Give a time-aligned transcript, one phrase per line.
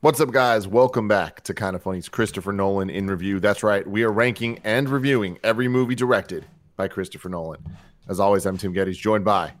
[0.00, 0.66] What's up, guys?
[0.66, 3.38] Welcome back to Kind of Funny's Christopher Nolan in review.
[3.38, 6.46] That's right, we are ranking and reviewing every movie directed
[6.76, 7.60] by Christopher Nolan.
[8.08, 9.52] As always, I'm Tim Gettys, joined by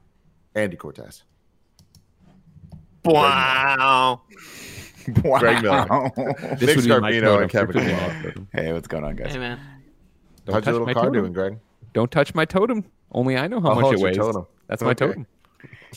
[0.54, 1.24] Andy Cortez,
[3.04, 4.22] Wow.
[5.12, 6.10] Greg Miller,
[6.58, 9.32] This Nick would Scarpino, and for Kevin cooking Hey, what's going on, guys?
[9.32, 9.58] Hey man.
[10.46, 11.20] Don't How's your touch little my car totem.
[11.20, 11.58] doing, Greg?
[11.92, 12.84] Don't touch my totem.
[13.12, 14.16] Only I know how Oh, much it weighs.
[14.16, 14.46] totem.
[14.68, 15.26] That's my totem.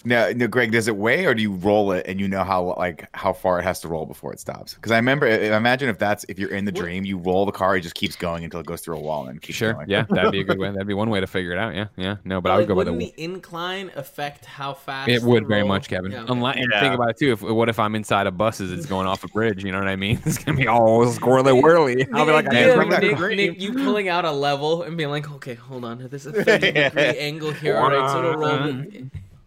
[0.05, 2.75] Now, no, Greg, does it weigh or do you roll it and you know how
[2.77, 4.73] like how far it has to roll before it stops?
[4.73, 7.45] Because I remember, I I imagine if that's if you're in the dream, you roll
[7.45, 9.73] the car, it just keeps going until it goes through a wall and keeps Sure.
[9.73, 9.89] going.
[9.89, 10.69] Yeah, that'd be a good way.
[10.73, 11.75] That'd be one way to figure it out.
[11.75, 11.87] Yeah.
[11.97, 12.15] Yeah.
[12.25, 12.91] No, but I would go by the.
[12.93, 16.11] wouldn't the incline affect how fast It would very roll- much, Kevin.
[16.11, 16.31] Yeah, okay.
[16.33, 16.79] Unless, and Yeah.
[16.81, 17.31] think about it too.
[17.33, 18.71] If what if I'm inside of buses?
[18.71, 19.63] It's going off a bridge.
[19.63, 20.19] You know what I mean?
[20.25, 22.07] It's gonna be all oh, squirrely whirly.
[22.13, 23.19] I'll be like, I Nick, am bring that Nick.
[23.37, 26.43] Nick, you pulling out a level and being like, okay, hold on, this is a
[26.43, 27.77] 30 degree angle here.
[27.77, 28.83] All right, so it'll roll.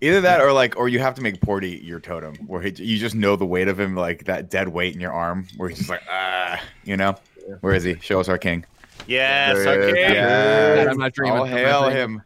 [0.01, 2.71] With- Either that or like, or you have to make Porty your totem, where he,
[2.83, 5.69] you just know the weight of him, like that dead weight in your arm, where
[5.69, 7.17] he's just like, ah, you know.
[7.61, 7.95] Where is he?
[8.01, 8.65] Show us our king.
[9.07, 9.93] Yes, There it is.
[9.93, 10.15] okay.
[10.15, 11.39] Yeah, I'm not dreaming.
[11.39, 12.23] All hail him.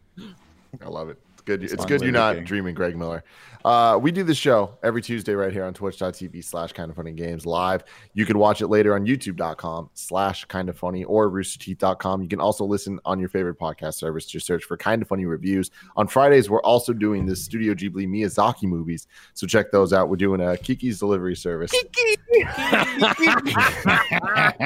[0.82, 1.18] I love it.
[1.34, 1.62] It's good.
[1.62, 2.44] It's, fun good you're not king.
[2.44, 3.22] dreaming, Greg Miller.
[3.64, 7.12] Uh, we do this show every Tuesday right here on twitch.tv slash kind of funny
[7.12, 7.84] games live.
[8.14, 12.22] You can watch it later on youtube.com slash kind of funny or roosterteeth.com.
[12.22, 14.26] You can also listen on your favorite podcast service.
[14.26, 15.70] Just search for kind of funny reviews.
[15.96, 19.06] On Fridays, we're also doing the Studio Ghibli Miyazaki movies.
[19.34, 20.08] So check those out.
[20.08, 21.70] We're doing a Kiki's delivery service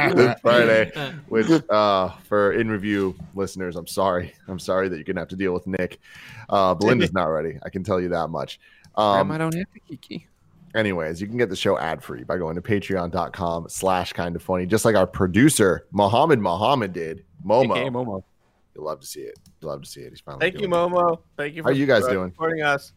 [0.05, 0.93] this Friday
[1.29, 5.37] which uh for in review listeners i'm sorry i'm sorry that you're gonna have to
[5.37, 6.01] deal with nick
[6.49, 8.61] uh belinda's not ready i can tell you that much
[8.97, 10.27] um Grandma don't have to kiki.
[10.75, 14.43] anyways you can get the show ad free by going to patreon.com slash kind of
[14.43, 18.23] funny just like our producer mohammed mohammed did momo AKA Momo.
[18.75, 20.73] you'll love to see it you'll love to see it he's finally Thank you, doing
[20.73, 20.75] it.
[20.75, 21.19] Momo.
[21.37, 21.63] Thank you.
[21.63, 22.31] How you guys doing?
[22.31, 22.93] Supporting us.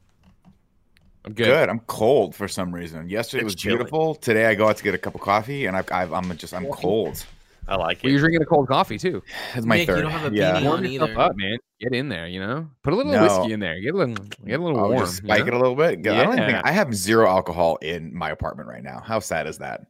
[1.26, 1.46] I'm good.
[1.48, 1.70] Good.
[1.70, 3.10] I'm cold for some reason.
[3.10, 3.76] Yesterday It's was chilly.
[3.76, 4.16] beautiful.
[4.16, 6.54] Today I go out to get a cup of coffee, and I've, I've, I'm just
[6.54, 7.26] I'm cold.
[7.68, 8.04] I like it.
[8.04, 9.22] Well, you're drinking a cold coffee too.
[9.54, 10.54] It's my Nick, you don't have a yeah.
[10.54, 11.20] beanie Warm on yourself either.
[11.20, 11.58] up, man.
[11.80, 12.28] Get in there.
[12.28, 13.22] You know, put a little No.
[13.22, 13.80] whiskey in there.
[13.80, 14.16] Get a little,
[14.46, 15.00] get a little I'll warm.
[15.06, 15.48] just you spike know?
[15.48, 16.08] it a little bit.
[16.08, 19.00] I don't think I have zero alcohol in my apartment right now.
[19.06, 19.82] How sad is that?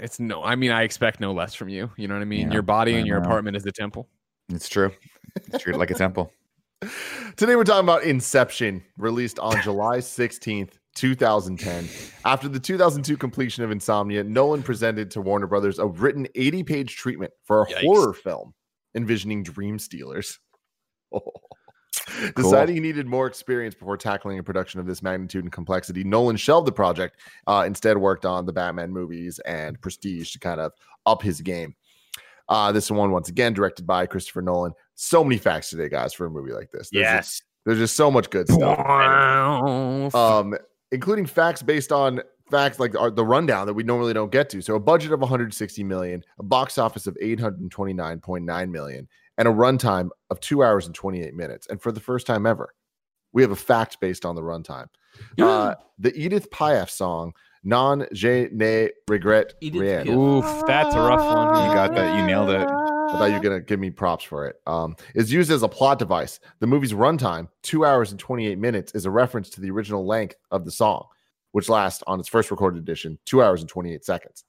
[0.00, 0.44] It's no.
[0.44, 1.90] I mean, I expect no less from you.
[1.96, 2.48] You know what I mean?
[2.48, 4.08] Yeah, your body and your apartment is the temple.
[4.50, 4.92] It's true.
[5.36, 6.30] It's treated like a temple.
[7.36, 11.88] Today we're talking about Inception, released on July 16th, 2010.
[12.24, 17.32] After the 2002 completion of Insomnia, Nolan presented to Warner Brothers a written 80-page treatment
[17.44, 17.80] for a Yikes.
[17.82, 18.54] horror film
[18.94, 20.38] envisioning dream stealers.
[22.36, 26.36] Deciding he needed more experience before tackling a production of this magnitude and complexity, Nolan
[26.36, 27.20] shelved the project.
[27.46, 30.72] Uh, instead, worked on the Batman movies and Prestige to kind of
[31.06, 31.74] up his game.
[32.48, 34.72] Uh, this one, once again, directed by Christopher Nolan.
[34.94, 36.88] So many facts today, guys, for a movie like this.
[36.90, 37.42] There's just- Yes.
[37.66, 38.78] there's just so much good stuff,
[40.14, 40.54] um,
[40.90, 44.62] including facts based on facts like the rundown that we normally don't get to.
[44.62, 49.06] So, a budget of 160 million, a box office of 829.9 million,
[49.38, 51.66] and a runtime of two hours and 28 minutes.
[51.70, 52.74] And for the first time ever,
[53.32, 54.86] we have a fact based on the runtime.
[55.40, 57.32] Uh, the Edith Piaf song
[57.64, 60.16] "Non Je ne Regrette Edith rien." Piaf.
[60.16, 61.68] Oof, that's a rough one.
[61.68, 62.16] You got that.
[62.18, 62.68] You nailed it.
[62.68, 64.56] I thought you were gonna give me props for it.
[64.66, 66.40] Um, is used as a plot device.
[66.60, 70.36] The movie's runtime, two hours and 28 minutes, is a reference to the original length
[70.50, 71.06] of the song,
[71.52, 74.44] which lasts on its first recorded edition, two hours and 28 seconds.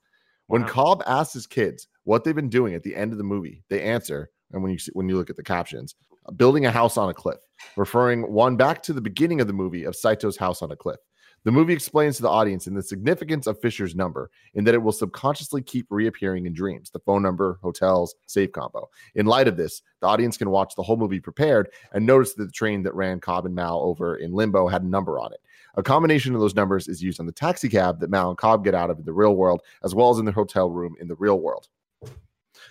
[0.47, 0.67] When Wow.
[0.67, 3.81] Cobb asks his kids what they've been doing at the end of the movie, they
[3.81, 5.95] answer, and when you see, when you look at the captions,
[6.35, 7.39] building a house on a cliff,
[7.75, 10.99] referring one back to the beginning of the movie of Saito's house on a cliff.
[11.45, 14.81] The movie explains to the audience in the significance of Fisher's number in that it
[14.83, 18.89] will subconsciously keep reappearing in dreams, the phone number, hotels, safe combo.
[19.15, 22.45] In light of this, the audience can watch the whole movie prepared and notice that
[22.45, 25.39] the train that ran Cobb and Mal over in Limbo had a number on it.
[25.75, 28.65] A combination of those numbers is used on the taxi cab that Mal and Cobb
[28.65, 31.07] get out of in the real world, as well as in the hotel room in
[31.07, 31.69] the real world.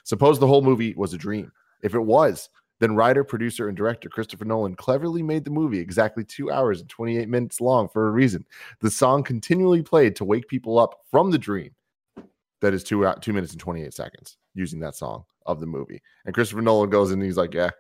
[0.04, 1.50] Suppose the whole movie was a dream.
[1.82, 2.48] If it was,
[2.80, 6.88] then writer, producer, and director Christopher Nolan cleverly made the movie exactly two hours and
[6.88, 8.44] 28 minutes long for a reason.
[8.80, 11.72] The song continually played to wake people up from the dream
[12.60, 16.02] that is two two minutes and 28 seconds using that song of the movie.
[16.25, 17.70] And Christopher Nolan goes and he's like, Yeah.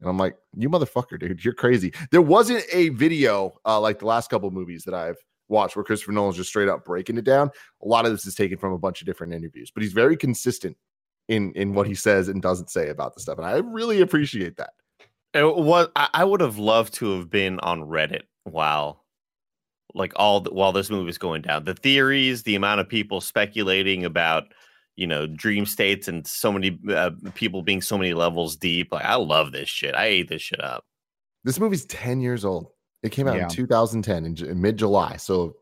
[0.00, 1.92] And I'm like, You motherfucker, dude, you're crazy.
[2.10, 5.18] There wasn't a video uh, like the last couple movies that I've
[5.48, 7.50] watched where Christopher Nolan's just straight up breaking it down.
[7.82, 10.16] A lot of this is taken from a bunch of different interviews, but he's very
[10.16, 10.76] consistent
[11.28, 13.38] in in what he says and doesn't say about the stuff.
[13.38, 14.70] And I really appreciate that.
[15.32, 15.88] It was.
[15.96, 19.04] I, I would have loved to have been on Reddit while,
[19.94, 21.64] like all the, while this movie was going down.
[21.64, 24.44] The theories, the amount of people speculating about,
[24.96, 28.92] you know, dream states, and so many uh, people being so many levels deep.
[28.92, 29.94] Like I love this shit.
[29.94, 30.84] I ate this shit up.
[31.42, 32.68] This movie's 10 years old.
[33.02, 33.42] It came out Yeah.
[33.44, 35.16] in 2010 in, in mid July.
[35.16, 35.56] So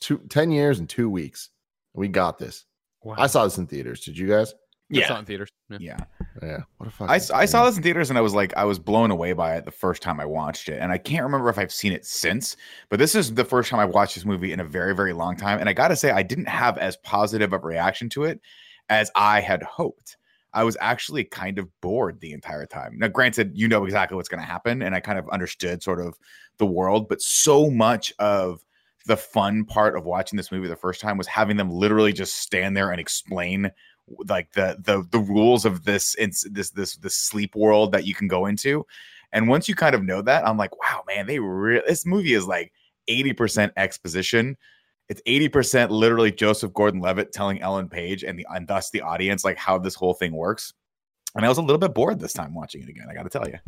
[0.00, 1.50] two, 10 years and two weeks.
[1.94, 2.64] We got this.
[3.02, 3.16] Wow.
[3.18, 4.00] I saw this in theaters.
[4.00, 4.54] Did you guys?
[4.92, 5.48] I saw it in theaters.
[5.68, 5.78] Yeah.
[5.80, 5.96] Yeah.
[6.42, 6.58] Yeah.
[6.78, 7.10] What a fuck.
[7.10, 9.32] I, s- I saw this in theaters and I was like, I was blown away
[9.32, 10.78] by it the first time I watched it.
[10.80, 12.56] And I can't remember if I've seen it since,
[12.88, 15.36] but this is the first time I've watched this movie in a very, very long
[15.36, 15.58] time.
[15.60, 18.40] And I got to say, I didn't have as positive of a reaction to it
[18.88, 20.16] as I had hoped.
[20.52, 22.98] I was actually kind of bored the entire time.
[22.98, 26.00] Now, granted, you know exactly what's going to happen, and I kind of understood sort
[26.00, 26.18] of
[26.58, 28.64] the world, but so much of
[29.06, 32.34] the fun part of watching this movie the first time was having them literally just
[32.38, 33.70] stand there and explain
[34.28, 36.16] like the the the rules of this
[36.50, 38.86] this this this sleep world that you can go into.
[39.32, 42.34] And once you kind of know that, I'm like, wow, man, they really this movie
[42.34, 42.72] is like
[43.08, 44.56] 80% exposition.
[45.08, 49.56] It's 80% literally Joseph Gordon-Levitt telling Ellen Page and the and thus the audience like
[49.56, 50.72] how this whole thing works.
[51.36, 53.06] And I was a little bit bored this time watching it again.
[53.08, 53.58] I got to tell you.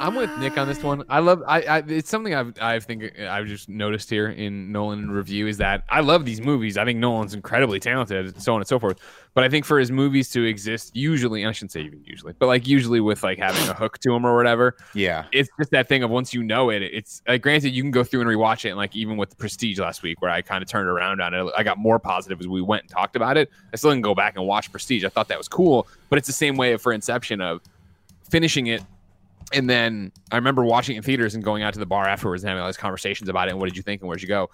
[0.00, 1.02] I'm with Nick on this one.
[1.08, 1.42] I love.
[1.48, 1.78] I, I.
[1.88, 2.54] It's something I've.
[2.60, 6.76] I think I've just noticed here in Nolan review is that I love these movies.
[6.78, 8.98] I think Nolan's incredibly talented, so on and so forth.
[9.34, 12.32] But I think for his movies to exist, usually, and I shouldn't say even usually,
[12.38, 15.26] but like usually with like having a hook to them or whatever, Yeah.
[15.32, 18.02] it's just that thing of once you know it, it's like granted you can go
[18.02, 20.62] through and rewatch it, and like even with the Prestige last week, where I kind
[20.62, 23.36] of turned around on it, I got more positive as we went and talked about
[23.36, 23.50] it.
[23.72, 25.04] I still didn't go back and watch Prestige.
[25.04, 27.60] I thought that was cool, but it's the same way for Of
[28.30, 28.82] finishing it.
[29.52, 32.42] And then I remember watching it in theaters and going out to the bar afterwards
[32.42, 33.52] and having all these conversations about it.
[33.52, 34.02] And what did you think?
[34.02, 34.50] And where'd you go?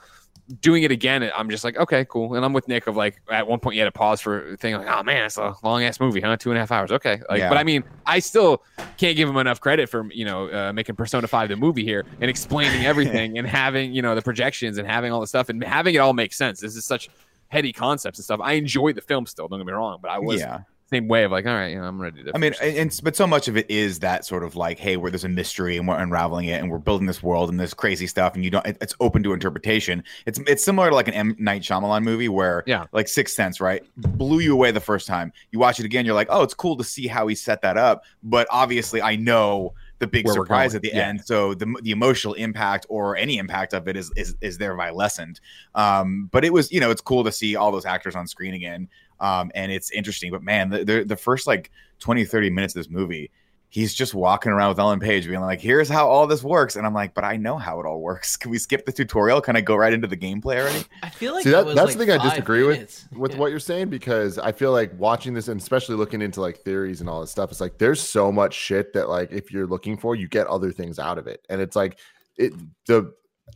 [0.61, 2.35] Doing it again, I'm just like, okay, cool.
[2.37, 4.75] And I'm with Nick of like, at one point you had to pause for thing
[4.77, 6.37] like, oh man, it's a long ass movie, huh?
[6.37, 6.93] Two and a half hours.
[6.93, 7.23] Okay.
[7.29, 7.49] Like, Yeah.
[7.49, 8.63] but I mean, I still
[8.99, 12.05] can't give him enough credit for, you know, uh, making Persona 5 the movie here
[12.21, 15.65] and explaining everything and having, you know, the projections and having all the stuff and
[15.65, 16.61] having it all make sense.
[16.61, 17.09] This is such
[17.49, 18.39] heady concepts and stuff.
[18.41, 20.61] I enjoy the film still, don't get me wrong, but I was yeah.
[20.91, 22.33] Same way of like, all right, you know, I'm ready to.
[22.35, 24.97] I mean, and, and but so much of it is that sort of like, hey,
[24.97, 27.73] where there's a mystery and we're unraveling it and we're building this world and this
[27.75, 30.05] crazy stuff, and you don't, it- it's open to interpretation.
[30.27, 32.85] It's it's similar to like an M Night Shyamalan movie where, Yeah.
[32.93, 35.33] like Sixth Sense, right, blew you away the first time.
[35.53, 37.77] You watch it again, you're like, oh, it's cool to see how he set that
[37.77, 41.07] up, but obviously, I know the big Where surprise at the Yeah.
[41.09, 41.25] end.
[41.25, 45.41] So the the emotional impact or any impact of it is is is thereby lessened.
[45.77, 48.55] Um, but it was, you know, it's cool to see all those actors on screen
[48.55, 48.89] again.
[49.21, 50.31] Um, and it's interesting.
[50.31, 51.71] But man, the, the the first like
[52.01, 53.31] 20, 30 minutes of this movie,
[53.69, 56.77] he's just walking around with Ellen Page being like, here's how all this works.
[56.77, 58.37] And I'm like, but I know how it all works.
[58.39, 59.41] Can we skip the tutorial?
[59.41, 60.85] Can I go right into the gameplay already?
[61.03, 62.77] I feel like See, that, that- was that's like the thing I five disagree with-
[62.77, 63.05] minutes.
[63.17, 63.39] with Yeah.
[63.39, 67.01] what you're saying because I feel like watching this and especially looking into like theories
[67.01, 69.97] and all this stuff, it's like there's so much shit that like if you're looking
[69.97, 71.45] for, you get other things out of it.
[71.49, 71.99] And it's like
[72.37, 72.53] it
[72.87, 73.13] the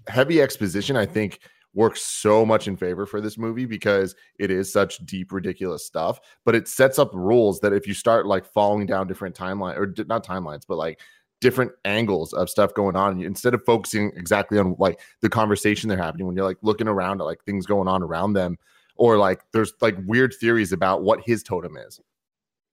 [0.06, 1.40] heavy exposition, I think,
[1.74, 6.18] works so much in favor for this movie because it is such deep, ridiculous stuff.
[6.44, 9.94] But it sets up rules that if you start like following down different timeline or
[10.06, 11.00] not timelines, but like
[11.40, 15.98] different angles of stuff going on, instead of focusing exactly on like the conversation they're
[15.98, 18.56] happening when you're like looking around at like things going on around them
[18.96, 22.00] or like there's like weird theories about what his totem is.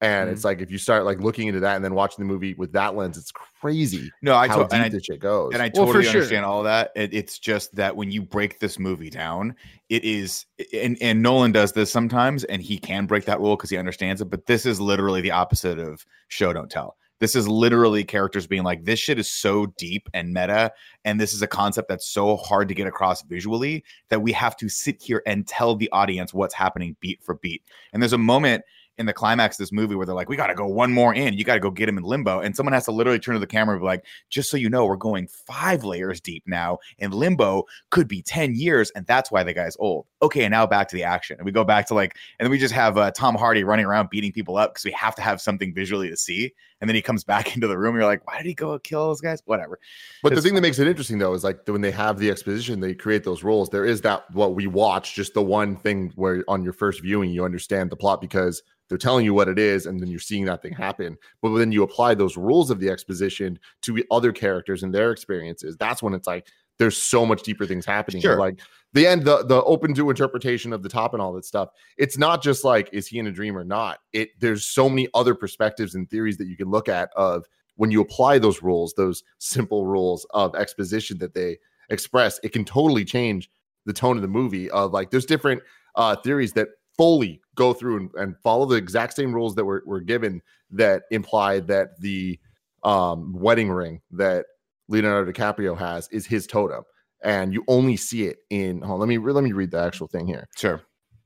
[0.01, 0.33] And Mm-hmm.
[0.33, 2.73] it's like if you start like looking into that and then watching the movie with
[2.73, 5.53] that lens, it's crazy No, I, how to- deep I this shit goes.
[5.53, 6.11] And I Well, for totally sure.
[6.15, 6.91] understand all of that.
[6.95, 9.55] It, it's just that when you break this movie down,
[9.89, 13.69] it is, and, and Nolan does this sometimes, and he can break that rule because
[13.69, 14.25] he understands it.
[14.25, 16.97] But this is literally the opposite of show don't tell.
[17.19, 20.73] This is literally characters being like, this shit is so deep and meta,
[21.05, 24.57] and this is a concept that's so hard to get across visually that we have
[24.57, 27.63] to sit here and tell the audience what's happening beat for beat.
[27.93, 28.65] And there's a moment
[28.97, 31.13] in the climax of this movie where they're like, we got to go one more
[31.13, 31.33] in.
[31.33, 32.39] You got to go get him in limbo.
[32.39, 34.69] And someone has to literally turn to the camera and be like, just so you
[34.69, 36.77] know, we're going five layers deep now.
[36.99, 38.91] And limbo could be 10 years.
[38.91, 40.05] And that's why the guy's old.
[40.25, 40.43] Okay.
[40.43, 41.37] And now back to the action.
[41.37, 43.85] And we go back to like, and then we just have uh, Tom Hardy running
[43.85, 46.53] around beating people up because we have to have something visually to see.
[46.81, 47.95] And then he comes back into the room.
[47.95, 49.41] You're like, why did he go kill those guys?
[49.45, 49.79] Whatever.
[50.23, 52.79] But the thing that makes it interesting though is like when they have the exposition,
[52.79, 53.69] they create those roles.
[53.69, 57.29] There is that what we watch, just the one thing where on your first viewing
[57.29, 60.45] you understand the plot because they're telling you what it is, and then you're seeing
[60.45, 61.17] that thing happen.
[61.41, 65.75] But when you apply those rules of the exposition to other characters and their experiences,
[65.77, 68.21] that's when it's like there's so much deeper things happening.
[68.21, 68.37] Sure.
[68.37, 68.59] Like
[68.93, 71.69] the end, the the open to interpretation of the top and all that stuff.
[71.97, 73.99] It's not just like is he in a dream or not.
[74.13, 77.91] It there's so many other perspectives and theories that you can look at of when
[77.91, 81.57] you apply those rules, those simple rules of exposition that they
[81.89, 83.49] express, it can totally change
[83.85, 84.69] the tone of the movie.
[84.71, 85.61] Of like, there's different
[85.95, 89.83] uh, theories that fully go through and, and follow the exact same rules that were,
[89.85, 90.41] were given
[90.71, 92.39] that imply that the
[92.83, 94.45] um, wedding ring that
[94.87, 96.83] Leonardo DiCaprio has is his totem,
[97.23, 98.81] and you only see it in.
[98.81, 100.47] Hold on, let me let me read the actual thing here.
[100.57, 100.81] Sure.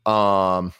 [0.05, 0.73] Um,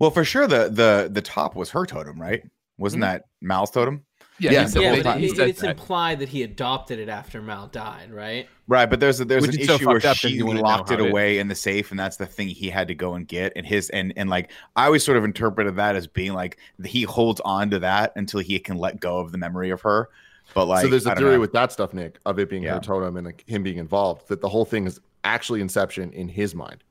[0.00, 2.42] Well, for sure, the the the top was her totem, right?
[2.78, 3.06] Wasn't Mhm.
[3.06, 4.04] that Mal's totem?
[4.38, 5.22] Yeah, Yeah, he yeah, but time.
[5.22, 5.70] it- it's that.
[5.70, 8.48] implied that he adopted it after Mal died, right?
[8.66, 10.50] Right, but there's a, there's Which an is so issue where up that she you
[10.54, 12.94] locked it how it- away in the safe, and that's the thing he had to
[12.94, 13.52] go and get.
[13.54, 17.02] And his and and like I always sort of interpreted that as being like he
[17.02, 20.08] holds on to that until he can let go of the memory of her.
[20.54, 21.40] But like, so there's a theory know.
[21.40, 22.74] with that stuff, Nick, of it being Yeah.
[22.74, 24.28] her totem and like, him being involved.
[24.28, 26.82] That the whole thing is actually Inception in his mind,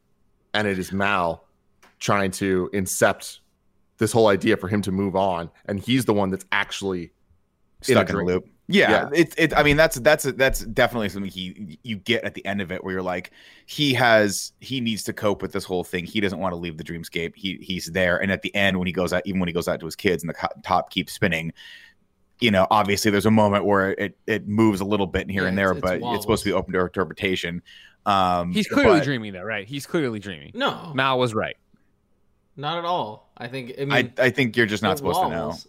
[0.53, 1.45] and it is Mal
[1.99, 3.39] trying to incept
[3.97, 7.09] this whole idea for him to move on, and he's the one that's actually in
[7.81, 8.27] a stuck in, the dream.
[8.27, 8.47] loop.
[8.67, 9.09] Yeah, Yeah.
[9.13, 9.55] it's it.
[9.57, 12.83] I mean, that's that's that's definitely something he you get at the end of it
[12.83, 13.31] where you're like,
[13.65, 16.05] he has he needs to cope with this whole thing.
[16.05, 17.33] He doesn't want to leave the dreamscape.
[17.35, 19.67] He he's there, and at the end when he goes out, even when he goes
[19.67, 21.51] out to his kids and the top keeps spinning.
[22.41, 25.49] You know, obviously, there's a moment where it it moves a little bit here Yeah,
[25.49, 27.61] and there, it's- it's but it's supposed to be open to interpretation.
[28.05, 29.67] Um, He's clearly but dreaming, though, right?
[29.67, 30.51] He's clearly dreaming.
[30.55, 31.55] No, Mal was right.
[32.57, 33.29] not at all.
[33.37, 33.73] I think.
[33.79, 35.47] I mean, I, I think you're just not it supposed to know.
[35.47, 35.67] wobbles.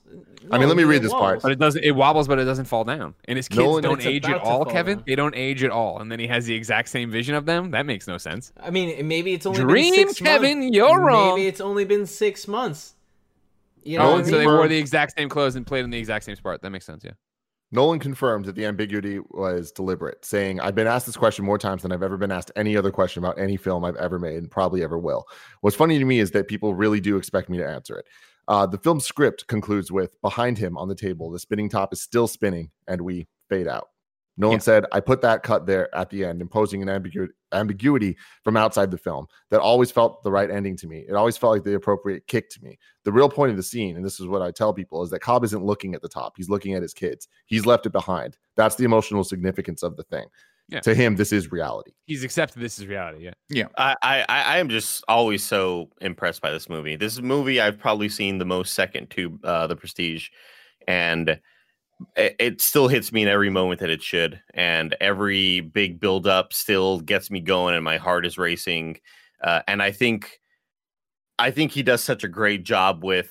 [0.50, 1.40] I mean, let me read it this part.
[1.42, 1.84] But it doesn't.
[1.84, 3.14] It wobbles, but it doesn't fall down.
[3.26, 4.98] And his kids Nolan- don't age at all, Kevin.
[4.98, 5.04] down.
[5.06, 6.00] They don't age at all.
[6.00, 7.70] And then he has the exact same vision of them.
[7.70, 8.52] That makes no sense.
[8.60, 10.76] I mean, maybe it's only Dream, been six Kevin, months.
[10.76, 11.36] you're wrong.
[11.36, 12.94] Maybe it's only been six months.
[13.84, 15.84] You know, Oh, what I and so they wore the exact same clothes and played
[15.84, 16.62] in the exact same sport.
[16.62, 17.04] That makes sense.
[17.04, 17.12] Yeah.
[17.74, 21.82] Nolan confirmed that the ambiguity was deliberate, saying, I've been asked this question more times
[21.82, 24.50] than I've ever been asked any other question about any film I've ever made and
[24.50, 25.24] probably ever will.
[25.62, 28.06] What's funny to me is that people really do expect me to answer it.
[28.46, 32.02] Uh, the film's script concludes with Behind him on the table, the spinning top is
[32.02, 33.88] still spinning, and we fade out.
[34.38, 34.60] Nolan Yeah.
[34.60, 38.90] said, I put that cut there at the end, imposing an ambigu- ambiguity from outside
[38.90, 41.04] the film that always felt the right ending to me.
[41.06, 42.78] It always felt like the appropriate kick to me.
[43.04, 45.20] The real point of the scene, and this is what I tell people, is that
[45.20, 46.32] Cobb isn't looking at the top.
[46.36, 47.28] He's looking at his kids.
[47.46, 48.38] He's left it behind.
[48.56, 50.26] That's the emotional significance of the thing.
[50.68, 50.80] Yeah.
[50.80, 51.90] To him, this is reality.
[52.06, 53.24] He's accepted this is reality.
[53.24, 53.32] Yeah.
[53.50, 53.66] Yeah.
[53.76, 56.96] I I I am just always so impressed by this movie.
[56.96, 60.28] This movie I've probably seen the most second to uh, The Prestige,
[60.88, 61.38] and
[62.16, 64.40] it, it still hits me in every moment that it should.
[64.54, 68.98] And every big build up still gets me going, and my heart is racing.
[69.42, 70.40] Uh, and I think,
[71.38, 73.30] I think he does such a great job with.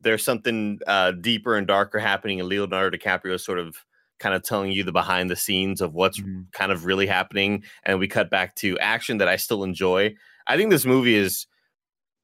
[0.00, 3.76] There's something uh, deeper and darker happening, and Leonardo DiCaprio is sort of
[4.20, 6.50] kind of telling you the behind the scenes of what's Mhm.
[6.52, 10.14] kind of really happening and we cut back to action that I still enjoy.
[10.46, 11.46] I think this movie is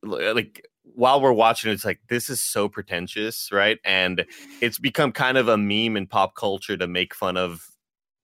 [0.02, 3.78] like while we're watching it's like this is so pretentious, right?
[3.84, 4.24] And
[4.60, 7.66] it's become kind of a meme in pop culture to make fun of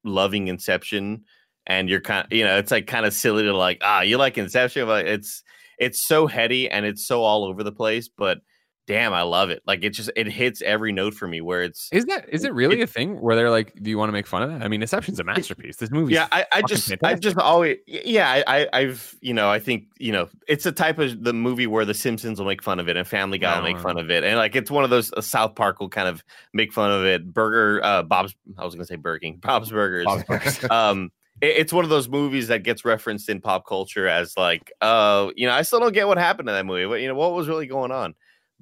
[0.04, 1.24] loving Inception.
[1.66, 4.18] And you're kind of, you know, it's like kind of silly to like, ah, you
[4.18, 5.42] like Inception, but it's
[5.78, 8.38] it's so heady and it's so all over the place, but
[8.86, 9.62] damn, I love it.
[9.66, 12.54] Like it just it hits every note for me where it's Is that is it
[12.54, 14.62] really a thing where they're like, do you want to make fun of that?
[14.62, 15.76] I mean, Inception's a masterpiece.
[15.76, 16.14] This movie.
[16.14, 19.84] yeah i, I just i just always yeah I, I i've you know i think
[19.98, 22.88] you know it's a type of the movie where the simpsons will make fun of
[22.88, 23.82] it and family guy will make No.
[23.82, 26.22] fun of it and like it's one of those uh, south park will kind of
[26.52, 30.04] make fun of it burger uh bob's i was gonna say burger king bob's burgers
[30.04, 30.64] Bob's Burgers.
[30.70, 31.10] um
[31.42, 35.46] it's one of those movies that gets referenced in pop culture as like uh you
[35.46, 37.48] know i still don't get what happened in that movie but you know what was
[37.48, 38.14] really going on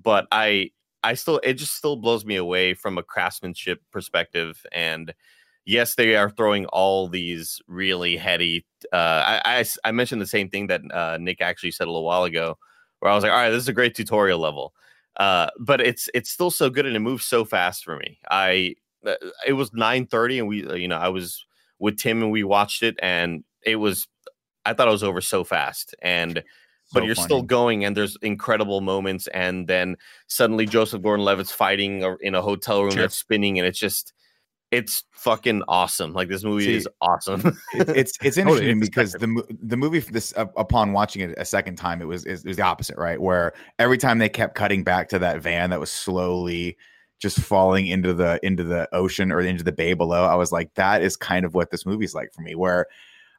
[0.02, 0.70] but i
[1.02, 5.14] i still it just still blows me away from a craftsmanship perspective and
[5.64, 10.66] yes they are throwing all these really heady uh i i mentioned the same thing
[10.66, 12.56] that uh nick actually said a little while ago
[13.00, 14.74] where i was like all right this is a great tutorial level.
[15.16, 18.18] Uh but it's it's still so good and it moves so fast for me.
[18.30, 18.74] I
[19.06, 19.14] uh,
[19.46, 21.44] it was 9 30 and we uh, you know i was
[21.78, 24.08] with Tim and we watched it and it was
[24.64, 26.42] I thought it was over so fast and
[26.94, 27.26] but So you're funny.
[27.26, 29.96] still going and there's incredible moments and then
[30.28, 33.02] suddenly Joseph Gordon-Levitt's fighting in a hotel room Sure.
[33.02, 34.12] that's spinning and it's just
[34.70, 36.14] it's fucking awesome.
[36.14, 37.40] Like this movie See, is awesome.
[37.74, 41.34] It- it's it's interesting a because the the movie for this uh, upon watching it
[41.38, 44.54] a second time it was it was the opposite right where every time they kept
[44.56, 46.76] cutting back to that van that was slowly
[47.20, 50.74] just falling into the into the ocean or into the bay below I was like
[50.74, 52.86] that is kind of what this movie's like for me where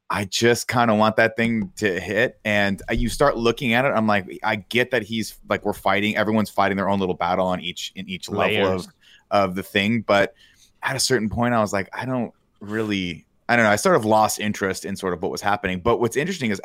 [0.09, 3.89] I just kind of want that thing to hit and you start looking at it
[3.89, 7.47] I'm like I get that he's like we're fighting everyone's fighting their own little battle
[7.47, 8.87] on each in each level of
[9.31, 10.35] of the thing but
[10.83, 13.71] at a certain point I was like I don't really I don't know.
[13.71, 15.79] I sort of lost interest in sort of what was happening.
[15.79, 16.59] But what's interesting is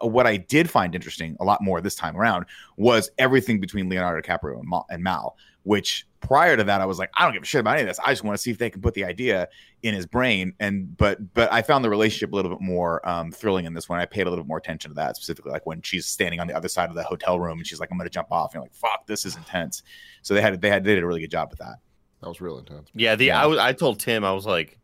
[0.00, 2.44] what I did find interesting a lot more this time around
[2.76, 5.36] was everything between Leonardo DiCaprio and Mal, and Mal.
[5.64, 7.88] Which prior to that, I was like, I don't give a shit about any of
[7.88, 7.98] this.
[7.98, 9.48] I just want to see if they can put the idea
[9.82, 10.54] in his brain.
[10.60, 13.88] And but but I found the relationship a little bit more um, thrilling in this
[13.88, 13.98] one.
[14.00, 16.46] I paid a little bit more attention to that specifically, like when she's standing on
[16.46, 18.54] the other side of the hotel room and she's like, I'm going to jump off.
[18.54, 19.82] And you're like, fuck, this is intense.
[20.22, 21.76] So they had they had they did a really good job with that.
[22.22, 22.88] That was real intense.
[22.94, 23.42] yeah, the Yeah.
[23.42, 24.78] I was I told Tim I was like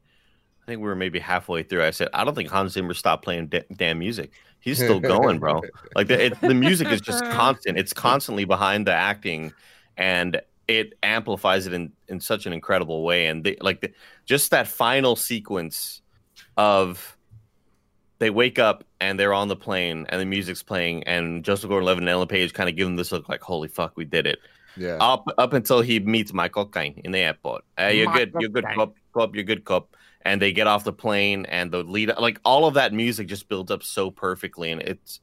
[0.63, 1.85] I think we were maybe halfway through.
[1.85, 4.33] I said I don't think Hans Zimmer stopped playing da- damn music.
[4.61, 5.63] He's still going, bro.
[5.95, 7.79] Like the it, the music is just constant.
[7.79, 9.53] It's constantly behind the acting,
[9.97, 13.93] and it amplifies it in in such an incredible way and they, like the,
[14.25, 16.03] just that final sequence
[16.57, 17.17] of
[18.19, 22.03] they wake up and they're on the plane and the music's playing and Joseph Gordon-Levitt
[22.03, 24.39] and Ellen Page kind of give them this look like holy fuck we did it
[24.77, 24.97] Yeah.
[25.01, 27.65] up up until he meets Michael Caine in the airport.
[27.79, 28.33] Uh, you're good.
[28.39, 28.75] You're good, Caine.
[28.77, 28.95] cop.
[29.13, 29.35] Cop.
[29.35, 29.97] You're good, cop.
[30.23, 33.47] And they get off the plane, and the lead, like all of that music, just
[33.49, 35.21] builds up so perfectly, and it's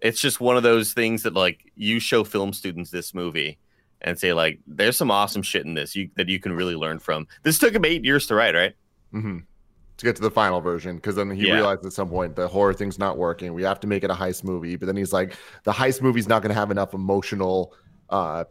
[0.00, 3.58] it's just one of those things that like you show film students this movie
[4.04, 6.98] and say like, there's some awesome shit in this you that you can really learn
[7.00, 7.26] from.
[7.42, 8.74] This took him eight years to write, right?
[9.10, 9.38] hmm
[9.96, 11.54] To get to the final version, because then he Yeah.
[11.54, 13.54] realized at some point the horror thing's not working.
[13.54, 14.76] We have to make it a heist movie.
[14.76, 17.74] But then he's like, the heist movie's not going to have enough emotional
[18.10, 18.44] uh,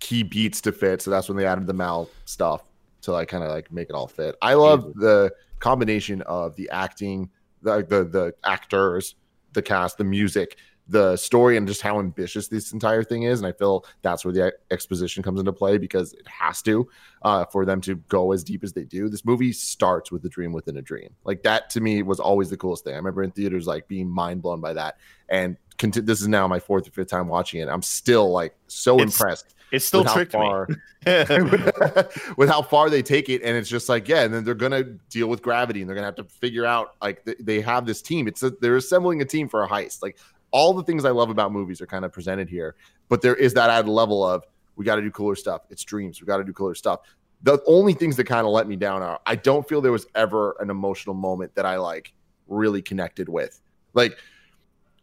[0.00, 1.00] key beats to fit.
[1.02, 2.62] So that's when they added the Mal stuff
[3.02, 4.36] to like kind of like make it all fit.
[4.42, 7.30] I love the combination of the acting,
[7.62, 9.14] the the the actors,
[9.52, 13.40] the cast, the music, the story, and just how ambitious this entire thing is.
[13.40, 16.88] And I feel that's where the exposition comes into play because it has to
[17.22, 19.08] uh, for them to go as deep as they do.
[19.08, 21.10] This movie starts with a dream within a dream.
[21.24, 22.94] Like that to me was always the coolest thing.
[22.94, 24.96] I remember in theaters like being mind blown by that.
[25.28, 27.68] And conti- this is now my fourth or fifth time watching it.
[27.68, 30.76] I'm still like so It's impressed It still tricked far me.
[32.36, 34.82] with how far they take it and it's just like yeah and then they're gonna
[34.82, 38.02] deal with gravity and they're gonna have to figure out like th- they have this
[38.02, 40.18] team it's a, they're assembling a team for a heist like
[40.50, 42.74] all the things i love about movies are kind of presented here
[43.08, 44.44] but there is that added level of
[44.76, 47.00] we got to do cooler stuff it's dreams we got to do cooler stuff
[47.42, 50.06] the only things that kind of let me down are i don't feel there was
[50.14, 52.12] ever an emotional moment that i like
[52.48, 53.60] really connected with
[53.94, 54.18] like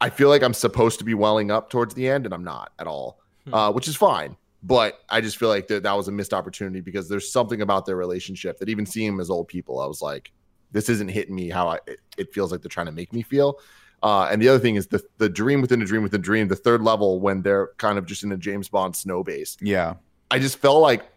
[0.01, 2.72] i feel like i'm supposed to be welling up towards the end and i'm not
[2.80, 3.54] at all Hmm.
[3.54, 6.82] uh, which is fine but I just feel like that that was a missed opportunity
[6.82, 10.01] because there's something about their relationship that even seeing them as old people, I was
[10.01, 10.32] like,
[10.72, 13.22] this isn't hitting me how I it, it feels like they're trying to make me
[13.22, 13.60] feel.
[14.04, 16.48] Uh, and the other thing is the the dream within a dream within a dream,
[16.48, 19.58] the third level when they're kind of just in a James Bond snow base.
[19.62, 19.96] Yeah.
[20.30, 21.10] I just felt like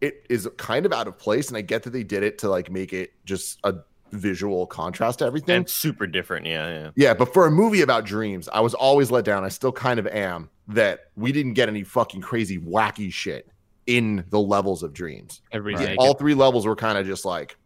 [0.00, 2.48] it is kind of out of place, and I get that they did it to
[2.48, 3.74] like make it just a
[4.12, 5.56] visual contrast to everything.
[5.56, 6.46] and super different.
[6.46, 6.90] Yeah, yeah.
[6.96, 9.44] Yeah, but for a movie about dreams, I was always let down.
[9.44, 13.48] I still kind of am that we didn't get any fucking crazy wacky shit
[13.86, 15.42] in the levels of dreams.
[15.52, 16.06] Everybody's Yeah, naked.
[16.06, 17.56] all three levels were kind of just like,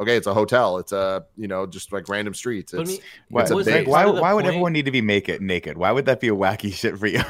[0.00, 0.78] okay, it's a hotel.
[0.78, 2.72] It's a you know just like random streets.
[2.72, 4.54] But I It's, mean, Why, It's a big- why, part of the why would point-
[4.54, 5.40] everyone need to be naked?
[5.42, 5.76] Naked?
[5.78, 7.20] Why would that be a wacky shit for you?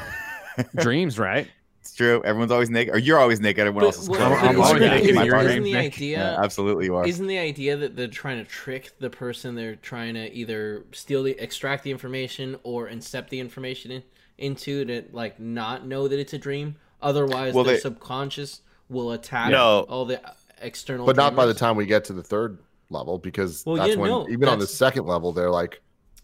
[0.75, 1.47] dreams, right?
[1.81, 2.21] it's true.
[2.25, 3.61] Everyone's always naked, or you're always naked.
[3.61, 4.35] Everyone But else is what- clothed.
[4.35, 5.01] I'm- I'm always naked.
[5.03, 5.15] naked.
[5.15, 5.49] My partner.
[5.51, 5.93] isn't the Nick.
[5.95, 6.17] idea?
[6.17, 7.07] Yeah, absolutely, you are.
[7.07, 11.23] Isn't the idea that they're trying to trick the person they're trying to either steal
[11.23, 14.03] the extract the information or incept the information in,
[14.37, 16.75] into to like not know that it's a dream?
[17.01, 19.85] Otherwise, Well, their they- subconscious will attack No.
[19.87, 20.19] all the
[20.61, 21.05] external.
[21.05, 23.95] but not by the time we get to the third level because Well, that's yeah,
[23.95, 25.81] when no, even on the second level they're like,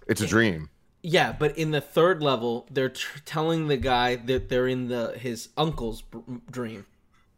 [0.08, 0.70] it's a dream.
[1.04, 5.16] Yeah, but in the third level, they're tr- telling the guy that they're in the
[5.18, 6.18] his uncle's b-
[6.50, 6.88] dream,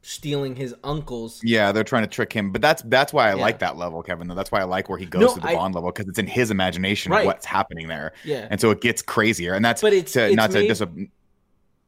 [0.01, 1.41] stealing his uncle's.
[1.43, 3.41] Yeah, they're trying to trick him, but that's that's why I Yeah.
[3.41, 4.29] like that level, Kevin.
[4.29, 6.07] Though that's why I like where he goes No, to the I- Bond level because
[6.07, 7.25] it's in his imagination Right.
[7.25, 9.53] what's happening there, Yeah, and so it gets crazier.
[9.53, 10.91] And that's But it's- to, it's not to made- dis- what's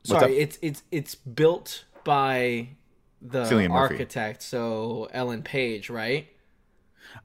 [0.04, 2.70] sorry, it's it's it's built by
[3.22, 3.96] the Cillian Murphy.
[3.96, 6.28] architect, so Ellen Page, right?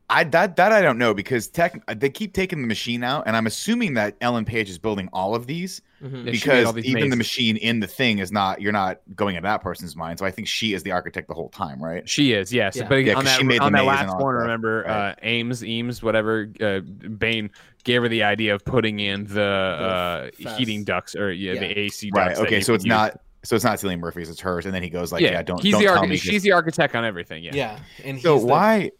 [0.09, 3.37] I that that I don't know because tech they keep taking the machine out, and
[3.37, 6.05] I'm assuming that Ellen Page is building all of these Mhm.
[6.05, 8.73] Yeah, she made because all these even the machine in the thing is not you're
[8.73, 10.19] not going into that person's mind.
[10.19, 12.09] So I think she is the architect the whole time, right?
[12.09, 12.77] She is, yes.
[12.77, 12.89] Yeah.
[12.89, 14.85] But Yeah, on 'cause that, she made the on that last and all one, remember
[14.87, 15.11] Right.
[15.11, 17.51] uh, Ames, Eames, whatever, uh, Bane
[17.85, 21.61] gave her the idea of putting in the, uh, heating ducts or yeah, Yeah.
[21.61, 22.27] the AC Right.
[22.29, 22.39] ducts.
[22.41, 22.61] that Okay.
[22.61, 25.23] So it's not so it's not Cillian Murphy's, it's hers, and then he goes like,
[25.23, 26.17] yeah, yeah, don't he's don't the tell archi- me.
[26.17, 27.45] she's just- the architect on everything.
[27.45, 27.53] Yeah.
[27.55, 28.91] Yeah, and so he's the- why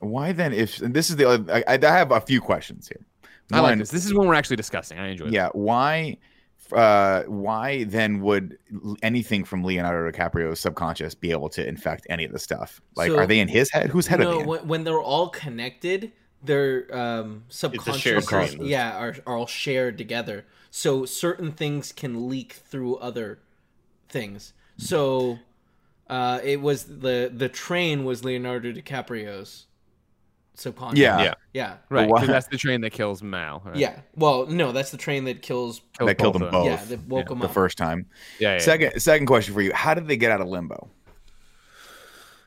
[0.00, 3.06] why then if and this is the other, I, I have a few questions here.
[3.52, 3.90] I like this.
[3.90, 4.98] This is when we're actually discussing.
[4.98, 5.26] I enjoy.
[5.26, 5.32] It.
[5.32, 6.18] Yeah, why
[6.72, 8.58] uh why then would
[9.02, 12.80] anything from Leonardo DiCaprio's subconscious be able to infect any of the stuff?
[12.96, 13.90] Like So- are they in his head?
[13.90, 16.12] Whose head are no, they when, when they're all connected,
[16.42, 20.44] their um, subconscious, yeah, are, are all shared together.
[20.70, 23.38] So certain things can leak through other
[24.14, 24.54] things.
[24.78, 25.38] So
[26.08, 29.66] uh, it was the the train was Leonardo DiCaprio's
[30.54, 30.98] subconscious.
[31.00, 31.20] Yeah.
[31.22, 31.34] Yeah.
[31.52, 32.08] yeah, Right.
[32.08, 33.60] Why- 'cause that's the train that kills Mal.
[33.64, 33.76] Right?
[33.76, 34.00] yeah.
[34.16, 35.80] Well, no, that's the train that kills.
[35.98, 36.66] Kills that killed them both.
[36.66, 37.48] Yeah, that woke them up.
[37.48, 38.06] the first time.
[38.38, 38.54] Yeah.
[38.54, 38.58] yeah.
[38.60, 39.72] Second second question for you.
[39.74, 40.88] How did they get out of limbo?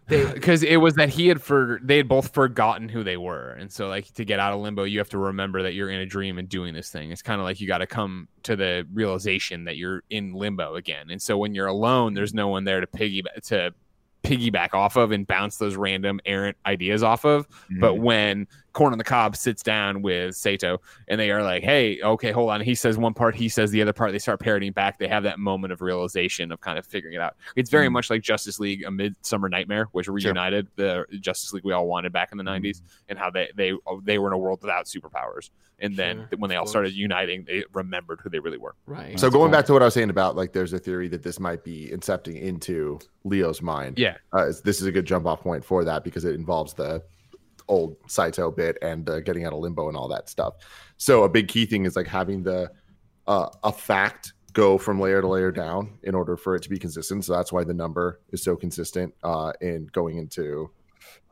[0.08, 3.52] Because it was that he had for they had both forgotten who they were.
[3.52, 6.00] And so like to get out of limbo you have to remember that you're in
[6.00, 7.12] a dream and doing this thing.
[7.12, 10.76] It's kind of like you got to come to the realization that you're in limbo
[10.76, 11.10] again.
[11.10, 13.74] And so when you're alone there's no one there to piggyback to
[14.24, 17.48] piggyback off of and bounce those random errant ideas off of.
[17.80, 18.04] But mm-hmm.
[18.04, 22.32] when Corn on the Cob sits down with Saito and they are like, hey, okay,
[22.32, 22.62] hold on.
[22.62, 24.12] He says one part, he says the other part.
[24.12, 25.00] They start parodying back.
[25.00, 27.36] They have that moment of realization of kind of figuring it out.
[27.56, 27.94] It's very Mm.
[27.94, 32.14] much like Justice League, A Midsummer Nightmare, which reunited the Justice League we all wanted
[32.14, 35.50] back in the 90s and how they, they, they were in a world without superpowers.
[35.80, 38.76] And then Sure, when they of all started uniting, they remembered who they really were.
[38.86, 39.20] Right.
[39.20, 39.58] So going cool.
[39.58, 41.90] back to what I was saying about like, there's a theory that this might be
[41.92, 43.98] incepting into Leo's mind.
[43.98, 44.18] Yeah.
[44.34, 47.04] uh, this is a good jump off point for that because it involves the
[47.68, 50.56] old Saito bit and uh, getting out of limbo and all that stuff.
[50.98, 52.72] So a big key thing is like having the
[53.28, 56.80] uh, a fact go from layer to layer down in order for it to be
[56.80, 57.26] consistent.
[57.26, 60.70] So that's why the number is so consistent uh, in going into.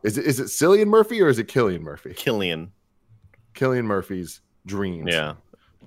[0.03, 2.13] Is it is it Cillian Murphy or is it Killian Murphy?
[2.13, 2.71] Killian.
[3.53, 5.07] Killian Murphy's dreams.
[5.11, 5.35] Yeah.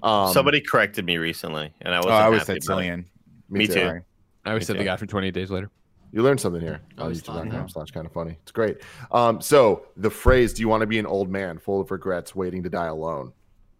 [0.02, 2.82] Um, Somebody corrected me recently, and I Oh, wasn't I always happy said about.
[2.82, 3.04] Cillian.
[3.50, 3.72] Me too.
[3.74, 4.02] Sorry.
[4.44, 5.70] I always Me said the guy from 28 Days Later.
[6.12, 8.38] You learned something here on youtube.com slash kind of funny.
[8.42, 8.78] It's great.
[9.12, 12.34] Um, so the phrase, do you want to be an old man full of regrets
[12.34, 13.32] waiting to die alone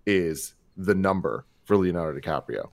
[0.07, 2.71] is the number for Leonardo DiCaprio,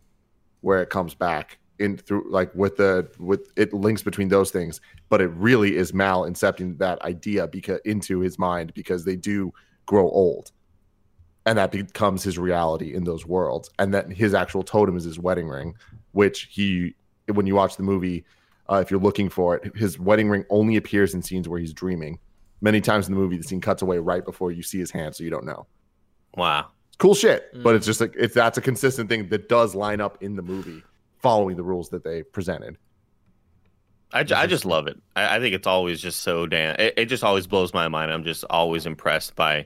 [0.61, 4.79] where it comes back in through like with the with it links between those things,
[5.09, 9.53] but it really is Mal incepting that idea because into his mind because they do
[9.85, 10.51] grow old.
[11.45, 13.69] And that becomes his reality in those worlds.
[13.77, 15.75] And that his actual totem is his wedding ring,
[16.11, 16.95] which he
[17.31, 18.25] when you watch the movie,
[18.69, 21.73] uh, if you're looking for it, his wedding ring only appears in scenes where he's
[21.73, 22.19] dreaming.
[22.61, 25.15] Many times in the movie, the scene cuts away right before you see his hand,
[25.15, 25.67] so you don't know.
[26.35, 26.67] Wow.
[26.87, 27.75] It's cool shit, but Mm.
[27.77, 30.81] it's just like it's that's a consistent thing that does line up in the movie,
[31.21, 32.77] following the rules that they presented.
[34.13, 34.97] I, ju- I just love it.
[35.15, 36.75] I, I think it's always just so damn.
[36.79, 38.11] It, it just always blows my mind.
[38.11, 39.65] I'm just always impressed by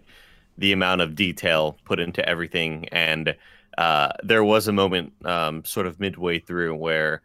[0.58, 2.88] the amount of detail put into everything.
[2.90, 3.36] And
[3.78, 7.20] uh, there was a moment, um, sort of midway through, where a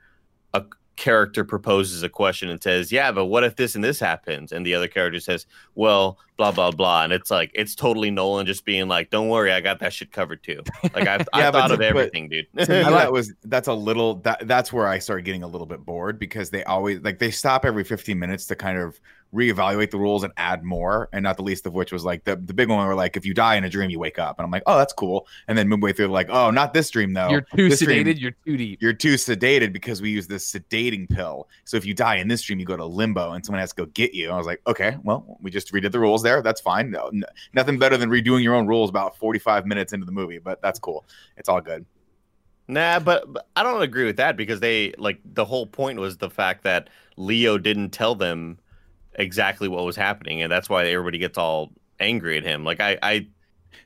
[0.96, 4.64] character proposes a question and says, "Yeah, but what if this and this happens?" And
[4.64, 8.64] the other character says, "Well, blah blah blah." And it's like it's totally Nolan just
[8.64, 10.62] being like, "Don't worry, I got that shit covered too."
[10.94, 12.46] Like I've, Yeah, I but thought to- of everything, dude.
[12.52, 15.66] to me, that was that's a little that that's where I started getting a little
[15.66, 19.00] bit bored because they always like they stop every 15 minutes to kind of
[19.34, 22.36] reevaluate the rules and add more, and not the least of which was like the,
[22.36, 24.44] the big one where like if you die in a dream you wake up, and
[24.44, 27.28] I'm like oh that's cool, and then midway through like oh not this dream though,
[27.30, 28.20] you're too this dream- sedated.
[28.20, 28.82] You're too deep.
[28.82, 31.48] you're too sedated because we use this sedating pill.
[31.64, 33.76] So if you die in this dream, you go to limbo and someone has to
[33.76, 34.30] go get you.
[34.30, 36.40] I was like, okay, well, we just redid the rules there.
[36.42, 36.90] That's fine.
[36.90, 40.38] No, n- nothing better than redoing your own rules about 45 minutes into the movie,
[40.38, 41.04] but that's cool.
[41.36, 41.84] It's all good.
[42.66, 46.16] Nah, but, but I don't agree with that because they like the whole point was
[46.16, 48.58] the fact that Leo didn't tell them
[49.16, 52.64] exactly what was happening, and that's why everybody gets all angry at him.
[52.64, 53.26] Like I, I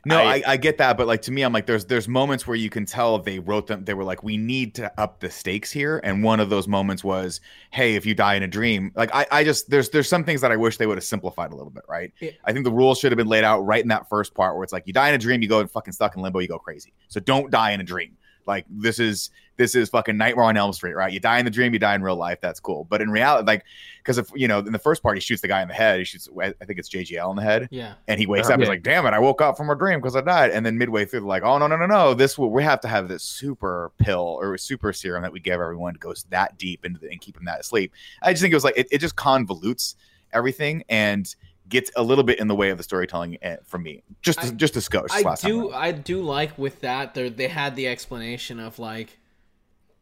[0.05, 2.47] No, I- I, I, get that, but like to me, I'm like, there's there's moments
[2.47, 3.85] where you can tell they wrote them.
[3.85, 7.05] They were like, we need to up the stakes here, and one of those moments
[7.05, 10.25] was, hey, if you die in a dream, like I, I just there's there's some
[10.25, 12.13] things that I wish they would have simplified a little bit, right?
[12.21, 12.31] Yeah.
[12.45, 14.65] I think the rules should have been laid out right in that first part where
[14.65, 16.59] it's like, you die in a dream, you go fucking stuck in limbo, you go
[16.59, 16.93] crazy.
[17.09, 18.17] So don't die in a dream.
[18.47, 21.13] Like this is this is fucking Nightmare on Elm Street, right?
[21.13, 22.41] You die in the dream, you die in real life.
[22.41, 22.85] That's cool.
[22.89, 23.65] But in reality, like,
[23.99, 25.99] because if you know, in the first part, he shoots the guy in the head.
[25.99, 27.95] He shoots, I think it's JGL in the head Yeah.
[28.07, 28.55] and he wakes Yeah.
[28.55, 28.61] up.
[28.61, 28.71] He's Yeah.
[28.71, 29.13] like, "Damn it!
[29.13, 31.43] I woke up from a dream because I died." And then midway through, they're like,
[31.43, 32.15] "Oh no, no, no, no!
[32.15, 35.61] This will we have to have this super pill or super serum that we give
[35.61, 37.93] everyone to goes that deep into the, and keep them that asleep."
[38.23, 39.97] I just think it was like it, it just convolutes
[40.33, 41.35] everything and
[41.69, 44.03] gets a little bit in the way of the storytelling eh, for me.
[44.23, 45.09] Just I- just a skosh.
[45.11, 45.75] I last do around.
[45.83, 49.18] I do like with that there they had the explanation of like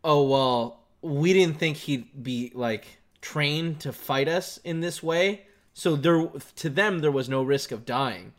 [0.07, 2.87] oh well we didn't think he'd be like
[3.21, 5.42] trained to fight us in this way.
[5.75, 8.33] So there to them there was no risk of dying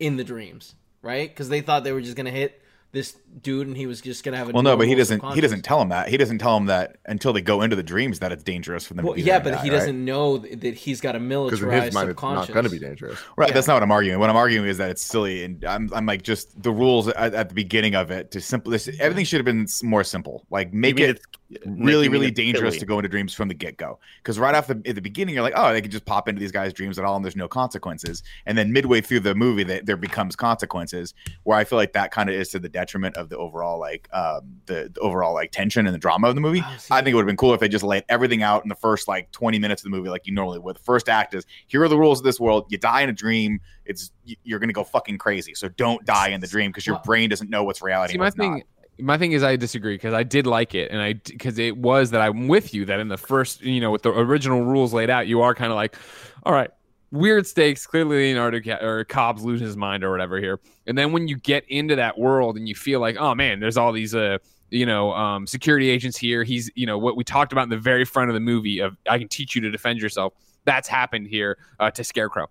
[0.00, 1.28] in the dreams right?
[1.28, 2.60] Because they thought they were just gonna hit
[2.92, 5.24] this dude and he was just gonna have a Well, no, but he doesn't.
[5.34, 6.08] He doesn't tell him that.
[6.08, 8.94] He doesn't tell him that until they go into the dreams that it's dangerous for
[8.94, 9.04] them.
[9.04, 9.76] well, to be yeah but and he right?
[9.76, 12.64] doesn't know that he's got a Because in militarized his mind, it's subconscious not going
[12.64, 13.18] to be dangerous.
[13.36, 13.54] Right, Yeah.
[13.54, 14.18] that's not what I'm arguing.
[14.18, 17.34] What I'm arguing is that it's silly, and I'm, I'm like just the rules at,
[17.34, 18.72] at the beginning of it to simple.
[18.72, 20.44] This everything should have been more simple.
[20.50, 21.20] Like make it
[21.66, 22.80] really, really dangerous silly.
[22.80, 23.98] to go into dreams from the get go.
[24.22, 26.40] Because right off the at the beginning, you're like, oh, they could just pop into
[26.40, 28.22] these guys' dreams at all, and there's no consequences.
[28.46, 31.14] And then midway through the movie, that there becomes consequences.
[31.44, 34.08] Where I feel like that kind of is to the detriment of the overall like
[34.12, 36.62] um, the, the overall like tension and the drama of the movie.
[36.64, 38.68] Oh, I think it would have been cool if they just laid everything out in
[38.68, 40.76] the first like 20 minutes of the movie, like you normally would.
[40.76, 42.66] The first act is here are the rules of this world.
[42.70, 45.54] You die in a dream, it's you're gonna go fucking crazy.
[45.54, 48.12] So don't die in the dream because your brain doesn't know what's reality.
[48.12, 48.62] See, my thing, not.
[48.98, 52.10] my thing is, I disagree because I did like it, and I because it was
[52.12, 55.10] that I'm with you that in the first, you know, with the original rules laid
[55.10, 55.96] out, you are kind of like,
[56.44, 56.70] all right,
[57.10, 57.86] weird stakes.
[57.86, 61.64] Clearly, Leonardo or Cobb's losing his mind or whatever here, and then when you get
[61.68, 64.38] into that world and you feel like, oh man, there's all these, uh,
[64.70, 66.44] you know, um, security agents here.
[66.44, 68.96] He's, you know, what we talked about in the very front of the movie of
[69.08, 70.34] I can teach you to defend yourself.
[70.64, 72.48] That's happened here uh, to Scarecrow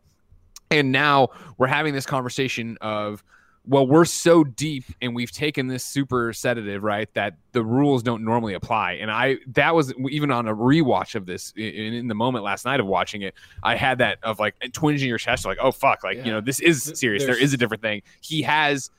[0.71, 3.23] And now we're having this conversation of,
[3.67, 7.13] well, we're so deep and we've taken this super sedative, right?
[7.13, 8.93] That the rules don't normally apply.
[8.93, 12.65] And I, that was even on a rewatch of this in, in the moment last
[12.65, 15.71] night of watching it, I had that of like twinge in your chest, like, oh,
[15.71, 16.25] fuck, like, Yeah.
[16.25, 17.23] you know, this is serious.
[17.25, 18.01] There There's- a different thing.
[18.21, 18.89] He has,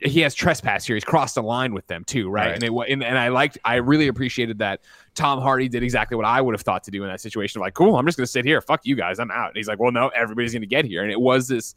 [0.00, 0.96] he has trespass here.
[0.96, 2.46] He's crossed a line with them too, right?
[2.46, 2.54] Right.
[2.56, 4.80] And it wa- and, and I liked, I really appreciated that
[5.14, 7.60] Tom Hardy did exactly what I would have thought to do in that situation.
[7.62, 8.60] Like, cool, I'm just going to sit here.
[8.60, 9.48] Fuck you guys, I'm out.
[9.48, 11.02] And he's like, well, no, everybody's going to get here.
[11.02, 11.74] And it was this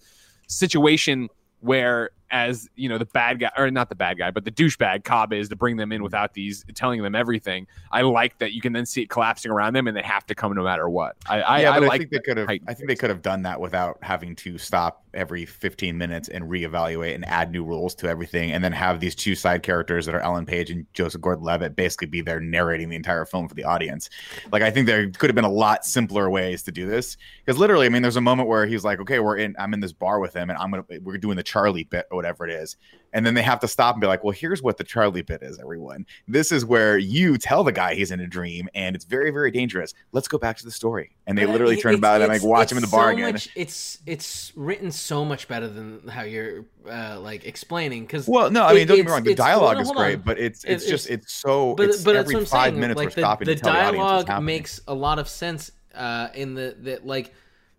[0.47, 1.29] situation
[1.61, 5.03] where, as you know, the bad guy or not the bad guy, but the douchebag
[5.03, 7.67] Cobb is to bring them in without these telling them everything.
[7.91, 10.35] I like that you can then see it collapsing around them, and they have to
[10.35, 11.15] come no matter what.
[11.27, 12.49] I, I, yeah, I but I, like think they could have.
[12.49, 16.45] I think they could have done that without having to stop every 15 minutes and
[16.45, 20.15] reevaluate and add new rules to everything, and then have these two side characters that
[20.15, 23.63] are Ellen Page and Joseph Gordon-Levitt basically be there narrating the entire film for the
[23.63, 24.09] audience.
[24.51, 27.57] Like I think there could have been a lot simpler ways to do this because
[27.57, 29.55] literally, I mean, there's a moment where he's like, "Okay, we're in.
[29.57, 32.21] I'm in this bar with him, and I'm gonna we're doing the Charlie bit or
[32.23, 32.75] whatever it is."
[33.13, 35.41] And then they have to stop and be like, well, here's what the Charlie bit
[35.41, 36.05] is, everyone.
[36.27, 39.49] This is where you tell the guy he's in a dream and it's very, very
[39.49, 39.93] dangerous.
[40.11, 41.15] Let's go back to the story.
[41.25, 43.13] And they literally it- turn about and like watch him in the it's bar so
[43.13, 43.31] again.
[43.31, 48.51] much- it's it's written so much better than how you're uh, like explaining because Well,
[48.51, 49.23] no, I mean, it- don't get me wrong.
[49.23, 50.03] The dialogue is hold on.
[50.03, 52.39] great, but it's It- it's just it's- it's so but it's but that's every what
[52.41, 52.79] I'm five saying.
[52.81, 55.71] minutes like we're the, stopping the to tell the dialogue makes a lot of sense
[55.95, 57.33] uh, in the that like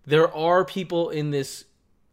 [0.07, 1.67] there are people in this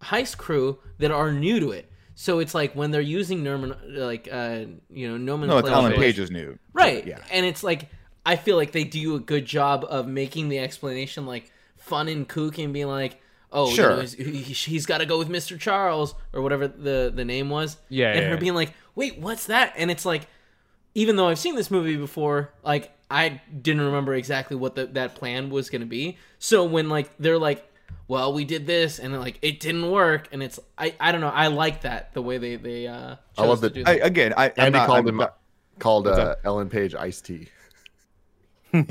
[0.03, 1.89] heist crew that are new to it.
[2.17, 5.93] So it's like when they're using Norman, like uh, you know, no, it's nomenclature, Ellen
[5.93, 7.05] Page is new, right?
[7.05, 7.89] Yeah, and it's like
[8.25, 12.27] I feel like they do a good job of making the explanation like fun and
[12.27, 13.89] kooky and being like, oh, you Sure.
[13.91, 17.49] know, he's, he, he's got to go with Mister Charles or whatever the the name
[17.49, 17.77] was.
[17.89, 18.39] Yeah, and yeah, her yeah.
[18.39, 19.73] being like, wait, what's that?
[19.75, 20.27] And it's like,
[20.93, 25.15] even though I've seen this movie before, like I didn't remember exactly what the, that
[25.15, 26.17] plan was going to be.
[26.39, 27.69] So when like they're like,
[28.07, 31.29] well, we did this and like it didn't work, and it's I I don't know.
[31.29, 33.15] I like that the way they they uh.
[33.37, 35.37] I love chose that- I, again, I I'm Andy not, called I'm him not-
[35.79, 37.49] called uh, Ellen Page Ice-T
[38.73, 38.83] I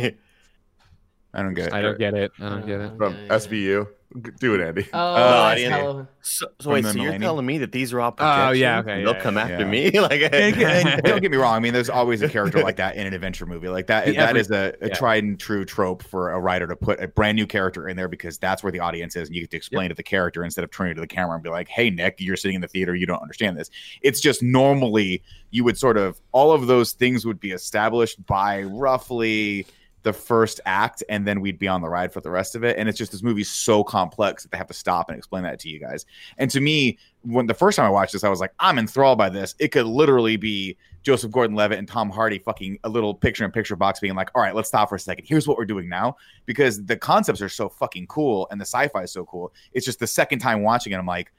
[1.42, 1.72] don't get it.
[1.72, 2.32] I don't get it.
[2.40, 2.96] I don't get it.
[2.96, 3.28] from Yeah, yeah.
[3.36, 3.84] SVU.
[3.86, 3.90] G-
[4.38, 4.86] Do it, Andy.
[4.92, 6.04] Oh, Uh, that's yeah.
[6.22, 7.20] So, so wait, the so you're Millennium?
[7.22, 8.58] telling me that these are all Oh, projections?
[8.60, 9.42] yeah, okay, They'll yeah, come yeah.
[9.42, 9.64] after Yeah.
[9.64, 9.90] me.
[10.00, 11.52] like, And, and don't get me wrong.
[11.54, 13.68] I mean, there's always a character like that in an adventure movie.
[13.68, 14.94] Like that, The that every- is a, a yeah.
[14.94, 18.06] tried and true trope for a writer to put a brand new character in there
[18.08, 20.62] because that's where the audience is, and you get to explain to the character instead
[20.62, 22.94] of turning to the camera and be like, "Hey, Nick, you're sitting in the theater,
[22.94, 23.68] you don't understand this."
[24.00, 28.62] It's just normally you would sort of all of those things would be established by
[28.62, 29.66] roughly
[30.04, 32.78] the first act and then we'd be on the ride for the rest of it.
[32.78, 35.58] And it's just this movie's so complex that they have to stop and explain that
[35.60, 36.06] to you guys.
[36.38, 39.16] And to me when the first time i watched this i was like i'm enthralled
[39.16, 39.54] by this.
[39.58, 43.76] It could literally be joseph gordon-levitt and tom hardy fucking a little picture in picture
[43.76, 45.24] box being like all right let's stop for a second.
[45.26, 46.16] Here's what we're doing now.
[46.44, 49.52] Because the concepts are so fucking cool and the sci-fi is so cool.
[49.72, 51.32] It's just the second time watching it i'm like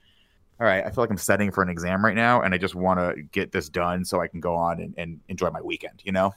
[0.58, 2.76] all right, I feel like I'm studying for an exam right now, and I just
[2.76, 6.02] want to get this done so I can go on and, and enjoy my weekend.
[6.06, 6.34] You know?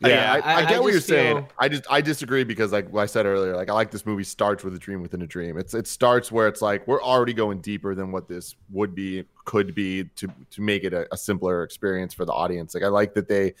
[0.00, 1.46] Yeah, Yeah, I, I- I get I what you're just saying.
[1.58, 4.22] I just I disagree because like what I said earlier, like I like this movie
[4.24, 5.58] starts with a dream within a dream.
[5.58, 9.24] It's it starts where it's like we're already going deeper than what this would be
[9.44, 12.74] could be to to make it a, a simpler experience for the audience.
[12.74, 13.54] Like I like that they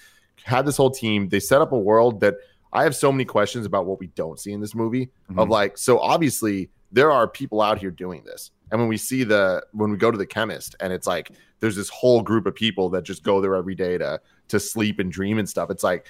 [0.44, 1.28] had this whole team.
[1.28, 2.36] They set up a world that
[2.72, 5.10] I have so many questions about what we don't see in this movie.
[5.30, 5.50] Of Mhm.
[5.50, 8.50] like, so obviously there are people out here doing this.
[8.70, 11.74] And when we see the when we go to the chemist and it's like there's
[11.74, 15.10] this whole group of people that just go there every day to to sleep and
[15.10, 15.70] dream and stuff.
[15.70, 16.06] It's like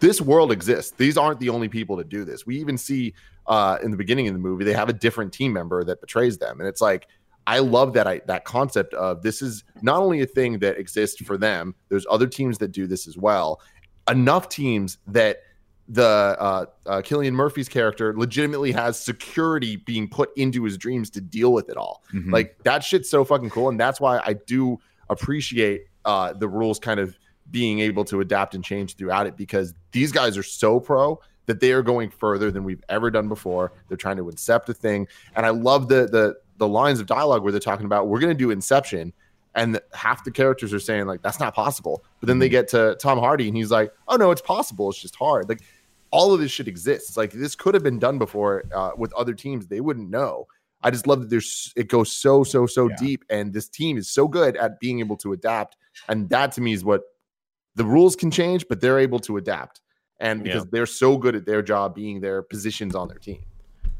[0.00, 0.92] this world exists.
[0.92, 2.46] These aren't the only people to do this.
[2.46, 3.14] We even see
[3.46, 6.38] uh in the beginning of the movie they have a different team member that betrays
[6.38, 6.60] them.
[6.60, 7.06] And it's like
[7.46, 11.20] I love that I, that concept of this is not only a thing that exists
[11.22, 11.74] for them.
[11.88, 13.60] There's other teams that do this as well.
[14.08, 15.38] Enough teams that
[15.88, 16.04] the
[16.38, 21.52] uh, uh, Cillian Murphy's character legitimately has security being put into his dreams to deal
[21.52, 22.04] with it all.
[22.14, 22.30] Mhm.
[22.30, 26.78] Like that shit's so fucking cool, and that's why I do appreciate uh, the rules
[26.78, 27.16] kind of
[27.50, 31.60] being able to adapt and change throughout it because these guys are so pro that
[31.60, 33.72] they are going further than we've ever done before.
[33.88, 37.42] They're trying to incept a thing, and I love the the the lines of dialogue
[37.42, 39.12] where they're talking about we're going to do Inception,
[39.54, 42.68] and the, half the characters are saying like that's not possible, but then they get
[42.68, 44.90] to Tom Hardy and he's like, oh no, it's possible.
[44.90, 45.48] It's just hard.
[45.48, 45.62] Like
[46.12, 47.16] all of this shit exists.
[47.16, 49.66] Like this could have been done before uh, with other teams.
[49.66, 50.46] They wouldn't know.
[50.82, 52.96] I just love that there's it goes so so so Yeah.
[52.96, 55.76] deep, and this team is so good at being able to adapt.
[56.08, 57.02] And that to me is what
[57.74, 59.80] the rules can change, but they're able to adapt.
[60.18, 63.42] And because they're so good at their job being their positions on their team.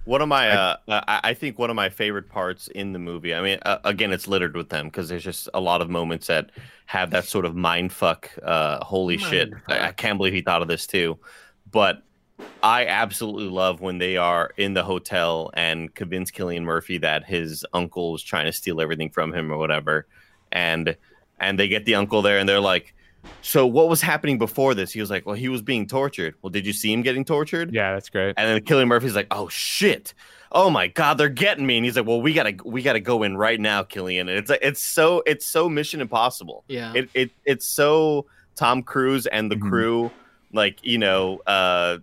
[0.05, 3.35] One of my, uh, I, I think one of my favorite parts in the movie.
[3.35, 6.27] I mean, uh, again, it's littered with them because there's just a lot of moments
[6.27, 6.51] that
[6.87, 8.31] have that sort of mind fuck.
[8.43, 9.51] Uh, holy shit!
[9.69, 11.19] I, I can't believe he thought of this too.
[11.71, 12.03] But
[12.63, 17.65] I absolutely love when they are in the hotel and convince Cillian Murphy that his
[17.73, 20.07] uncle is trying to steal everything from him or whatever,
[20.51, 20.97] and
[21.39, 22.95] and they get the uncle there and they're like,
[23.43, 26.51] "So what was happening before this?" He was like, "Well, he was being tortured." Well,
[26.51, 27.73] did you see him getting tortured?
[27.75, 28.35] Yeah, that's great.
[28.37, 30.15] And then Cillian Murphy's like, "Oh shit."
[30.53, 31.77] Oh my god, they're getting me.
[31.77, 34.23] And he's like, "Well, we got to we got to go in right now, Cillian."
[34.23, 36.65] And it's like it's so it's so mission impossible.
[36.69, 36.93] Yeah.
[36.95, 39.69] It it it's so Tom Cruise and the Mhm.
[39.69, 40.11] crew
[40.53, 41.99] like, you know, uh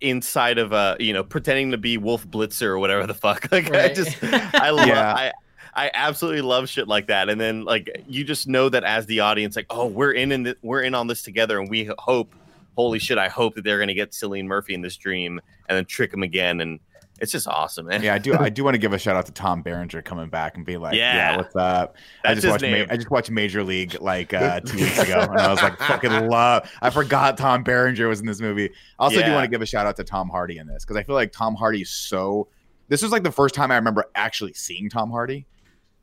[0.00, 3.46] inside of uh, you know, pretending to be Wolf Blitzer or whatever the fuck.
[3.52, 4.16] Like I just
[4.54, 5.14] I love Yeah.
[5.14, 5.32] I
[5.74, 7.28] I absolutely love shit like that.
[7.28, 10.44] And then like you just know that as the audience like, "Oh, we're in in
[10.44, 12.34] th- we're in on this together and we hope
[12.76, 15.76] holy shit, I hope that they're going to get Cillian Murphy in this dream and
[15.76, 16.80] then trick him again and
[17.20, 18.02] it's just awesome, man.
[18.02, 18.34] Yeah, I do.
[18.36, 20.76] I do want to give a shout out to Tom Berenger coming back and be
[20.76, 21.36] like, "Yeah, Yeah.
[21.36, 22.64] what's up?" I just watched.
[22.64, 25.78] Ma- I just watched Major League like uh, two weeks ago, and I was like,
[25.82, 28.70] "Fucking love." I forgot Tom Berenger was in this movie.
[28.98, 30.96] I also do want to give a shout out to Tom Hardy in this because
[30.96, 32.48] I feel like Tom Hardy is so.
[32.88, 35.46] This was like the first time I remember actually seeing Tom Hardy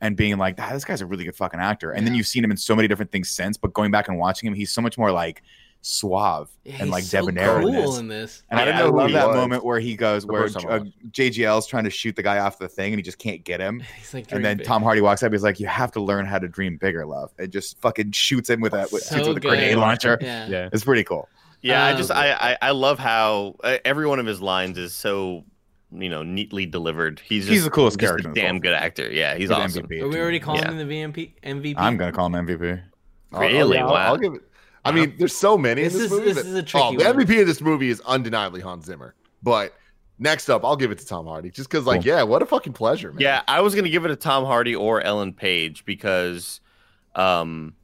[0.00, 2.42] and being like, ah, "This guy's a really good fucking actor." And then you've seen
[2.44, 4.80] him in so many different things since, but going back and watching him, he's so
[4.80, 5.42] much more like
[5.82, 7.98] suave Yeah, and like so debonair in this.
[7.98, 8.42] in this.
[8.50, 10.32] And I I, didn't I know who love that was moment where he goes, the
[10.32, 10.84] where first time I uh.
[11.10, 13.80] JGL's trying to shoot the guy off the thing, and he just can't get him.
[13.98, 14.66] He's like, And then big.
[14.66, 15.32] Tom Hardy walks up.
[15.32, 18.50] He's like, "You have to learn how to dream bigger, love." It just fucking shoots
[18.50, 20.18] him with a with, So with a grenade launcher.
[20.20, 20.46] Yeah.
[20.48, 20.68] Yeah.
[20.72, 21.28] It's pretty cool.
[21.62, 24.76] Yeah, I Um, just I, I I love how uh, every one of his lines
[24.78, 25.44] is so
[25.92, 27.20] you know neatly delivered.
[27.20, 29.10] He's just, He's the coolest character a damn good actor.
[29.10, 29.86] Yeah, he's Good awesome.
[29.86, 30.70] MVP, Are we already calling Yeah.
[30.72, 31.74] him the VMP MVP?
[31.78, 32.82] I'm gonna call him MVP.
[33.32, 33.78] Really?
[33.78, 34.06] I'll, I'll, Wow.
[34.12, 34.42] I'll give it.
[34.84, 36.24] I mean, there's so many This in this is- movie.
[36.32, 37.04] this that- is a tricky oh, the.
[37.04, 39.14] MVP of this movie is undeniably Hans Zimmer.
[39.42, 39.74] But
[40.18, 42.08] next up, I'll give it to Tom Hardy, just because, like, Cool.
[42.12, 43.20] yeah, what a fucking pleasure, man.
[43.20, 46.60] Yeah, I was gonna give it to Tom Hardy or Ellen Page because,
[47.14, 47.74] um,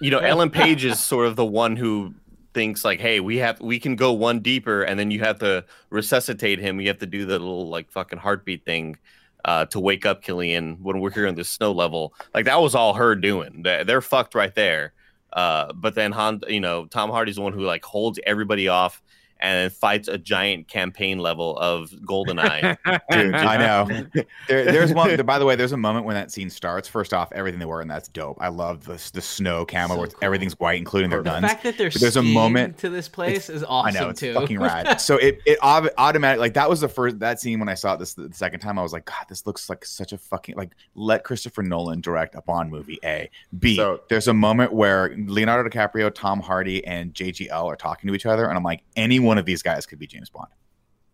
[0.00, 2.14] you know, Ellen Page is sort of the one who
[2.54, 5.64] thinks like, hey, we have we can go one deeper, and then you have to
[5.90, 6.80] resuscitate him.
[6.80, 8.98] You have to do the little like fucking heartbeat thing.
[9.42, 12.74] Uh, to wake up Cillian when we're here on the snow level, like that was
[12.74, 13.62] all her doing.
[13.62, 14.92] They're, fucked right there.
[15.32, 19.00] Uh, but then Han, you know, Tom Hardy's the one who like holds everybody off
[19.40, 22.76] and then fights a giant campaign level of Goldeneye.
[23.10, 23.88] Dude, I know.
[24.48, 25.14] There, there's one.
[25.24, 26.88] By the way, there's a moment when that scene starts.
[26.88, 28.38] First off, everything they were in that's dope.
[28.40, 30.18] I love the the snow camo So where cool.
[30.22, 31.36] everything's white, including their guns.
[31.36, 31.52] The guns.
[31.52, 34.20] fact that they're But there's a moment- to this place is awesome I know it's
[34.20, 34.34] too.
[34.34, 35.00] fucking rad.
[35.00, 37.94] so it it au- automatic like that was the first that scene when I saw
[37.94, 40.56] it this the second time I was like God this looks like such a fucking
[40.56, 42.98] like let Christopher Nolan direct a Bond movie.
[43.04, 43.76] A B.
[43.76, 48.26] So- there's a moment where Leonardo DiCaprio, Tom Hardy, and JGL are talking to each
[48.26, 50.48] other, and I'm like any one of these guys could be James Bond.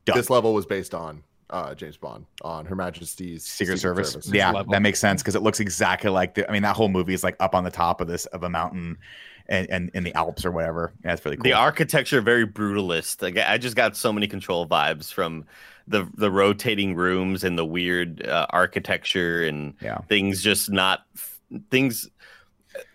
[0.07, 0.17] Done.
[0.17, 4.13] This level was based on uh, James Bond, on Her Majesty's Secret, Service.
[4.13, 4.31] Service.
[4.33, 4.73] Yeah, level.
[4.73, 6.49] that makes sense because it looks exactly like the.
[6.49, 8.49] I mean, that whole movie is like up on the top of this of a
[8.49, 8.97] mountain,
[9.51, 10.95] and and in the Alps or whatever.
[11.05, 11.45] Yeah, it's really cool.
[11.45, 13.21] The architecture very brutalist.
[13.21, 15.45] Like I just got so many control vibes from
[15.87, 19.99] the the rotating rooms and the weird uh, architecture and Yeah.
[20.09, 21.05] things just not
[21.71, 22.09] things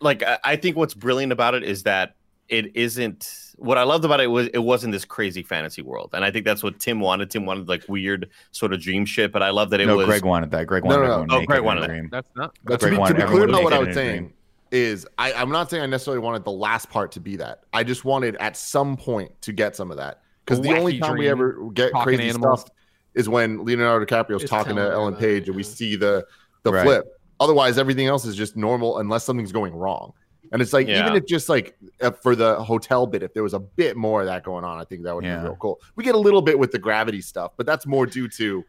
[0.01, 2.15] like I, I think what's brilliant about it is that
[2.51, 6.09] it isn't what I loved about it was it wasn't this crazy fantasy world.
[6.13, 7.31] And I think that's what Tim wanted.
[7.31, 9.93] Tim wanted like weird sort of dream shit, but I love that it was.
[9.93, 10.67] no, was Greg wanted that.
[10.67, 11.11] Greg wanted no, no.
[11.13, 11.87] everyone Oh, naked Greg wanted that.
[11.87, 12.09] dream.
[12.11, 12.55] That's not.
[12.63, 14.33] But to be, to be clear about what I was saying
[14.71, 17.63] is I, I'm not saying I necessarily wanted the last part to be that.
[17.73, 20.21] I just wanted at some point to get some of that.
[20.45, 22.61] Because the only wacky time we ever get crazy animals.
[22.61, 22.71] stuff
[23.13, 26.25] is when Leonardo DiCaprio's It's talking to Ellen everybody, Page and we see the
[26.63, 26.83] the Right.
[26.83, 27.05] flip.
[27.39, 30.13] Otherwise, everything else is just normal unless something's going wrong.
[30.51, 30.99] And it's like Yeah.
[31.01, 34.21] even if just like uh, for the hotel bit, if there was a bit more
[34.21, 35.37] of that going on, I think that would Yeah.
[35.39, 35.79] be real cool.
[35.95, 38.63] We get a little bit with the gravity stuff, but that's more due to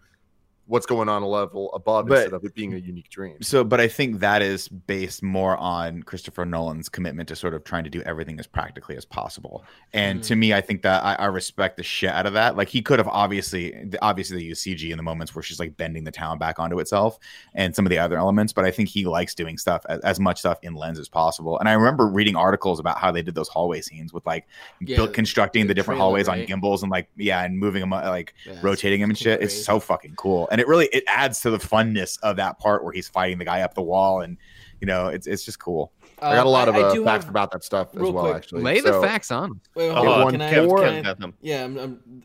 [0.66, 3.42] what's going on a level above But- instead of it being a unique dream.
[3.42, 7.64] So, but I think that is based more on Christopher Nolan's commitment to sort of
[7.64, 9.64] trying to do everything as practically as possible.
[9.92, 10.27] And Mhm.
[10.29, 12.57] to me, I think that I, I respect the shit out of that.
[12.57, 15.77] Like he could have obviously, obviously they use CG in the moments where she's like
[15.77, 17.18] bending the town back onto itself
[17.55, 18.53] and some of the other elements.
[18.53, 21.59] But I think he likes doing stuff as, as much stuff in lens as possible.
[21.59, 24.46] And I remember reading articles about how they did those hallway scenes with like
[24.81, 27.81] Yeah, built constructing the the, different trailer, hallways on gimbals and like yeah, and moving
[27.81, 29.42] them uh, like Yeah, rotating them and fucking shit.
[29.42, 32.85] It's so fucking cool, and it really it adds to the funness of that part
[32.85, 34.37] where he's fighting the guy up the wall, and
[34.81, 35.92] you know it's it's just cool.
[36.21, 38.13] I got a lot Um, of I uh, facts have- about that stuff as well.
[38.25, 39.61] quick, Actually, Lay the facts on.
[39.75, 40.31] Wait, hold It on.
[40.31, 41.35] Can I, four- can I- them.
[41.40, 41.77] Yeah, I'm,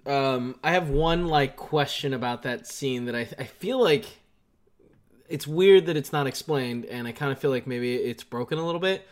[0.05, 4.05] I'm, um, I have one like question about that scene that I I feel like
[5.29, 8.57] it's weird that it's not explained, and I kind of feel like maybe it's broken
[8.59, 9.07] a little bit.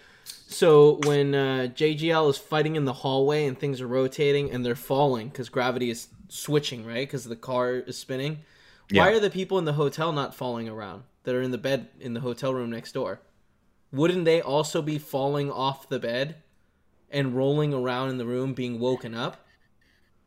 [0.47, 4.75] So when uh, JGL is fighting in the hallway and things are rotating and they're
[4.75, 7.07] falling because gravity is switching, right?
[7.07, 8.39] Because the car is spinning.
[8.91, 11.89] Why are the people in the hotel not falling around that are in the bed
[11.99, 13.19] in the hotel room next door?
[13.91, 16.35] Wouldn't they also be falling off the bed
[17.09, 19.45] and rolling around in the room, being woken up?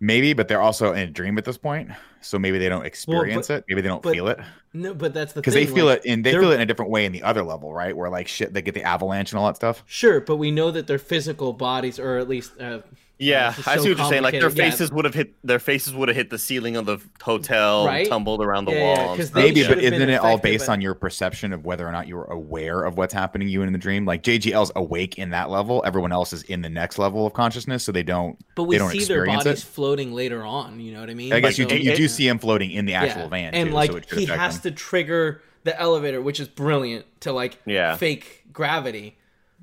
[0.00, 1.90] Maybe, but they're also in a dream at this point,
[2.20, 3.64] so maybe they don't experience it.
[3.68, 4.38] Maybe they don't but feel it
[4.72, 6.66] No, but that's the because they feel like, it in they feel it in a
[6.66, 7.96] different way in the other level, right?
[7.96, 9.82] Where like shit, they get the avalanche and all that stuff.
[9.86, 12.80] Sure, but we know that their physical bodies, or at least, uh,
[13.20, 14.22] Yeah, this is I so see what you're saying.
[14.22, 14.64] Like their complicated.
[14.64, 14.70] Yeah.
[14.70, 17.88] faces would have hit their faces would have hit the ceiling of the hotel, and
[17.88, 18.08] Right?
[18.08, 18.94] tumbled around the Yeah, wall.
[18.96, 19.34] yeah, and 'cause stuff.
[19.42, 22.06] they Maybe, but isn't it all based by- on your perception of whether or not
[22.06, 24.04] you're aware of what's happening you in the dream?
[24.06, 27.82] Like JGL's awake in that level, everyone else is in the next level of consciousness,
[27.82, 28.38] so they don't.
[28.54, 29.66] but we they don't see their experience bodies it.
[29.66, 30.78] floating later on.
[30.78, 31.32] You know what I mean?
[31.32, 33.28] I guess you So- do, you it- do see him floating in the actual Yeah,
[33.28, 34.62] van, and too, like so he has him.
[34.62, 37.96] to trigger the elevator, which is brilliant to like Yeah.
[37.96, 39.16] fake gravity.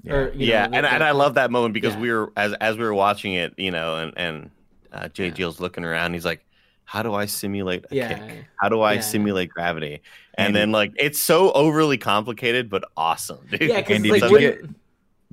[0.07, 1.99] Or, you yeah, know, and, and I love that moment because Yeah.
[2.01, 4.51] we were as as we were watching it, you know, and and
[4.91, 6.13] uh, JGL's looking around.
[6.13, 6.45] He's like,
[6.85, 8.13] "How do I simulate a Yeah.
[8.13, 8.45] kick?
[8.59, 9.01] How do I Yeah.
[9.01, 10.01] simulate gravity?"
[10.37, 13.61] And Andy- then like it's so overly complicated, but awesome, dude.
[13.61, 14.65] Yeah, Andy, like did you when- get-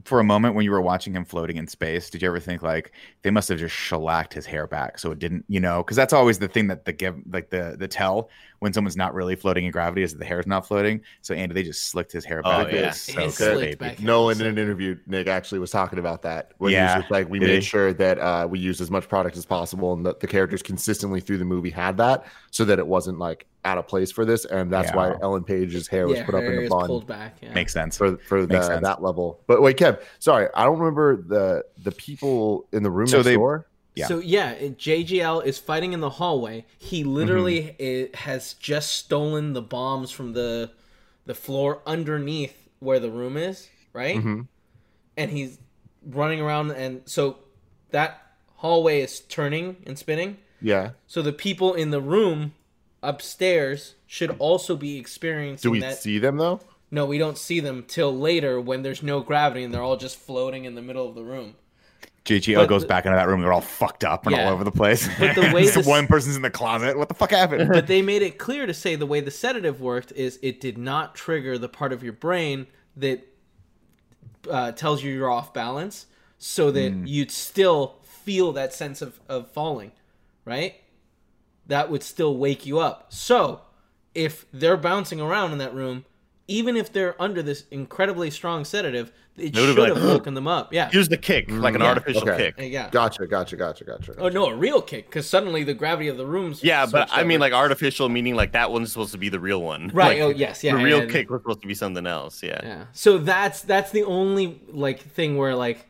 [0.05, 2.63] for a moment when you were watching him floating in space, did you ever think
[2.63, 2.93] like
[3.23, 6.15] they must have just shellacked his hair back so it didn't, you know, because that's
[6.15, 8.29] always the thing that the give like the the tell
[8.63, 11.01] when someone's not really floating in gravity is that the hair's not floating.
[11.21, 12.61] So Andy, they just slicked his hair back.
[12.61, 12.73] Oh, back.
[12.73, 12.89] yeah.
[12.91, 13.95] It's so His good, slicked baby.
[13.97, 14.01] back.
[14.01, 16.53] Nolan in an interview, Nick actually was talking about that.
[16.59, 16.99] When he Yeah.
[16.99, 17.61] was like, we Did made he?
[17.63, 21.21] sure that uh, we used as much product as possible, and that the characters consistently
[21.21, 24.45] through the movie had that, so that it wasn't like out of place for this,
[24.45, 27.07] and that's why Ellen Page's hair was yeah, put up in is a bun pulled
[27.09, 27.39] back.
[27.43, 27.53] Yeah.
[27.55, 27.97] Makes sense.
[27.99, 28.83] for for Makes the, sense.
[28.83, 29.41] that level.
[29.49, 33.25] But wait, Kev, sorry, I don't remember the the people in the room So next
[33.27, 33.67] they- door.
[33.95, 34.07] Yeah.
[34.07, 36.65] So yeah, JGL is fighting in the hallway.
[36.79, 38.15] He literally Mm-hmm.
[38.27, 40.71] has just stolen the bombs from the
[41.27, 44.17] the floor underneath where the room is, right?
[44.17, 44.49] Mhm.
[45.17, 45.59] And he's
[46.05, 47.37] running around, and so
[47.91, 48.21] that
[48.57, 50.39] hallway is turning and spinning.
[50.61, 50.91] Yeah.
[51.07, 52.55] So the people in the room
[53.03, 55.99] upstairs should also be experiencing Do we that.
[55.99, 56.61] see them though?
[56.91, 60.17] No, we don't see them till later when there's no gravity and they're all just
[60.19, 61.55] floating in the middle of the room.
[62.25, 63.41] JGL But goes the- back into that room.
[63.41, 64.47] They're all fucked up and Yeah.
[64.47, 65.09] all over the place.
[65.19, 66.97] But the way this- one person's in the closet.
[66.97, 67.69] What the fuck happened?
[67.73, 70.79] but they made it clear to say the way the sedative worked is it did
[70.79, 72.67] not trigger the part of your brain
[72.97, 73.27] that
[74.51, 76.07] uh, tells you you're off balance
[76.39, 79.93] so that you'd still feel that sense of, of falling
[80.45, 80.75] right
[81.67, 83.61] that would still wake you up so
[84.15, 86.05] if they're bouncing around in that room
[86.49, 90.35] even if they're under this incredibly strong sedative it They should been have like, woken
[90.35, 91.83] them up yeah Use the kick like an mm-hmm.
[91.83, 91.89] Yeah.
[91.89, 92.37] artificial Okay.
[92.37, 92.55] kick.
[92.59, 94.15] Uh, yeah Gotcha, gotcha, gotcha, gotcha.
[94.19, 97.19] oh no a real kick because suddenly the gravity of the room's Yeah, but switched
[97.19, 99.91] I mean like artificial meaning like that one's supposed to be the real one.
[99.95, 102.43] right Like, oh yes yeah the real and- kick was supposed to be something else.
[102.43, 102.61] Yeah.
[102.63, 102.85] Yeah.
[102.93, 105.87] So that's that's the only like thing where like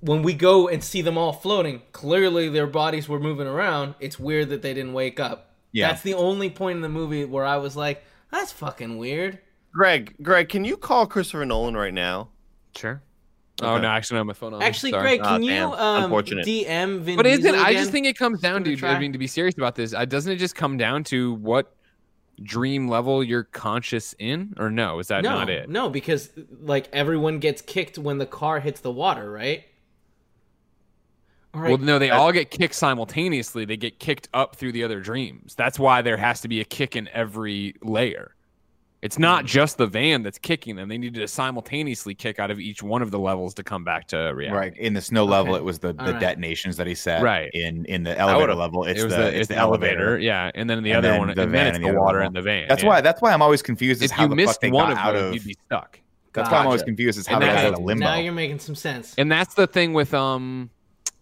[0.00, 3.94] when we go and see them all floating, clearly their bodies were moving around.
[4.00, 5.54] It's weird that they didn't wake up.
[5.72, 5.88] Yeah.
[5.88, 9.38] That's the only point in the movie where I was like, that's fucking weird.
[9.74, 12.28] Greg, Greg, can you call Christopher Nolan right now?
[12.76, 13.02] Sure.
[13.62, 13.82] Oh Okay.
[13.82, 14.62] no, actually don't have my phone on.
[14.62, 15.16] Actually, Sorry.
[15.18, 15.72] Greg, can you damn.
[15.72, 16.46] um, Unfortunate.
[16.46, 18.92] DM Vin But isn't I just think it comes down Give it to a I
[18.94, 19.00] try.
[19.00, 19.92] mean to be serious about this.
[19.94, 21.74] Uh, doesn't it just come down to what
[22.42, 24.98] dream level you're conscious in, or no?
[24.98, 25.68] Is that no, not it?
[25.68, 26.30] no, because
[26.62, 29.64] like everyone gets kicked when the car hits the water, right?
[31.52, 31.68] All right.
[31.68, 33.64] Well, no, they all get kicked simultaneously.
[33.64, 35.54] They get kicked up through the other dreams.
[35.54, 38.34] That's why there has to be a kick in every layer.
[39.04, 40.88] It's not just the van that's kicking them.
[40.88, 44.08] They need to simultaneously kick out of each one of the levels to come back
[44.08, 44.56] to reality.
[44.58, 45.60] Right in the snow level, Okay.
[45.60, 46.20] it was the, the Alright.
[46.20, 47.22] detonations that he set.
[47.22, 47.50] Right.
[47.52, 50.18] in in the elevator level, it's it was the, the, it's it's the the elevator,
[50.18, 51.92] yeah, and then the And other then one, the and then van it's in the,
[51.92, 52.26] the water level.
[52.28, 52.66] and the van.
[52.68, 52.88] That's yeah.
[52.88, 53.00] why.
[53.02, 54.92] That's why I'm always confused as If how you the missed fuck they one got
[54.92, 55.34] of out those, of.
[55.34, 56.00] you'd be stuck.
[56.32, 58.06] That's why I'm always confused as how And they got out of limbo.
[58.06, 59.14] now you're making some sense.
[59.18, 60.70] And that's the thing with um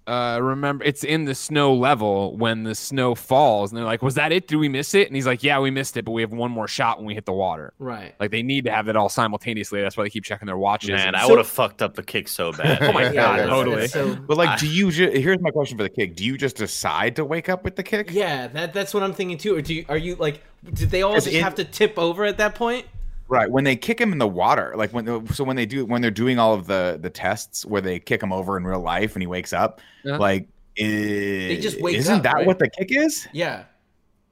[0.07, 4.14] uh remember it's in the snow level when the snow falls and they're like, Was
[4.16, 4.48] that it?
[4.48, 5.07] Did we miss it?
[5.07, 7.14] And he's like, Yeah, we missed it, but we have one more shot when we
[7.14, 7.72] hit the water.
[7.78, 8.14] right.
[8.18, 9.80] Like they need to have it all simultaneously.
[9.80, 10.90] That's why they keep checking their watches.
[10.90, 12.82] Man, and- I So- would have fucked up the kick so bad.
[12.82, 13.86] Oh my god, yeah, totally.
[13.88, 14.90] So But like, do you?
[14.90, 17.76] Ju- here's my question for the kick: Do you just decide to wake up with
[17.76, 18.11] the kick?
[18.11, 19.55] Yeah, that that's what I'm thinking too.
[19.57, 20.42] Or do you, are you like?
[20.72, 22.86] Did they all Is just it- have to tip over at that point?
[23.32, 23.50] Right.
[23.50, 26.10] When they kick him in the water, like when so when they do when they're
[26.10, 29.22] doing all of the the tests where they kick him over in real life and
[29.22, 30.18] he wakes up, Yeah.
[30.18, 32.46] like they just wake isn't up, that right?
[32.46, 33.26] what the kick is?
[33.32, 33.64] Yeah.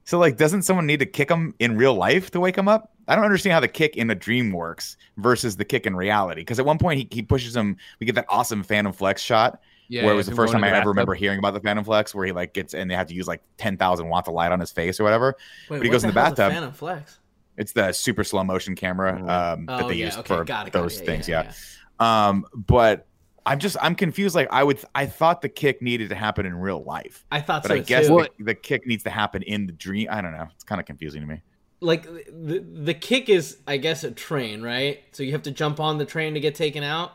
[0.03, 2.91] So like, doesn't someone need to kick him in real life to wake him up?
[3.07, 6.41] I don't understand how the kick in the dream works versus the kick in reality.
[6.41, 7.77] Because at one point he, he pushes him.
[7.99, 10.69] We get that awesome Phantom Flex shot yeah, where it was the first time I
[10.71, 13.13] ever remember hearing about the Phantom Flex, where he like gets and they have to
[13.13, 15.35] use like ten thousand watts of light on his face or whatever.
[15.69, 16.51] Wait, But he goes in the bathtub.
[16.51, 17.19] Phantom Flex.
[17.61, 20.67] It's the super slow motion camera um, that Oh, they yeah, use okay, for got
[20.67, 21.27] it, got it, those yeah, things.
[21.29, 21.53] yeah,
[21.99, 22.27] Yeah.
[22.29, 23.07] Um, but
[23.45, 24.35] I'm just I'm confused.
[24.35, 27.63] Like I would I thought the kick needed to happen in real life, I thought
[27.63, 28.25] but so I guess too.
[28.37, 30.07] the, the kick needs to happen in the dream.
[30.11, 30.47] I don't know.
[30.53, 31.41] It's kind of confusing to me.
[31.79, 32.59] like the
[32.89, 34.99] the kick is, I guess, a train, right?
[35.13, 37.13] So you have to jump on the train to get taken out.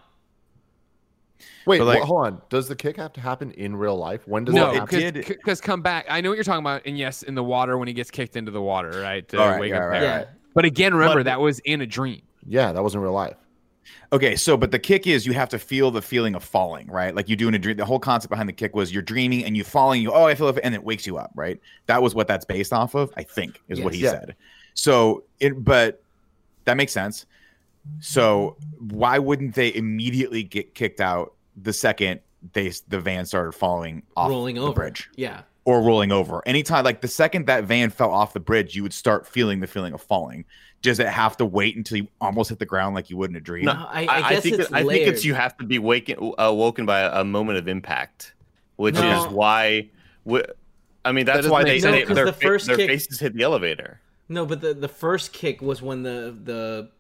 [1.66, 2.43] Wait, like- wha- hold on.
[2.49, 4.26] Does the kick have to happen in real life?
[4.26, 5.24] When does no, it it happen?
[5.37, 6.07] because come back.
[6.09, 8.37] I know what you're talking about, and yes, in the water when he gets kicked
[8.37, 9.26] into the water, right?
[9.28, 10.20] To All right, wake yeah, up right, there.
[10.20, 10.24] yeah.
[10.55, 12.22] But again, remember But- that was in a dream.
[12.47, 13.37] Yeah, that wasn't real life.
[14.12, 17.14] Okay, so but the kick is you have to feel the feeling of falling, right?
[17.14, 17.76] Like you do in a dream.
[17.76, 20.01] The whole concept behind the kick was you're dreaming and you're falling.
[20.03, 21.61] You oh, I feel it, and it wakes you up, right?
[21.87, 23.12] That was what that's based off of.
[23.16, 24.11] I think is what he Yeah.
[24.12, 24.37] said.
[24.74, 26.03] So it, but
[26.64, 27.26] that makes sense.
[28.01, 32.20] So why wouldn't they immediately get kicked out the second
[32.53, 34.72] they the van started falling off rolling the over.
[34.72, 35.43] bridge Yeah.
[35.64, 36.43] or rolling over?
[36.47, 39.66] Anytime, like the second that van fell off the bridge, you would start feeling the
[39.66, 40.45] feeling of falling.
[40.82, 43.37] Does it have to wait until you almost hit the ground like you would in
[43.37, 43.64] a dream?
[43.64, 45.78] No, I, I, I, I think it's it- I think it's you have to be
[45.78, 48.34] waken awoken by a, a moment of impact,
[48.76, 49.24] which No.
[49.26, 49.89] is why.
[50.30, 50.41] wh-
[51.05, 52.09] I mean, that's doesn't why they, sense.
[52.09, 54.01] they their, the fa- first their kick- faces hit the elevator.
[54.28, 56.91] No, but the the first kick was when the the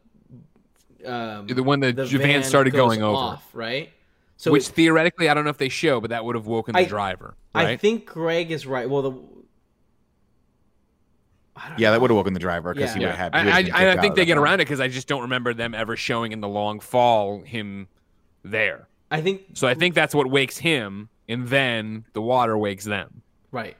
[1.06, 3.38] um, The one that the Javan started goes going over.
[3.52, 3.90] right?
[4.38, 6.80] So Which theoretically, I don't know if they show, but that would have woken the
[6.80, 8.88] I- driver, I think Greg is right.
[8.88, 9.12] Well, the
[11.56, 13.06] I don't Yeah, that would have woken the driver because he Yeah.
[13.08, 13.46] would have I, had.
[13.46, 14.88] he I, would've been I, kicked I think they get that around it because I
[14.88, 17.88] just don't remember them ever showing in the long fall him
[18.44, 18.88] there.
[19.10, 23.22] I think So I think that's what wakes him, and then the water wakes them.
[23.52, 23.76] Right.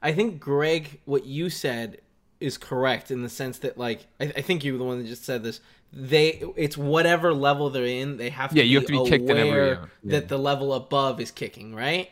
[0.00, 2.00] I think Greg, what you said
[2.40, 5.08] is correct in the sense that, like, I, I think you were the one that
[5.08, 5.60] just said this.
[5.92, 8.18] They, it's whatever level they're in.
[8.18, 9.86] They have to Yeah, be you have to be kicked in every- aware yeah.
[10.02, 10.10] Yeah.
[10.20, 11.74] that the level above is kicking.
[11.74, 12.10] Right.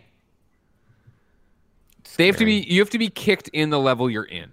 [2.16, 2.55] They have to be.
[2.66, 4.51] You have to be kicked in the level you're in,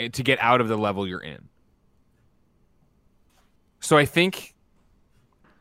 [0.00, 1.48] eh, to get out of the level you're in.
[3.78, 4.54] So I think,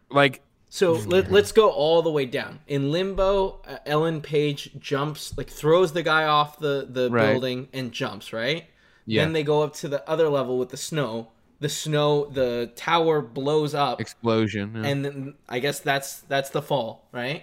[0.09, 2.61] like, So let, let's go all the way down.
[2.67, 7.33] In Limbo, uh, Ellen Page jumps, like throws the guy off the the Right.
[7.33, 8.33] building and jumps.
[8.33, 8.65] Right.
[9.05, 11.27] yeah, Then they go up to the other level with the snow.
[11.65, 14.73] The snow, the tower blows up, explosion.
[14.75, 14.87] Yeah.
[14.89, 17.41] and then I guess that's that's the fall, right?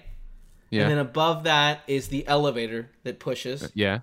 [0.70, 0.82] yeah.
[0.82, 3.68] And then above that is the elevator that pushes.
[3.74, 3.98] yeah.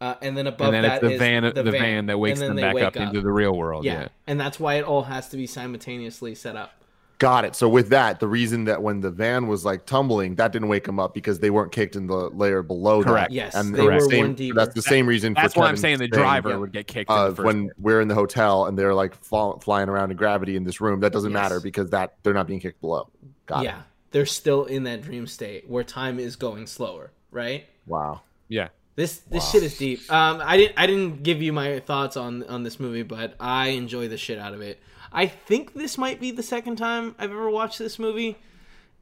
[0.00, 2.56] Uh, and then above And then that the is van, the, van, that wakes them
[2.56, 3.84] back wake up, into the real world.
[3.84, 4.00] yeah.
[4.00, 4.08] Yeah.
[4.26, 6.81] And that's why it all has to be simultaneously set up.
[7.18, 7.54] Got it.
[7.54, 10.84] So with that, the reason that when the van was like tumbling, that didn't wake
[10.84, 13.02] them up because they weren't kicked in the layer below.
[13.02, 13.08] that.
[13.08, 13.30] Correct.
[13.32, 14.56] Yes, And they the were same- one deeper.
[14.56, 15.34] That's the same reason.
[15.34, 16.56] That's for why I'm saying the driver yeah.
[16.56, 19.14] would get kicked in Uh, the first when we're in the hotel and they're like
[19.24, 21.40] fall, flying around in gravity in this room, that doesn't Yes.
[21.42, 23.08] matter because that they're not being kicked below.
[23.46, 27.66] Got yeah, they're still in that dream state where time is going slower, right?
[27.86, 28.22] Wow.
[28.48, 28.68] Yeah.
[28.96, 30.00] This this shit is deep.
[30.12, 33.68] Um, I didn't I didn't give you my thoughts on on this movie, but I
[33.68, 34.80] enjoy the shit out of it.
[35.12, 38.38] I think this might be the second time I've ever watched this movie,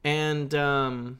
[0.03, 1.19] and um,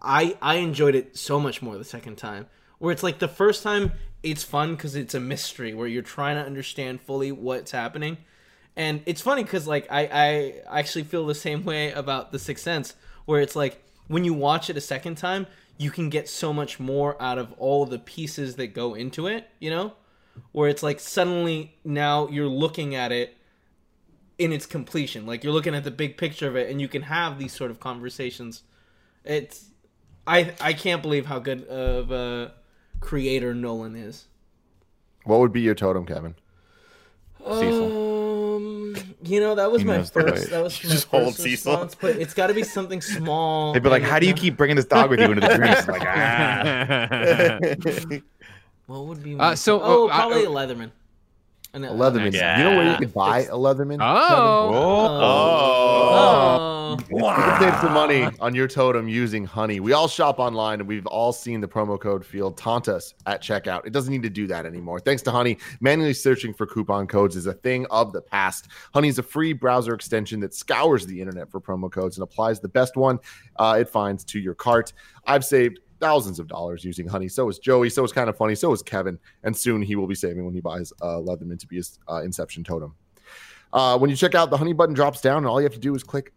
[0.00, 2.46] I I enjoyed it so much more the second time.
[2.78, 6.36] Where it's like the first time, it's fun because it's a mystery where you're trying
[6.36, 8.18] to understand fully what's happening,
[8.76, 10.08] and it's funny because like I
[10.70, 14.34] I actually feel the same way about the Sixth Sense, where it's like when you
[14.34, 15.48] watch it a second time,
[15.78, 19.48] you can get so much more out of all the pieces that go into it.
[19.58, 19.94] You know,
[20.52, 23.36] where it's like suddenly now you're looking at it
[24.38, 27.02] in its completion, like you're looking at the big picture of it, and you can
[27.02, 28.62] have these sort of conversations.
[29.24, 29.70] It's
[30.26, 32.52] I I can't believe how good of a
[33.00, 34.26] creator Nolan is.
[35.24, 36.34] What would be your totem, Kevin?
[37.44, 38.56] Cecil.
[38.56, 40.14] Um, you know that was He my first.
[40.16, 40.44] way.
[40.50, 41.72] That was my Just first hold Cecil.
[41.72, 43.72] response, but it's got to be something small.
[43.72, 45.86] They'd be like, "How do you keep bringing this dog with you into the dreams?"
[45.88, 47.58] Like, ah.
[48.88, 49.34] not- What would be?
[49.34, 50.90] My Uh, so, oh, uh, I- probably a Leatherman.
[51.74, 52.32] A Leatherman.
[52.32, 52.56] Yeah.
[52.58, 53.98] You know where you could buy a Leatherman?
[54.00, 54.72] Oh.
[56.08, 56.96] Oh.
[57.10, 59.80] You can save some money on your totem using Honey.
[59.80, 63.42] We all shop online and we've all seen the promo code field taunt us at
[63.42, 63.84] checkout.
[63.86, 65.00] It doesn't need to do that anymore.
[65.00, 68.68] Thanks to Honey, manually searching for coupon codes is a thing of the past.
[68.94, 72.60] Honey is a free browser extension that scours the internet for promo codes and applies
[72.60, 73.18] the best one
[73.56, 74.92] uh, it finds to your cart.
[75.26, 77.28] I've saved thousands of dollars using Honey.
[77.28, 77.90] So is Joey.
[77.90, 78.54] So is kind of funny.
[78.54, 79.18] So is Kevin.
[79.42, 82.22] And soon he will be saving when he buys uh, Leatherman to be his uh,
[82.22, 82.94] Inception totem.
[83.72, 85.78] Uh, when you check out, the Honey button drops down, and all you have to
[85.78, 86.32] do is click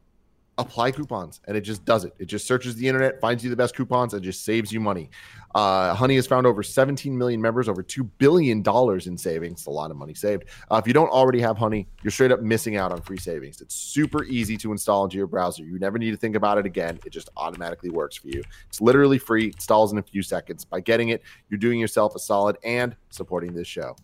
[0.60, 2.14] apply coupons and it just does it.
[2.20, 5.10] It just searches the internet finds you the best coupons and just saves you money.
[5.55, 9.70] Uh, honey has found over 17 million members over 2 billion dollars in savings a
[9.72, 10.43] lot of money saved.
[10.70, 13.62] Uh, if you don't already have honey you're straight up missing out on free savings.
[13.62, 15.64] It's super easy to install into your browser.
[15.64, 16.99] You never need to think about it again.
[17.05, 18.43] It just automatically works for you.
[18.68, 19.47] It's literally free.
[19.47, 20.66] It installs in a few seconds.
[20.66, 23.95] By getting it you're doing yourself a solid and supporting this show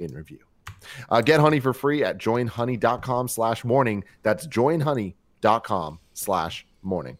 [0.00, 0.40] in review.
[1.10, 4.02] Uh, get honey for free at joinhoney.com slash morning.
[4.22, 5.14] That's joinhoney
[5.64, 7.18] com slash morning.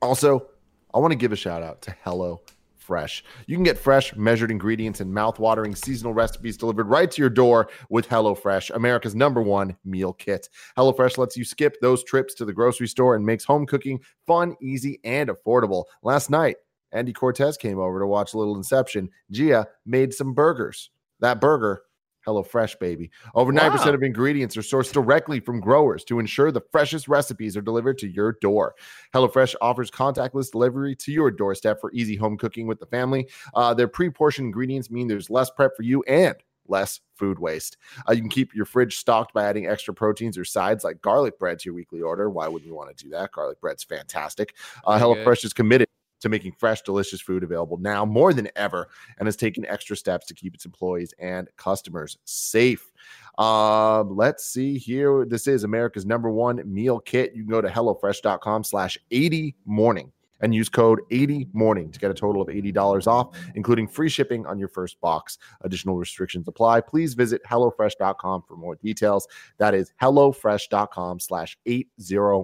[0.00, 0.48] Also,
[0.94, 2.40] I want to give a shout out to Hello
[2.86, 3.24] fresh.
[3.46, 7.68] You can get fresh, measured ingredients and mouth-watering seasonal recipes delivered right to your door
[7.90, 10.48] with HelloFresh, America's number one meal kit.
[10.78, 14.54] HelloFresh lets you skip those trips to the grocery store and makes home cooking fun,
[14.62, 15.84] easy, and affordable.
[16.04, 16.56] Last night,
[16.92, 19.10] Andy Cortez came over to watch a little Inception.
[19.32, 20.90] Gia made some burgers.
[21.18, 21.82] That burger
[22.26, 23.10] HelloFresh, baby.
[23.34, 27.62] Over 9% of ingredients are sourced directly from growers to ensure the freshest recipes are
[27.62, 28.74] delivered to your door.
[29.14, 33.28] HelloFresh offers contactless delivery to your doorstep for easy home cooking with the family.
[33.54, 36.36] Uh, their pre portioned ingredients mean there's less prep for you and
[36.68, 37.76] less food waste.
[38.08, 41.38] Uh, you can keep your fridge stocked by adding extra proteins or sides like garlic
[41.38, 42.28] bread to your weekly order.
[42.28, 43.32] Why wouldn't you want to do that?
[43.32, 44.54] Garlic bread's fantastic.
[44.84, 44.98] Uh.
[44.98, 45.88] HelloFresh is committed
[46.20, 48.88] to making fresh, delicious food available now more than ever
[49.18, 52.90] and has taken extra steps to keep its employees and customers safe.
[53.38, 55.24] Um, let's see here.
[55.24, 57.32] This is America's number one meal kit.
[57.34, 62.10] You can go to HelloFresh.com slash 80 morning and use code 80 morning to get
[62.10, 65.38] a total of $80 off, including free shipping on your first box.
[65.62, 66.80] Additional restrictions apply.
[66.82, 69.26] Please visit HelloFresh.com for more details.
[69.58, 71.88] That is HelloFresh.com slash 80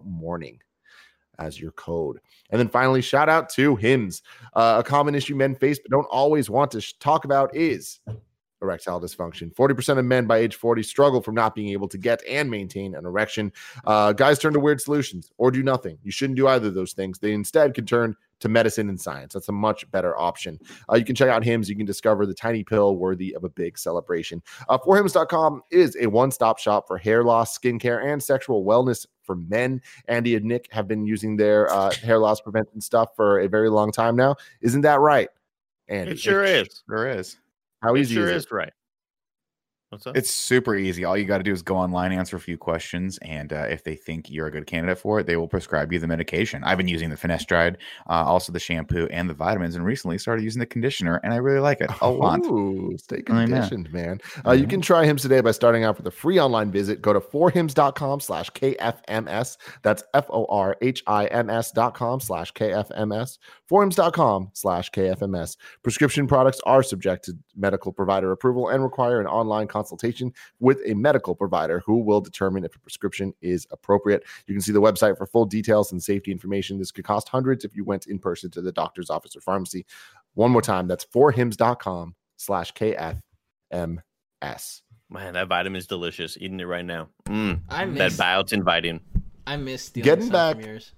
[0.05, 0.59] morning
[1.43, 2.21] as your code.
[2.51, 4.23] And then finally, shout out to Hims.
[4.55, 8.01] Uh, a common issue men face but don't always want to sh- talk about is
[8.63, 9.55] erectile dysfunction.
[9.55, 12.95] 40% of men by age 40 struggle from not being able to get and maintain
[12.95, 13.53] an erection.
[13.85, 15.99] Uh, guys turn to weird solutions or do nothing.
[16.03, 17.19] You shouldn't do either of those things.
[17.19, 19.35] They instead can turn to medicine and science.
[19.35, 20.59] That's a much better option.
[20.91, 21.71] Uh, you can check out Hims.
[21.71, 24.43] You can discover the tiny pill worthy of a big celebration.
[24.69, 29.37] Uh, forhims.com is a one stop shop for hair loss, skincare, and sexual wellness for
[29.37, 29.81] men.
[30.09, 33.71] Andy and Nick have been using their uh, hair loss prevention stuff for a very
[33.71, 34.35] long time now.
[34.61, 35.29] Isn't that right?
[35.89, 36.83] Andy, It sure is.
[36.89, 37.37] Sure is.
[37.83, 38.53] How It easy sure is is it?
[38.53, 38.73] right.
[39.93, 40.17] What's up?
[40.17, 41.05] It's super easy.
[41.05, 43.85] All you got to do is go online, answer a few questions, and uh, if
[43.85, 46.65] they think you're a good candidate for it, they will prescribe you the medication.
[46.65, 47.77] I've been using the finasteride,
[48.09, 51.37] uh, also the shampoo and the vitamins, and recently started using the conditioner, and I
[51.37, 52.41] really like it a lot.
[52.47, 54.19] Ooh, stay conditioned, man.
[54.47, 54.71] Uh, you Mhm.
[54.71, 57.03] can try Hims today by starting out with a free online visit.
[57.03, 59.59] Go to forhims.com slash KFMS.
[59.83, 63.37] That's F O R H I M S dot com slash KFMS.
[63.71, 65.59] Forhims.com slash KFMS.
[65.83, 69.82] Prescription products are subject to medical provider approval and require an online consultation
[70.61, 74.25] with a medical provider who will determine if a prescription is appropriate.
[74.47, 76.79] You can see the website for full details and safety information.
[76.79, 79.85] This could cost hundreds if you went in person to the doctor's office or pharmacy.
[80.35, 83.21] One more time, that's forhims.com slash KFMS.
[85.11, 86.37] Man, that vitamin is delicious.
[86.41, 87.09] Eating it right now.
[87.27, 89.01] Mm, I that miss biotin vitamin.
[89.47, 90.93] I miss stealing Getting back- from yours.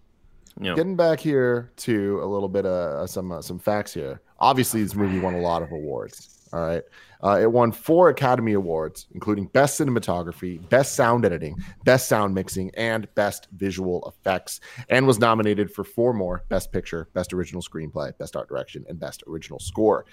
[0.60, 4.20] You Getting back here to a little bit of uh, some uh, some facts here.
[4.38, 6.43] Obviously, this movie won a lot of awards.
[6.54, 6.82] All right,
[7.20, 12.70] uh, it won four Academy Awards, including Best Cinematography, Best Sound Editing, Best Sound Mixing,
[12.76, 18.16] and Best Visual Effects, and was nominated for four more: Best Picture, Best Original Screenplay,
[18.18, 20.04] Best Art Direction, and Best Original Score.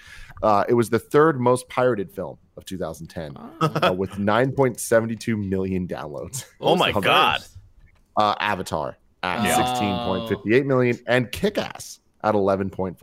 [0.42, 3.88] Uh, it was the third most pirated film of 2010, Ah.
[3.90, 6.44] uh, with 9.72 million downloads.
[6.60, 7.40] Oh my God.
[8.16, 9.76] Uh, Avatar at Yeah.
[9.78, 12.96] 16.58 million and Kick Ass at 11.4.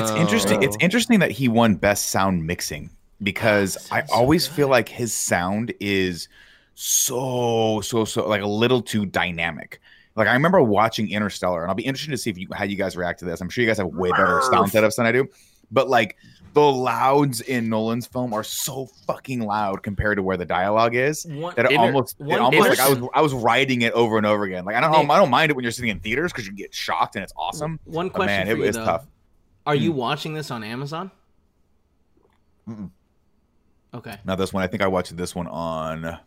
[0.00, 0.62] It's interesting.
[0.62, 0.84] It's Oh.
[0.84, 2.90] interesting that he won best sound mixing
[3.22, 6.28] because I sounds so always feel like his sound is
[6.74, 9.80] so so so like a little too dynamic.
[10.16, 12.76] Like I remember watching Interstellar, and I'll be interested to see if you how you
[12.76, 13.40] guys react to this.
[13.40, 15.28] I'm sure you guys have way better sound setups than I do,
[15.70, 16.16] but like
[16.58, 21.24] the louds in Nolan's film are so fucking loud compared to where the dialogue is
[21.26, 24.16] One, that it Inter- almost it almost like I was I was writing it over
[24.16, 24.64] and over again.
[24.64, 26.52] Like I don't Nick- I don't mind it when you're sitting in theaters because you
[26.54, 27.78] get shocked and it's awesome.
[27.84, 28.84] one question man, it you is though.
[28.84, 29.06] tough.
[29.66, 31.10] Are you watching this on Amazon?
[32.68, 32.90] Mm-mm.
[33.94, 34.16] Okay.
[34.24, 36.04] Now this one, I think I watched this one on.
[36.04, 36.18] I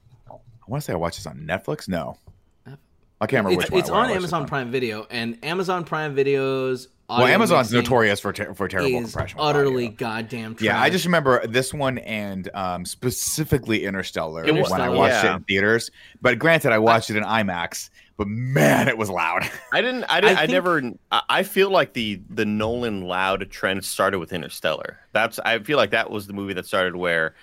[0.67, 1.87] want to say I watched this on Netflix.
[1.87, 2.17] No,
[2.65, 3.79] I can't remember It's, which one.
[3.79, 4.47] it's on Amazon on.
[4.47, 6.87] Prime Video, and Amazon Prime Videos.
[7.19, 9.39] Well, Amazon's notorious for ter- for terrible is compression.
[9.41, 9.97] utterly audio.
[9.97, 10.65] goddamn trash.
[10.65, 15.23] Yeah, I just remember this one and um, specifically Interstellar, It was- when I watched
[15.23, 15.33] yeah.
[15.33, 15.91] it in theaters.
[16.21, 17.89] But granted, I watched it in IMAX.
[18.17, 19.49] But man, it was loud.
[19.73, 20.03] I didn't.
[20.05, 20.37] I didn't.
[20.37, 20.81] I, think- never.
[21.11, 24.99] I, I feel like the the Nolan loud trend started with Interstellar.
[25.11, 25.39] That's.
[25.39, 27.33] I feel like that was the movie that started where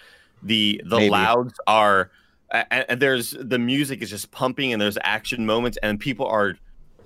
[0.43, 1.11] the the Maybe.
[1.11, 2.11] louds are.
[2.51, 6.55] And, and there's the music is just pumping and there's action moments and people are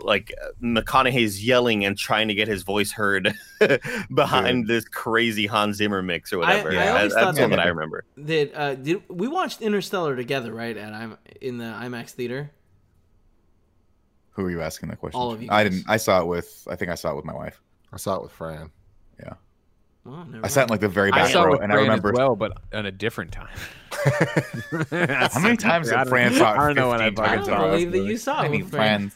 [0.04, 0.32] like
[0.62, 3.32] McConaughey's yelling and trying to get his voice heard
[4.14, 6.70] behind this crazy Hans Zimmer mix or whatever.
[6.70, 8.04] I That- always that's thought all that- that I remember.
[8.16, 8.54] that.
[8.54, 10.52] Uh, did we watched Interstellar together?
[10.52, 12.50] Right at I'm in the IMAX theater.
[14.32, 15.20] Who are you asking that question?
[15.20, 15.84] All of you I didn't.
[15.88, 16.66] I saw it with.
[16.70, 17.60] I think I saw it with my wife.
[17.92, 18.70] I saw it with Fran.
[20.04, 22.34] Well, I sat in like the very back row, with and I remember as well,
[22.34, 23.46] but on a different time.
[25.30, 26.58] How many times did have don't- Fran saw it?
[26.58, 27.70] I don't know when I I fucking don't saw it.
[27.70, 29.12] believe that you saw it I mean, with Fran.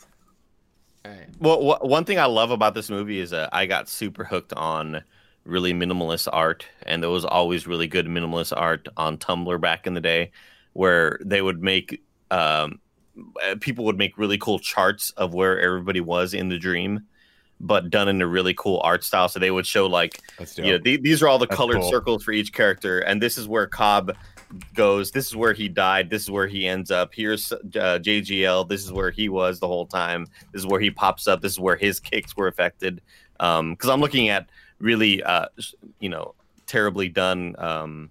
[1.08, 1.26] Right.
[1.38, 4.52] Well, wha- one thing I love about this movie is uh, I got super hooked
[4.54, 5.02] on
[5.44, 9.94] really minimalist art, and there was always really good minimalist art on Tumblr back in
[9.94, 10.32] the day,
[10.72, 12.80] where they would make um,
[13.44, 17.06] uh, people would make really cool charts of where everybody was in the dream,
[17.60, 19.28] but done in a really cool art style.
[19.28, 20.20] So they would show like,
[20.56, 21.90] you know, the- these are all the That's colored cool.
[21.90, 24.16] circles for each character, and this is where Cobb
[24.74, 25.10] goes.
[25.10, 26.10] This is where he died.
[26.10, 27.12] This is where he ends up.
[27.14, 27.58] Here's uh,
[28.02, 28.68] JGL.
[28.68, 30.26] This is where he was the whole time.
[30.52, 31.40] This is where he pops up.
[31.40, 33.00] This is where his kicks were affected.
[33.40, 35.46] Um, because I'm looking at really, uh,
[36.00, 36.34] you know,
[36.66, 38.10] terribly done um,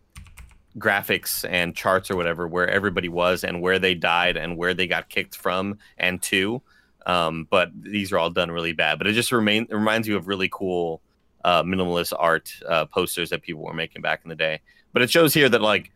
[0.77, 4.87] graphics and charts or whatever where everybody was and where they died and where they
[4.87, 6.61] got kicked from and to.
[7.05, 8.97] Um, but these are all done really bad.
[8.97, 11.01] But it just remain reminds you of really cool
[11.43, 14.61] uh, minimalist art uh, posters that people were making back in the day.
[14.91, 15.91] But it shows here that like,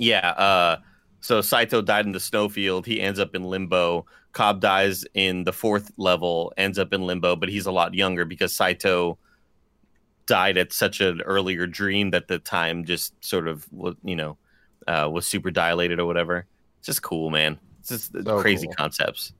[0.00, 0.76] yeah, uh,
[1.20, 2.86] so Saito died in the snowfield.
[2.86, 4.06] He ends up in limbo.
[4.32, 8.24] Cobb dies in the fourth level, ends up in limbo, but he's a lot younger
[8.24, 9.18] because Saito
[10.26, 14.38] died at such an earlier dream that the time just sort of was, you know,
[14.86, 16.46] uh, was super dilated or whatever.
[16.78, 17.58] It's just cool, man.
[17.80, 18.74] It's just So crazy cool.
[18.76, 19.32] concepts.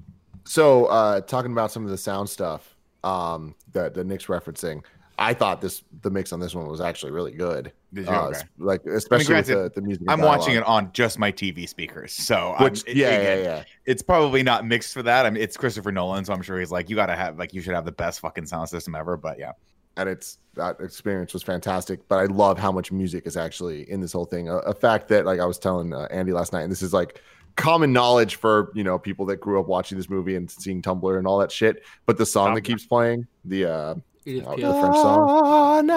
[0.45, 4.83] So, uh, talking about some of the sound stuff um, that that Nick's referencing,
[5.21, 7.73] I thought this the mix on this one was actually really good.
[7.93, 8.13] Did you?
[8.13, 8.41] Uh, Okay.
[8.59, 10.05] Like especially granted, with the, the music.
[10.09, 13.65] I'm watching it on just my TV speakers, so Which, it- yeah, again, yeah, yeah.
[13.85, 15.27] It's probably not mixed for that.
[15.27, 17.61] I mean, it's Christopher Nolan, so I'm sure he's like, you gotta have like, you
[17.61, 19.19] should have the best fucking sound system ever.
[19.19, 19.53] But yeah,
[19.99, 22.09] and it's that experience was fantastic.
[22.09, 24.49] But I love how much music is actually in this whole thing.
[24.49, 26.95] A, a fact that like I was telling uh, Andy last night, and this is
[26.95, 27.21] like
[27.57, 31.19] common knowledge for you know people that grew up watching this movie and seeing Tumblr
[31.19, 31.83] and all that shit.
[32.07, 33.95] But the song that keeps playing, the uh,
[34.27, 34.81] Edith uh, the Piaf.
[34.81, 35.89] French song,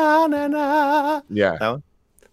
[1.30, 1.84] yeah, That one?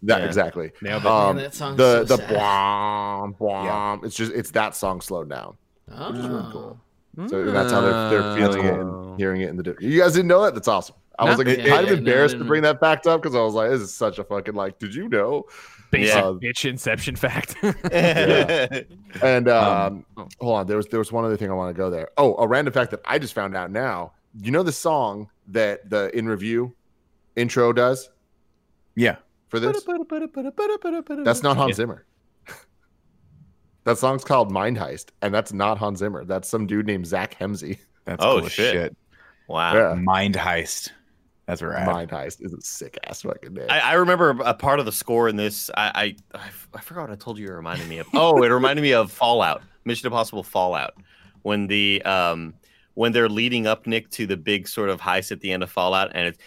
[0.03, 0.27] that Yeah.
[0.27, 0.73] exactly.
[0.83, 1.07] Nailed it.
[1.09, 2.37] Um, that song's the so the sad.
[2.37, 5.57] bwom, bwom, it's just it's that song slowed down.
[5.93, 6.13] Oh.
[6.13, 6.81] is really cool.
[7.29, 9.09] So and that's how they're, they're feeling it Oh.
[9.11, 9.63] and hearing it in the.
[9.65, 10.55] di- You guys didn't know that?
[10.55, 10.95] That's awesome.
[11.19, 13.35] I was like Yeah, kind yeah, of embarrassed no, to bring that fact up because
[13.37, 14.79] I was like, this is such a fucking like.
[14.79, 15.45] Did you know?
[15.91, 16.23] Basic Yeah.
[16.23, 17.57] bitch inception fact.
[17.63, 18.81] Yeah.
[19.23, 20.29] And um, oh.
[20.41, 22.09] hold on, there was there was one other thing I want to go there.
[22.17, 24.13] Oh, a random fact that I just found out now.
[24.39, 26.75] You know the song that the in review
[27.37, 28.11] intro does
[28.95, 29.17] yeah,
[29.49, 29.85] for this?
[31.25, 31.75] That's not Hans Yeah.
[31.75, 32.05] Zimmer.
[33.85, 36.25] that song's called Mind Heist, and that's not Hans Zimmer.
[36.25, 37.79] That's some dude named Zach Hemsey.
[38.05, 38.73] that's Oh, cool shit.
[38.73, 38.97] shit.
[39.49, 39.75] wow.
[39.75, 39.95] Yeah.
[39.95, 40.91] Mind heist.
[41.47, 41.85] That's right.
[41.85, 43.67] Mind Heist is a sick ass fucking name.
[43.69, 45.69] I, I remember a part of the score in this.
[45.77, 47.49] I, I I f- I forgot what I told you.
[47.49, 48.07] It reminded me of.
[48.15, 50.95] Oh, it reminded me of Fallout, Mission Impossible Fallout,
[51.43, 52.55] when the um
[53.01, 55.71] when they're leading up Nick to the big sort of heist at the end of
[55.71, 56.39] Fallout, and it's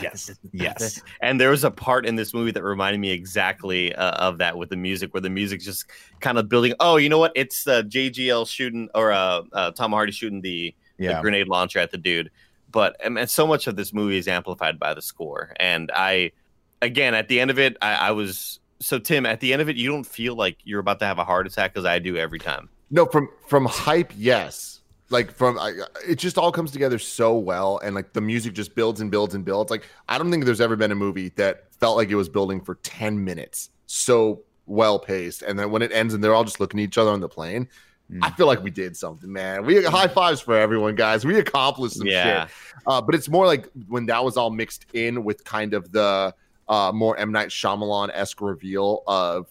[0.00, 0.30] Yes.
[0.54, 1.02] Yes.
[1.20, 4.56] And there was a part in this movie that reminded me exactly uh, of that
[4.56, 5.84] with the music, where the music's just
[6.20, 6.72] kind of building.
[6.80, 7.32] Oh, you know what?
[7.36, 11.90] It's uh, JGL shooting or uh, uh, Tom Hardy shooting the the grenade launcher at
[11.90, 12.30] the dude.
[12.70, 15.52] But mean, so much of this movie is amplified by the score.
[15.60, 16.32] And I,
[16.80, 19.26] again, at the end of it, I, I was so Tim.
[19.26, 21.46] At the end of it, you don't feel like you're about to have a heart
[21.46, 22.70] attack because I do every time.
[22.90, 24.77] No, from from hype, yes.
[25.10, 25.72] Like from I,
[26.06, 29.34] it just all comes together so well, and like the music just builds and builds
[29.34, 29.70] and builds.
[29.70, 32.60] Like I don't think there's ever been a movie that felt like it was building
[32.60, 36.60] for ten minutes, so well paced, and then when it ends and they're all just
[36.60, 37.68] looking at each other on the plane,
[38.10, 38.20] Mm.
[38.22, 39.66] I feel like we did something, man.
[39.66, 41.26] We high fives for everyone, guys.
[41.26, 42.46] We accomplished some Yeah.
[42.46, 42.54] shit.
[42.86, 46.34] Uh, but it's more like when that was all mixed in with kind of the
[46.70, 49.46] uh, more M Night Shyamalan esque reveal of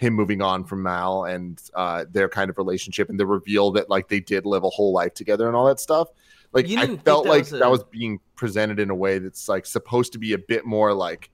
[0.00, 3.90] him moving on from Mal and uh, their kind of relationship, and the reveal that
[3.90, 6.08] like they did live a whole life together and all that stuff.
[6.52, 8.88] Like You I didn't think felt that like was a- that was being presented in
[8.90, 11.30] a way that's like supposed to be a bit more like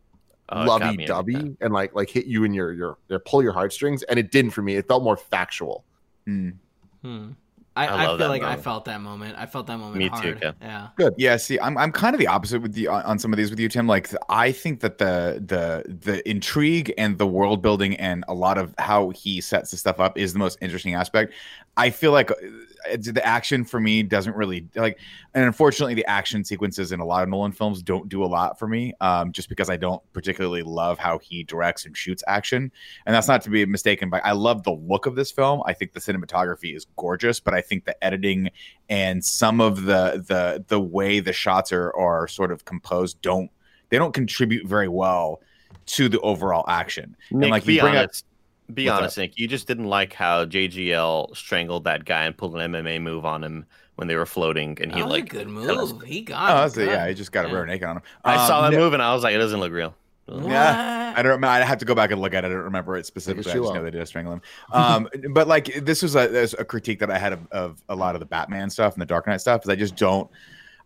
[0.49, 1.25] Oh, lovey me every time.
[1.43, 4.31] dovey and like like hit you in your, your your pull your heartstrings, and it
[4.31, 4.77] didn't for me.
[4.77, 5.85] It felt more factual.
[6.29, 6.55] Mm.
[7.03, 7.31] Hmm.
[7.77, 9.37] I, I I, feel that like I felt that moment.
[9.39, 10.41] I felt that moment Me too, hard.
[10.41, 10.55] Ken.
[10.61, 11.11] Yeah.
[11.19, 13.51] Yeah, see, I'm I'm kind of the opposite with the on on some of these
[13.51, 13.87] with you, Tim.
[13.87, 18.57] Like, I think that the the the intrigue and the world building and a lot
[18.57, 21.35] of how he sets the stuff up is the most interesting aspect.
[21.77, 24.99] I feel like it's, the action for me doesn't really like,
[25.35, 28.59] and unfortunately, the action sequences in a lot of Nolan films don't do a lot
[28.59, 32.71] for me, um, just because I don't particularly love how he directs and shoots action.
[33.07, 34.21] And that's not to be mistaken by.
[34.21, 35.63] I love the look of this film.
[35.67, 38.51] I think the cinematography is gorgeous, but I think the editing
[38.89, 43.51] and some of the the the way the shots are are sort of composed don't
[43.89, 45.41] they don't contribute very well
[45.87, 47.17] to the overall action.
[47.31, 48.25] Nick, and like be you bring up honest.
[48.73, 49.39] Be What's honest, Nick.
[49.39, 53.45] You just didn't like how JGL strangled that guy and pulled an MMA move on
[53.45, 53.65] him
[53.95, 56.03] when they were floating, and he that was like a good us- move.
[56.03, 56.51] He oh, got.
[56.51, 56.89] it that's it.
[56.89, 57.55] yeah, he just got a Yeah.
[57.55, 58.03] rear naked on him.
[58.25, 59.95] I saw Um, that no- move and I was like, it doesn't look real.
[60.29, 61.47] Yeah, I don't remember.
[61.47, 62.49] I have to go back and look at it.
[62.49, 63.53] I don't remember it specifically.
[63.53, 63.75] I just off.
[63.77, 64.43] know they did a strangle him.
[64.73, 67.83] Um, but like this was a, this was a critique that I had of, of
[67.89, 69.63] a lot of the Batman stuff and the Dark Knight stuff.
[69.63, 70.29] Is I just don't.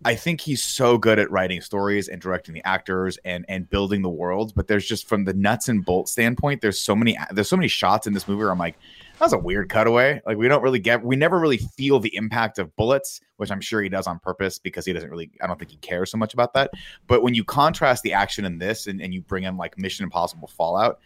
[0.03, 4.01] I think he's so good at writing stories and directing the actors and and building
[4.01, 4.53] the worlds.
[4.53, 7.68] But there's just from the nuts and bolts standpoint, there's so many there's so many
[7.68, 8.76] shots in this movie where I'm like,
[9.18, 10.22] that was a weird cutaway.
[10.24, 13.61] Like we don't really get we never really feel the impact of bullets, which I'm
[13.61, 16.16] sure he does on purpose because he doesn't really I don't think he cares so
[16.16, 16.70] much about that.
[17.07, 20.05] But when you contrast the action in this and, and you bring in like Mission
[20.05, 21.01] Impossible Fallout,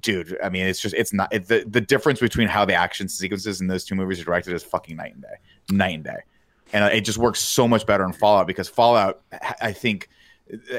[0.00, 3.08] dude, I mean it's just it's not it, the the difference between how the action
[3.08, 5.36] sequences in those two movies are directed is fucking night and day.
[5.70, 6.18] Night and day.
[6.74, 9.22] And it just works so much better in Fallout because Fallout
[9.62, 10.10] I think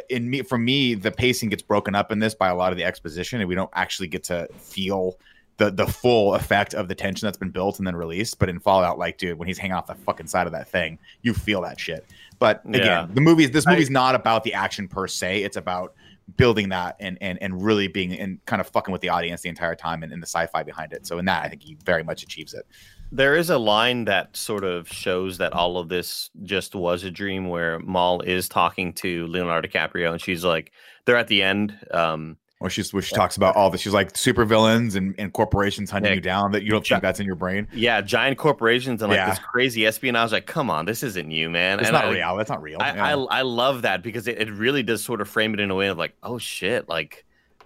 [0.10, 2.78] in me for me the pacing gets broken up in this by a lot of
[2.78, 5.18] the exposition and we don't actually get to feel
[5.58, 8.38] the the full effect of the tension that's been built and then released.
[8.40, 11.00] But in Fallout, like, dude, when he's hanging off the fucking side of that thing,
[11.22, 12.06] you feel that shit.
[12.40, 13.08] But again, Yeah.
[13.12, 15.44] the movie this I- movie's not about the action per se.
[15.44, 15.94] It's about
[16.38, 19.50] building that and and and really being and kind of fucking with the audience the
[19.50, 21.08] entire time and, and the sci-fi behind it.
[21.08, 22.66] So in that, I think he very much achieves it.
[23.12, 27.12] There is a line that sort of shows that all of this just was a
[27.12, 30.72] dream where Mal is talking to Leonardo DiCaprio and she's like,
[31.06, 31.78] they're at the end.
[31.92, 33.82] Um, Where she's where she talks about all this.
[33.82, 36.16] She's like super villains and, and corporations hunting Yeah.
[36.16, 37.68] you down that you don't think that's in your brain.
[37.74, 39.30] yeah, giant corporations and like Yeah.
[39.30, 40.32] this crazy espionage.
[40.32, 41.80] Like, come on, this isn't you, man.
[41.80, 42.36] It's and not I, real.
[42.38, 42.78] That's not real.
[42.82, 43.06] I, Yeah.
[43.06, 45.76] I I love that because it, it really does sort of frame it in a
[45.76, 47.24] way of like, oh shit, like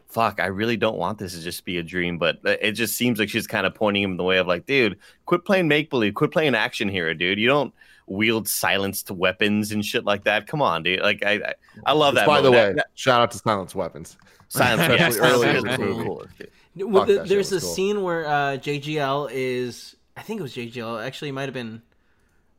[0.09, 2.17] fuck, I really don't want this to just be a dream.
[2.17, 4.47] But uh, it just seems like she's kind of pointing him in the way of
[4.47, 7.39] like, dude, quit playing make believe, quit playing action hero, dude.
[7.39, 7.73] You don't
[8.07, 10.47] wield silenced weapons and shit like that.
[10.47, 11.01] Come on, dude.
[11.01, 11.53] Like I I,
[11.85, 12.27] I love Which, that.
[12.27, 14.17] by the way, That- shout out to Silence Weapons.
[14.53, 16.03] that- silence, yeah, Especially silence early in the the movie.
[16.07, 16.33] coolest.
[16.75, 17.69] Well, Fuck, the- there's a cool.
[17.69, 21.05] scene where uh, JGL is, I think it was JGL.
[21.05, 21.81] Actually, it might have been.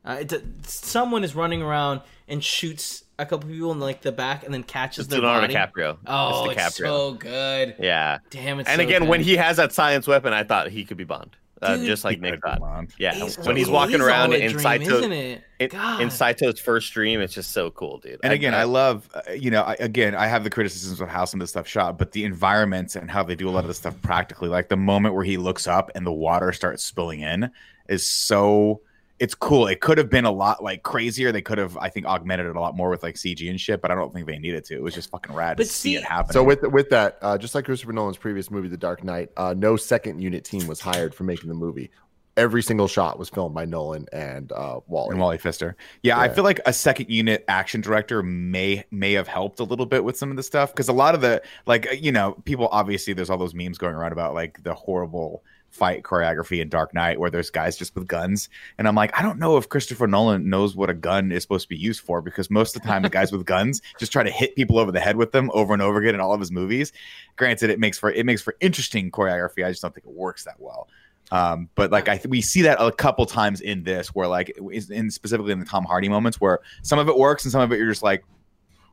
[0.05, 0.33] Uh, it,
[0.65, 4.63] someone is running around and shoots a couple people in like the back, and then
[4.63, 5.53] catches It's their Leonardo body.
[5.55, 5.97] DiCaprio.
[6.07, 7.75] Oh, it's it's, so good.
[7.79, 8.19] yeah.
[8.29, 8.67] Damn it.
[8.67, 11.75] And again, when he has that science weapon, I thought he could be Bond, uh,
[11.77, 11.85] Dude.
[11.85, 12.59] just like Nick could thought.
[12.59, 12.93] Bond.
[12.97, 16.59] Yeah, He's- when he's he's walking all around a in dream, Saito, in, in Saito's
[16.59, 18.19] first dream, it's just so cool, dude.
[18.23, 21.25] And again, I love, uh, you know, I, again, I have the criticisms of how
[21.25, 23.67] some of this stuff shot, but the environments and how they do a lot of
[23.67, 27.21] this stuff practically, like the moment where he looks up and the water starts spilling
[27.21, 27.51] in,
[27.87, 28.81] is so.
[29.21, 29.67] It's cool.
[29.67, 31.31] It could have been a lot like crazier.
[31.31, 33.79] They could have, I think, augmented it a lot more with like CG and shit.
[33.79, 34.73] But I don't think they needed to.
[34.73, 36.33] It was just fucking rad But to see, see- it happen.
[36.33, 39.53] So with with that, uh, just like Christopher Nolan's previous movie, The Dark Knight, uh,
[39.55, 41.91] no second unit team was hired for making the movie.
[42.37, 45.11] Every single shot was filmed by Nolan and uh, Wally.
[45.11, 45.75] and Wally Pfister.
[46.01, 49.85] Yeah, I feel like a second unit action director may may have helped a little
[49.85, 52.33] bit with some of the stuff because a lot of the like uh, you know
[52.45, 56.67] people obviously there's all those memes going around about like the horrible fight choreography in
[56.67, 59.69] Dark Knight where there's guys just with guns and I'm like I don't know if
[59.69, 62.81] Christopher Nolan knows what a gun is supposed to be used for because most of
[62.81, 65.31] the time the guys with guns just try to hit people over the head with
[65.31, 66.91] them over and over again in all of his movies.
[67.37, 69.65] Granted, it makes for it makes for interesting choreography.
[69.65, 70.89] I just don't think it works that well.
[71.31, 74.57] Um, but like I th- we see that a couple times in this, where like
[74.89, 77.71] in specifically in the Tom Hardy moments, where some of it works and some of
[77.71, 78.23] it you're just like,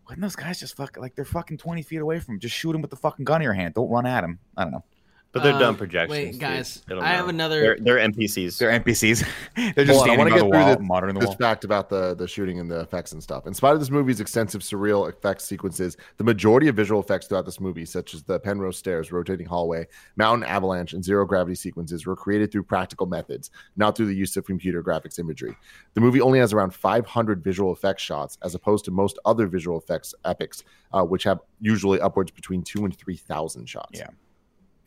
[0.07, 2.41] wouldn't those guys just fuck like they're fucking twenty feet away from him?
[2.41, 3.75] Just shoot him with the fucking gun in your hand.
[3.75, 4.39] Don't run at him.
[4.57, 4.85] I don't know.
[5.33, 6.11] But they're Um, dumb projections.
[6.11, 8.59] wait, guys, They don't I have another- They're, they're NPCs.
[8.59, 9.25] They're NPCs.
[9.75, 11.27] they're just Hold on, I standing wanna get the through wall, this- monitoring the this
[11.29, 11.37] wall.
[11.37, 13.47] fact about the the shooting and the effects and stuff.
[13.47, 17.45] In spite of this movie's extensive surreal effects sequences, the majority of visual effects throughout
[17.45, 22.07] this movie, such as the Penrose stairs, rotating hallway, mountain avalanche, and zero gravity sequences,
[22.07, 25.55] were created through practical methods, not through the use of computer graphics imagery.
[25.95, 29.79] The movie only has around 500 visual effects shots, as opposed to most other visual
[29.79, 33.99] effects epics, uh, which have usually upwards between two and three thousand shots.
[33.99, 34.09] Yeah.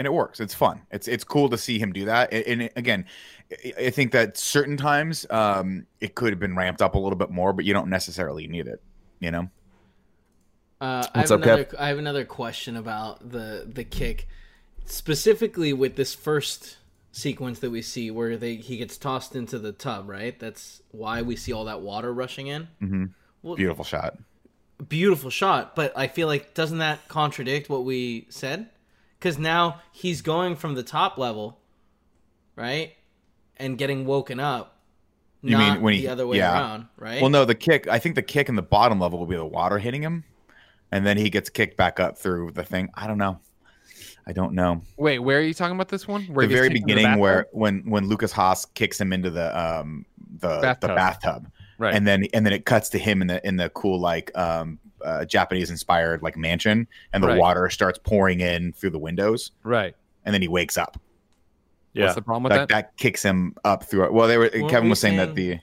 [0.01, 0.39] And it works.
[0.39, 0.81] It's fun.
[0.89, 2.33] It's it's cool to see him do that.
[2.33, 3.05] And, and again,
[3.51, 7.17] I- I think that certain times um, it could have been ramped up a little
[7.17, 8.81] bit more, but you don't necessarily need it.
[9.19, 9.49] You know,
[10.81, 11.53] Uh, I What's have up, Kev?
[11.53, 11.67] another.
[11.77, 14.27] I have another question about the the kick,
[14.85, 16.77] specifically with this first
[17.11, 20.09] sequence that we see where they he gets tossed into the tub.
[20.09, 20.39] Right.
[20.39, 22.67] That's why we see all that water rushing in.
[22.81, 23.09] Mhm.
[23.43, 24.17] Well, beautiful shot.
[24.89, 28.69] beautiful shot, but I feel like doesn't that contradict what we said?
[29.21, 31.59] Because now he's going from the top level,
[32.55, 32.93] right,
[33.57, 34.79] and getting woken up.
[35.43, 36.53] You not mean when he- the other way yeah.
[36.53, 37.21] around, right?
[37.21, 37.87] Well, no, the kick.
[37.87, 40.23] I think the kick in the bottom level will be the water hitting him,
[40.91, 42.89] and then he gets kicked back up through the thing.
[42.95, 43.39] I don't know.
[44.25, 44.81] I don't know.
[44.97, 46.23] Wait, where are you talking about this one?
[46.23, 49.29] Where the very kicked in the beginning, where when when Lukas Haas kicks him into
[49.29, 50.03] the um
[50.39, 50.95] the the Bathtub.
[50.95, 51.93] bathtub, right?
[51.93, 54.79] and then and then it cuts to him in the in the cool like um
[55.03, 57.37] uh, Japanese inspired like mansion, and the Right.
[57.39, 59.95] water starts pouring in through the windows, right.
[60.25, 60.99] and then he wakes up.
[61.93, 62.05] Yeah.
[62.05, 62.69] What's the problem with Like that?
[62.69, 64.11] that kicks him up through.
[64.13, 65.59] Well, they were Weren't Kevin we was saying that the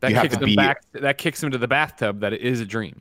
[0.00, 0.82] That you have kicks to him be- back.
[0.92, 2.20] That kicks him to the bathtub.
[2.20, 3.00] That it is a dream.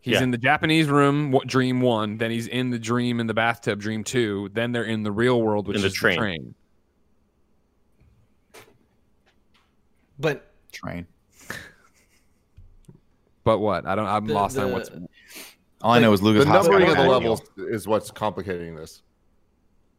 [0.00, 0.22] He's Yeah.
[0.22, 2.18] in the Japanese room, what, dream one.
[2.18, 4.50] Then he's in the dream in the bathtub, dream two.
[4.52, 6.14] Then they're in the real world, which In the is train.
[6.16, 6.54] the train.
[10.18, 11.06] but train.
[13.44, 13.86] But what?
[13.86, 14.06] I don't.
[14.06, 14.90] I'm The- lost on what's.
[15.82, 16.44] All I know is Lucas.
[16.46, 19.02] the numbering of the levels is what's complicating this.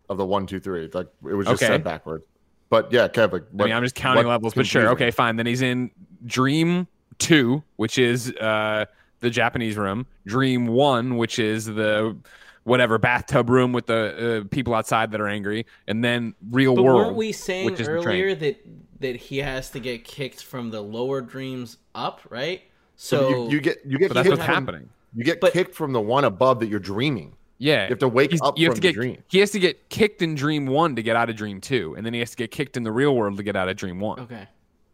[0.10, 1.72] Of the one, two, three, like it was just Okay.
[1.74, 2.22] said backward.
[2.70, 5.36] But yeah, Kev, like, I mean, I'm just counting what levels, but sure, okay, fine.
[5.36, 5.90] Then he's in
[6.26, 6.88] Dream
[7.18, 8.86] Two, which is uh,
[9.22, 10.06] the Japanese room.
[10.28, 12.16] Dream One, which is the
[12.66, 16.84] whatever bathtub room with the uh, people outside that are angry, and then Real But
[16.84, 16.98] World.
[16.98, 18.58] weren't we saying which is earlier that
[19.00, 22.62] that he has to get kicked from the lower dreams up, right?
[22.98, 24.90] So, So you, you get you get but that's kicked what's from, happening.
[25.16, 27.36] You get But- kicked from the one above that you're dreaming.
[27.58, 29.24] Yeah, You have to wake He's- up you have from to the get, dream.
[29.28, 32.06] He has to get kicked in Dream One to get out of Dream Two, and
[32.06, 34.00] then he has to get kicked in the real world to get out of Dream
[34.02, 34.20] One.
[34.20, 34.46] okay,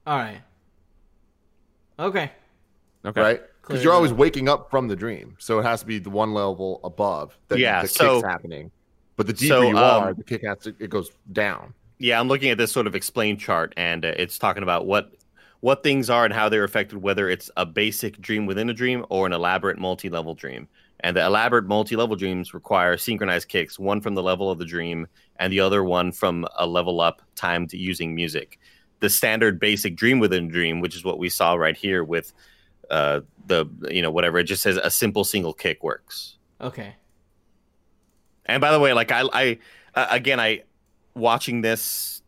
[0.05, 0.41] all right,
[1.99, 2.31] okay,
[3.05, 3.41] Okay, right?
[3.61, 6.33] Because you're always waking up from the dream, so it has to be the one
[6.33, 8.71] level above that Yeah, the so- kick's happening.
[9.17, 11.73] But the deeper so, you are, um, the kick has to it goes down.
[11.99, 15.11] Yeah, I'm looking at this sort of explain chart, and uh, it's talking about what
[15.61, 19.05] what things are and how they're affected, whether it's a basic dream within a dream
[19.09, 20.67] or an elaborate multi-level dream.
[20.99, 25.07] And the elaborate multi-level dreams require synchronized kicks, one from the level of the dream
[25.37, 28.59] and the other one from a level up timed using music.
[28.99, 32.33] The standard basic dream within a dream, which is what we saw right here with
[32.91, 36.37] uh, the you know whatever it just says a simple single kick works.
[36.59, 36.95] okay.
[38.45, 39.57] And by the way, like I, I
[39.95, 40.63] uh, again, I
[41.15, 42.20] watching this,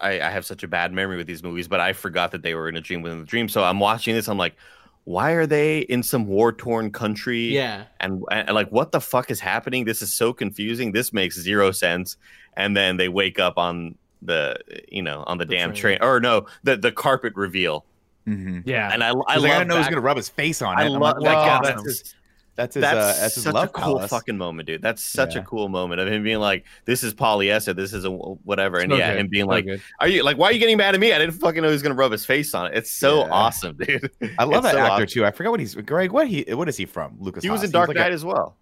[0.00, 2.54] I, I have such a bad memory with these movies, but I forgot that they
[2.54, 3.48] were in a dream within the dream.
[3.48, 4.56] So I'm watching this, I'm like,
[5.04, 7.46] why are they in some war torn country?
[7.48, 9.84] Yeah, And, and like, what the fuck is happening?
[9.86, 10.92] This is so confusing.
[10.92, 12.16] This makes zero sense.
[12.56, 14.56] And then they wake up on the,
[14.90, 15.98] you know, on the, The damn train.
[15.98, 17.84] train, or no, the the carpet reveal.
[18.26, 18.64] Mhm.
[18.66, 20.28] yeah, And I, I I, love like, I didn't know he was gonna rub his
[20.28, 20.82] face on it.
[20.82, 22.14] I love like, like, yeah, that's that's his,
[22.58, 24.10] that's his, that's uh, that's his such love a cool palace.
[24.10, 24.82] fucking moment, dude.
[24.82, 25.40] That's such Yeah.
[25.40, 27.74] a cool moment of him being like, "This is polyester.
[27.74, 29.80] This is a whatever," and So yeah, good, him being so like, good.
[30.00, 30.36] "Are you like?
[30.36, 31.14] Why are you getting mad at me?
[31.14, 32.76] I didn't fucking know he was gonna rub his face on it.
[32.76, 33.30] It's so Yeah.
[33.32, 34.10] awesome, dude.
[34.38, 35.06] I love It's that so actor awesome.
[35.06, 35.24] too.
[35.24, 36.12] I forgot what he's Greg.
[36.12, 37.16] What he what is he from?
[37.18, 37.42] Lukas.
[37.42, 37.68] He was Haas.
[37.68, 38.56] in Dark like Knight A, as well.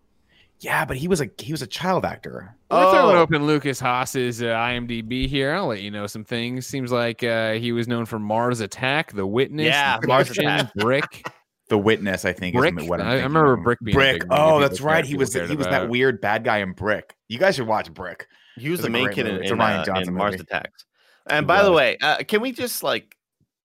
[0.61, 2.55] yeah, but he was a he was a child actor.
[2.71, 3.21] We're throwing Oh.
[3.21, 5.55] open Lukas Haas's uh, IMDb here.
[5.55, 6.67] I'll let you know some things.
[6.67, 11.25] Seems like uh, he was known for Mars Attack, The Witness, Yeah, Martian, Brick.
[11.69, 12.55] The Witness, I think.
[12.55, 12.79] Brick?
[12.79, 13.63] Is what I'm I- I remember of.
[13.63, 14.21] Brick being Brick.
[14.21, 15.05] big Oh, that's right.
[15.05, 17.15] He was cared he was that weird bad guy in Brick.
[17.29, 18.27] You guys should watch Brick.
[18.57, 19.45] He was the main kid in, movie.
[19.45, 20.45] It's in, Rian uh, Johnson in Mars movie.
[20.49, 20.85] Attacks.
[21.29, 23.17] And It by the way, uh, can we just like,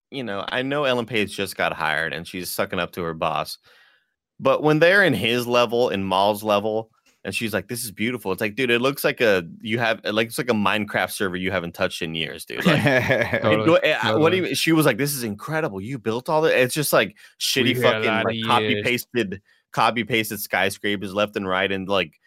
[0.10, 3.14] you know, I know Ellen Page just got hired and she's sucking up to her
[3.14, 3.58] boss,
[4.40, 6.90] but when they're in his level, in Mal's level,
[7.24, 10.02] and she's like, "This is beautiful," it's like, dude, it looks like a you have
[10.06, 12.66] like it's like a Minecraft server you haven't touched in years, dude.
[12.66, 12.82] Like,
[13.42, 15.82] Totally, it- what- uh, what do you, she was like, "This is incredible.
[15.82, 19.42] You built all that." It's just like shitty We've fucking like copy pasted,
[19.72, 22.20] copy pasted skyscrapers left and right, and like,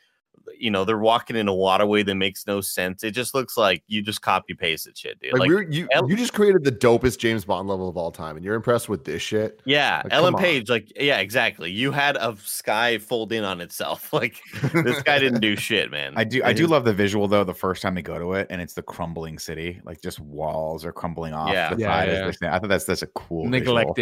[0.58, 3.02] you know, they're walking in a waterway that makes no sense.
[3.04, 5.32] It just looks like you just copy pasted shit, dude.
[5.32, 8.10] Like, Like, we're, you, El- you just created the dopest James Bond level of all
[8.10, 9.60] time, and you're impressed with this shit.
[9.64, 10.40] yeah, like, Ellen come on.
[10.42, 11.70] Page, like, yeah, exactly.
[11.70, 14.12] You had a sky fold in on itself.
[14.14, 14.40] Like,
[14.72, 16.14] this guy didn't do shit, man.
[16.16, 17.42] I do I do love the visual though.
[17.44, 20.84] The first time they go to it, and it's the crumbling city, like just walls
[20.84, 21.74] are crumbling off Yeah.
[21.74, 22.08] the Yeah, side.
[22.08, 22.14] yeah.
[22.14, 22.54] they're standing.
[22.56, 23.94] I thought that's that's a cool visual.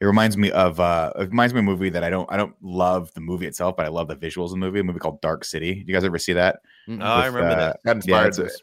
[0.00, 0.04] Neglected.
[0.04, 2.36] It reminds me of uh it reminds me of a movie that I don't I
[2.36, 4.80] don't love the movie itself, but I love the visuals of the movie.
[4.80, 5.84] A movie called Dark City.
[5.86, 6.60] You guys ever see that?
[6.88, 7.80] Oh, I remember uh, that.
[7.84, 8.62] That inspired it's a- this.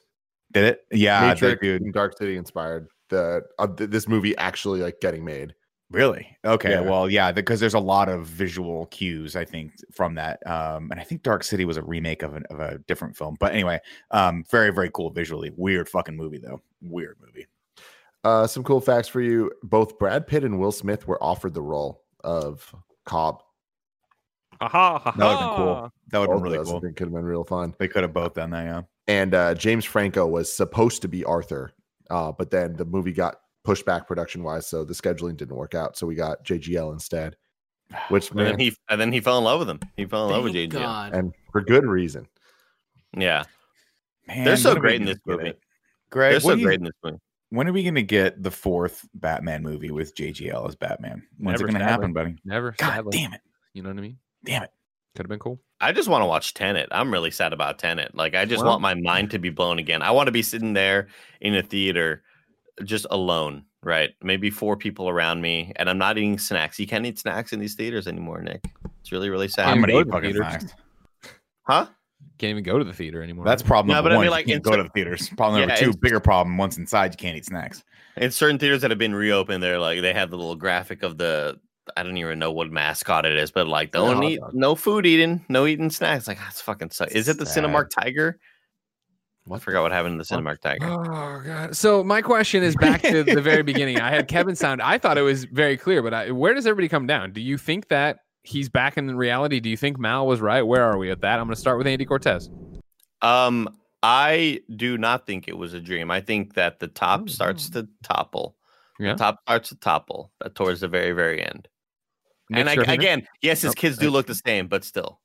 [0.53, 0.85] Did it?
[0.91, 1.81] Yeah, Matrix dude.
[1.81, 5.53] and Dark City inspired the uh, th- this movie actually like getting made.
[5.91, 6.37] Really?
[6.43, 6.71] Okay.
[6.71, 6.81] Yeah.
[6.81, 10.45] Well, yeah, because there's a lot of visual cues, I think, from that.
[10.47, 13.37] Um, and I think Dark City was a remake of, an, of a different film.
[13.39, 13.79] But anyway,
[14.11, 15.51] um, very, very cool visually.
[15.55, 16.61] Weird fucking movie, though.
[16.81, 17.45] Weird movie.
[18.25, 21.61] Uh, some cool facts for you: both Brad Pitt and Will Smith were offered the
[21.61, 22.73] role of
[23.05, 23.41] Cobb.
[24.61, 25.91] Aha, ha, That would have been cool.
[26.11, 26.81] That would have been really of those, I cool.
[26.81, 27.75] think could have been real fun.
[27.77, 28.81] They could have both done that, yeah.
[29.07, 31.73] And uh, James Franco was supposed to be Arthur,
[32.09, 35.75] uh, but then the movie got pushed back production wise, so the scheduling didn't work
[35.75, 35.97] out.
[35.97, 37.35] So we got JGL instead,
[38.09, 39.79] which And then man, he and then he fell in love with him.
[39.97, 41.13] He fell in love with JGL, God.
[41.13, 42.27] and for good reason.
[43.15, 43.43] Yeah,
[44.27, 45.49] Man, They're so when are we great in this movie.
[45.49, 45.59] it?
[46.09, 47.17] Greg, they're so do you- great in this movie.
[47.55, 51.23] When are we going to get the fourth Batman movie with JGL as Batman?
[51.37, 52.35] When's Never, it going to happen, buddy?
[52.45, 52.71] Never.
[52.77, 53.17] God sadly.
[53.17, 53.41] damn it.
[53.73, 54.17] You know what I mean?
[54.43, 54.71] Damn it.
[55.15, 55.59] Could have been cool.
[55.79, 56.89] I just want to watch Tenet.
[56.91, 58.15] I'm really sad about Tenet.
[58.15, 60.01] Like, I just Well- want my mind to be blown again.
[60.01, 61.07] I want to be sitting there
[61.41, 62.23] in a theater,
[62.83, 64.11] just alone, right?
[64.21, 66.79] Maybe four people around me, and I'm not eating snacks.
[66.79, 68.65] You can't eat snacks in these theaters anymore, Nick.
[69.01, 69.67] It's really, really sad.
[69.69, 70.73] I'm even going to eat fucking snacks.
[71.63, 71.87] huh?
[72.37, 73.45] Can't even go to the theater anymore.
[73.45, 74.23] That's problem No, number but I one.
[74.23, 75.29] mean, you like, can't go to the theaters.
[75.37, 76.57] Problem number Yeah, two, bigger problem.
[76.57, 77.83] Once inside, you can't eat snacks.
[78.17, 81.17] In certain theaters that have been reopened, they're like they have the little graphic of
[81.17, 81.59] the.
[81.95, 84.75] I don't even know what mascot it is, but like Yeah, don't hot eat, no
[84.75, 86.27] food eating, no eating snacks.
[86.27, 87.11] Like that's fucking suck.
[87.11, 87.63] Is it the Sad.
[87.63, 88.39] Cinemark Tiger?
[89.51, 90.87] I forgot what happened to the Cinemark Tiger.
[90.87, 91.75] Oh god.
[91.77, 94.01] So my question is back to the very beginning.
[94.01, 94.81] I had Kevin sound.
[94.81, 97.31] I thought it was very clear, but I, where does everybody come down?
[97.31, 99.59] Do you think that he's back in reality?
[99.59, 100.61] Do you think Mal was right?
[100.61, 101.39] Where are we at that?
[101.39, 102.49] I'm going to start with Andy Cortez.
[103.21, 103.69] Um,
[104.03, 106.11] I do not think it was a dream.
[106.11, 108.55] I think that the top Oh, starts to topple.
[108.99, 109.13] Yeah.
[109.13, 111.67] The top starts to topple uh, towards the very, very end.
[112.53, 115.19] and I, again, yes, his Oh, kids do look the same, but still.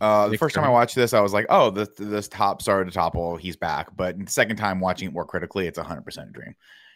[0.00, 2.60] Uh, the Nick first time I watched this, I was like, "Oh, this this top
[2.60, 3.36] started to topple.
[3.36, 6.54] He's back." But the second time watching it more critically, it's hundred percent a dream.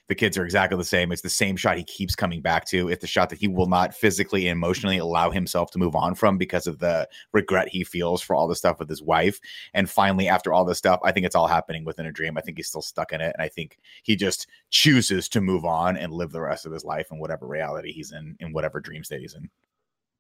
[0.09, 1.12] The kids are exactly the same.
[1.12, 2.88] It's the same shot he keeps coming back to.
[2.88, 6.14] It's the shot that he will not physically and emotionally allow himself to move on
[6.14, 9.38] from because of the regret he feels for all the stuff with his wife.
[9.74, 12.38] And finally, after all this stuff, I think it's all happening within a dream.
[12.38, 15.66] I think he's still stuck in it, and I think he just chooses to move
[15.66, 18.80] on and live the rest of his life in whatever reality he's in, in whatever
[18.80, 19.50] dream state he's in.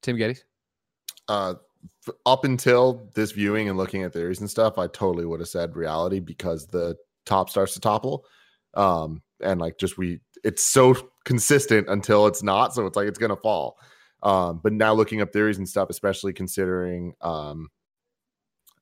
[0.02, 0.44] Tim Gettys.
[1.28, 1.54] uh
[2.26, 5.76] up until this viewing and looking at theories and stuff i totally would have said
[5.76, 8.24] reality because the top starts to topple
[8.74, 10.94] um and like just we it's so
[11.24, 13.76] consistent until it's not so it's like it's gonna fall
[14.22, 17.68] um but now looking up theories and stuff especially considering um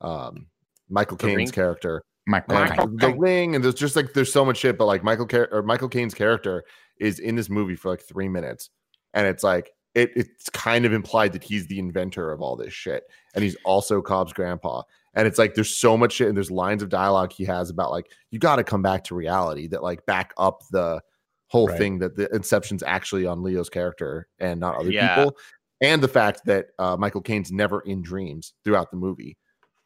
[0.00, 0.46] um
[0.88, 1.50] michael caine's Ring?
[1.50, 5.04] character Mike, and the ring and there's just like there's so much shit but like
[5.04, 6.64] michael Car- or michael caine's character
[6.98, 8.70] is in this movie for like three minutes
[9.14, 12.72] and it's like it, it's kind of implied that he's the inventor of all this
[12.72, 14.82] shit and he's also cobb's grandpa
[15.16, 17.90] and it's like there's so much shit and there's lines of dialogue he has about
[17.90, 21.00] like you got to come back to reality that like back up the
[21.48, 21.78] whole Right.
[21.78, 25.16] thing that the inception's actually on leo's character and not other Yeah.
[25.16, 25.36] people
[25.80, 29.36] and the fact that uh, michael caine's never in dreams throughout the movie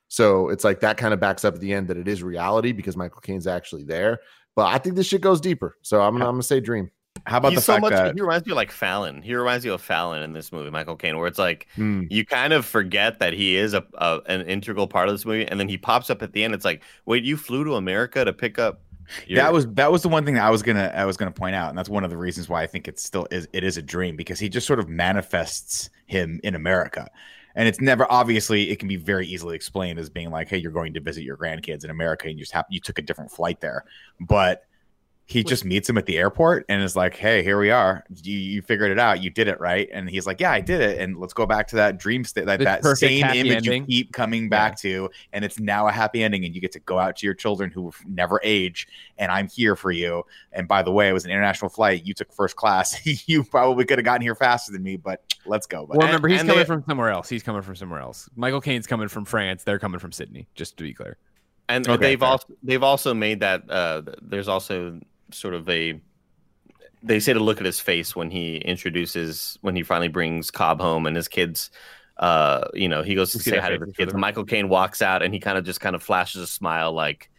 [0.09, 2.73] so it's like that kind of backs up at the end that it is reality
[2.73, 4.19] because Michael Caine's actually there.
[4.57, 5.77] But I think this shit goes deeper.
[5.83, 6.91] So I'm gonna I'm gonna say dream.
[7.31, 7.93] How about He's the so much.
[7.93, 9.23] that He reminds me of like Fallon.
[9.23, 12.03] He reminds you of Fallon in this movie, Michael Caine, where it's like Hmm.
[12.11, 15.47] you kind of forget that he is a, a an integral part of this movie,
[15.47, 16.55] and then he pops up at the end.
[16.55, 18.81] It's like, wait, you flew to America to pick up.
[19.29, 19.37] Your...
[19.37, 21.55] that was that was the one thing that I was gonna I was gonna point
[21.55, 23.77] out, and that's one of the reasons why I think it's still is it is
[23.77, 27.09] a dream because he just sort of manifests him in America,
[27.55, 30.73] and it's never obviously it can be very easily explained as being like, hey, you're
[30.73, 33.31] going to visit your grandkids in America, and you just happen you took a different
[33.31, 33.85] flight there,
[34.19, 34.65] but
[35.31, 38.03] he just meets him at the airport and is like, "Hey, here we are.
[38.23, 39.23] You, you figured it out.
[39.23, 41.69] You did it right." And he's like, "Yeah, I did it." And let's go back
[41.69, 43.83] to that dream state, that, that same image ending.
[43.87, 46.45] you keep coming back to, and it's now a happy ending.
[46.45, 49.77] And you get to go out to your children who never age, and I'm here
[49.77, 50.25] for you.
[50.51, 52.05] And by the way, it was an international flight.
[52.05, 53.01] You took first class.
[53.29, 55.87] you probably could have gotten here faster than me, but let's go.
[55.87, 57.29] But Well, remember, he's coming they- from somewhere else.
[57.29, 58.29] He's coming from somewhere else.
[58.35, 59.63] Michael Caine's coming from France.
[59.63, 60.49] They're coming from Sydney.
[60.57, 61.19] Just to be clear.
[61.69, 62.29] and Okay, they've fair.
[62.29, 63.71] also they've also made that.
[63.71, 64.99] Uh, there's also
[65.35, 66.01] sort of a.
[67.03, 70.81] They say to look at his face when he introduces when he finally brings Cobb
[70.81, 71.71] home and his kids.
[72.19, 74.13] Uh, you know, he goes to say hi to the kids.
[74.13, 77.31] Michael Caine walks out and he kind of just kind of flashes a smile, like,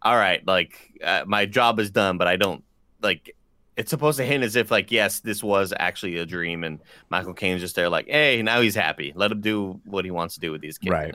[0.00, 2.64] "All right, like uh, my job is done, but I don't
[3.02, 3.36] like."
[3.76, 7.34] It's supposed to hint as if like, yes, this was actually a dream, and Michael
[7.34, 9.12] Caine's just there, like, hey, now he's happy.
[9.14, 10.92] Let him do what he wants to do with these kids.
[10.92, 11.14] Right.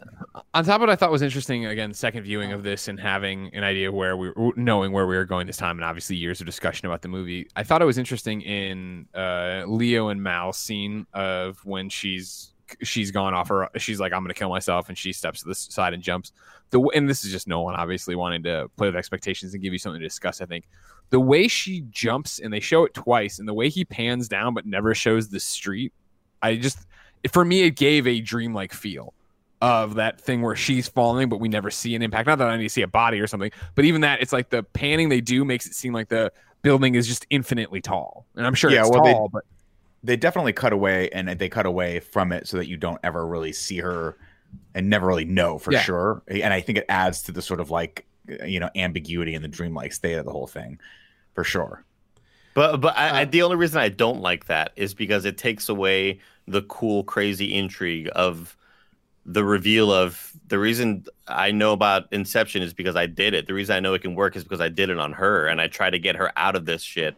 [0.53, 3.53] on top of what I thought was interesting, again, second viewing of this and having
[3.55, 6.39] an idea where we were, knowing where we were going this time, and obviously years
[6.39, 7.47] of discussion about the movie.
[7.55, 12.50] I thought it was interesting in uh, Leo and Mal's scene of when she's
[12.83, 15.55] she's gone off her, she's like, I'm gonna kill myself, and she steps to the
[15.55, 16.31] side and jumps.
[16.71, 19.73] The and this is just no one obviously wanting to play with expectations and give
[19.73, 20.41] you something to discuss.
[20.41, 20.67] I think
[21.09, 24.53] the way she jumps and they show it twice, and the way he pans down
[24.53, 25.93] but never shows the street,
[26.41, 26.79] I just
[27.31, 29.13] for me it gave a dreamlike feel
[29.61, 32.25] of that thing where she's falling, but we never see an impact.
[32.27, 34.49] Not that I need to see a body or something, but even that, it's like
[34.49, 36.31] the panning they do makes it seem like the
[36.63, 38.25] building is just infinitely tall.
[38.35, 39.43] And I'm sure Yeah, it's well, they- tall, but
[40.03, 43.25] they definitely cut away and they cut away from it so that you don't ever
[43.25, 44.17] really see her
[44.75, 45.81] and never really know for Yeah.
[45.85, 46.23] sure.
[46.27, 48.07] And I think it adds to the sort of like
[48.45, 50.79] you know ambiguity and the dreamlike state of the whole thing,
[51.35, 51.85] for sure.
[52.53, 55.37] But but I, I, Uh, the only reason I don't like that is because it
[55.37, 58.57] takes away the cool, crazy intrigue of
[59.25, 63.47] the reveal of the reason I know about Inception is because I did it.
[63.47, 65.61] The reason I know it can work is because I did it on her, and
[65.61, 67.15] I try to get her out of this shit,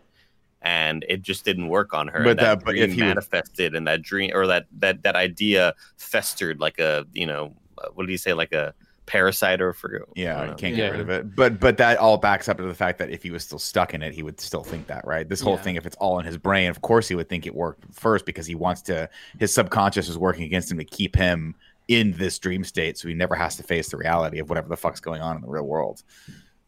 [0.64, 2.20] and it just didn't work on her.
[2.24, 5.04] But and that, that- but if he would- manifested, and that dream or that that
[5.04, 8.74] that idea festered like a you know uh, what did he say like a
[9.06, 10.56] parasite or for I Yeah, don't you know.
[10.56, 10.86] can't Yeah.
[10.86, 11.36] get rid of it.
[11.36, 13.94] But but that all backs up to the fact that if he was still stuck
[13.94, 15.28] in it, he would still think that, right?
[15.28, 15.62] This whole Yeah.
[15.62, 18.26] thing, if it's all in his brain, of course he would think it worked first
[18.26, 19.10] because he wants to.
[19.40, 21.56] His subconscious is working against him to keep him
[21.90, 24.78] in this dream state, so he never has to face the reality of whatever the
[24.78, 26.02] fuck's going on in the real world.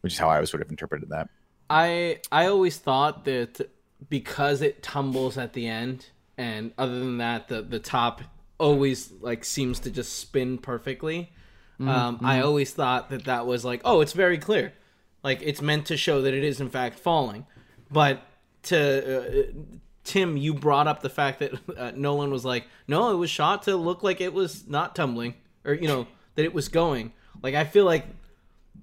[0.01, 1.29] Which is how I was sort of interpreted that.
[1.69, 3.61] I I always thought that
[4.09, 6.07] because it tumbles at the end,
[6.37, 8.21] and other than that, the the top
[8.57, 11.31] always like seems to just spin perfectly.
[11.79, 14.73] Um, I always thought that that was like, oh, it's very clear,
[15.23, 17.45] like it's meant to show that it is in fact falling.
[17.91, 18.21] But
[18.63, 19.43] to uh,
[20.05, 23.63] Tim, you brought up the fact that uh, Nolan was like, no, it was shot
[23.63, 27.11] to look like it was not tumbling, or you know that it was going.
[27.41, 28.05] Like I feel like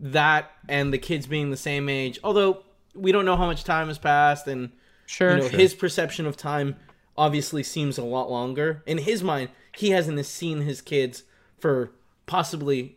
[0.01, 2.63] that and the kids being the same age, although
[2.95, 4.71] we don't know how much time has passed and
[5.07, 5.37] Sure.
[5.37, 6.77] you know his perception of time
[7.17, 11.25] obviously seems a lot longer in his mind he hasn't seen his kids
[11.59, 11.91] for
[12.27, 12.97] possibly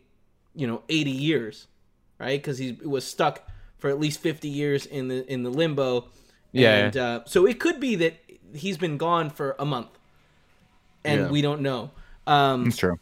[0.54, 1.66] you know 80 years
[2.18, 3.46] right because he was stuck
[3.78, 6.08] for at least 50 years in the in the limbo
[6.52, 6.76] Yeah.
[6.86, 8.14] and uh, so it could be that
[8.54, 9.88] he's been gone for a month
[11.04, 11.28] and Yeah.
[11.30, 11.90] we don't know
[12.26, 12.98] um It's true.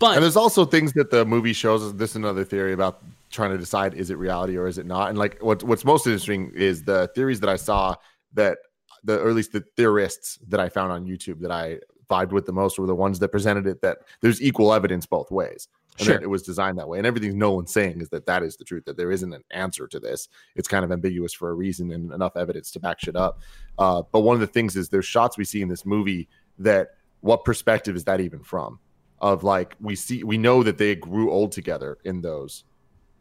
[0.00, 1.92] but And there's also things that the movie shows us.
[1.92, 5.08] This is another theory about trying to decide is it reality or is it not.
[5.10, 7.94] And like what's what's most interesting is the theories that I saw
[8.36, 8.58] that
[9.04, 12.46] the or at least the theorists that I found on YouTube that I vibed with
[12.46, 15.68] the most were the ones that presented it that there's equal evidence both ways.
[15.98, 16.14] And Sure.
[16.16, 16.98] that it was designed that way.
[16.98, 19.86] And everything Nolan's saying is that that is the truth, that there isn't an answer
[19.88, 20.28] to this.
[20.54, 23.40] It's kind of ambiguous for a reason and enough evidence to back shit up.
[23.78, 26.90] Uh, but one of the things is there's shots we see in this movie that
[27.22, 28.78] what perspective is that even from?
[29.20, 32.64] Of like we see we know that they grew old together in those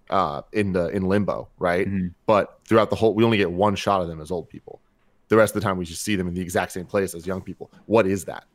[0.10, 1.88] uh in the in limbo, right?
[1.88, 2.14] Mhm.
[2.26, 4.82] But throughout the whole we only get one shot of them as old people.
[5.28, 7.26] The rest of the time we just see them in the exact same place as
[7.26, 7.72] young people.
[7.88, 8.46] What is that?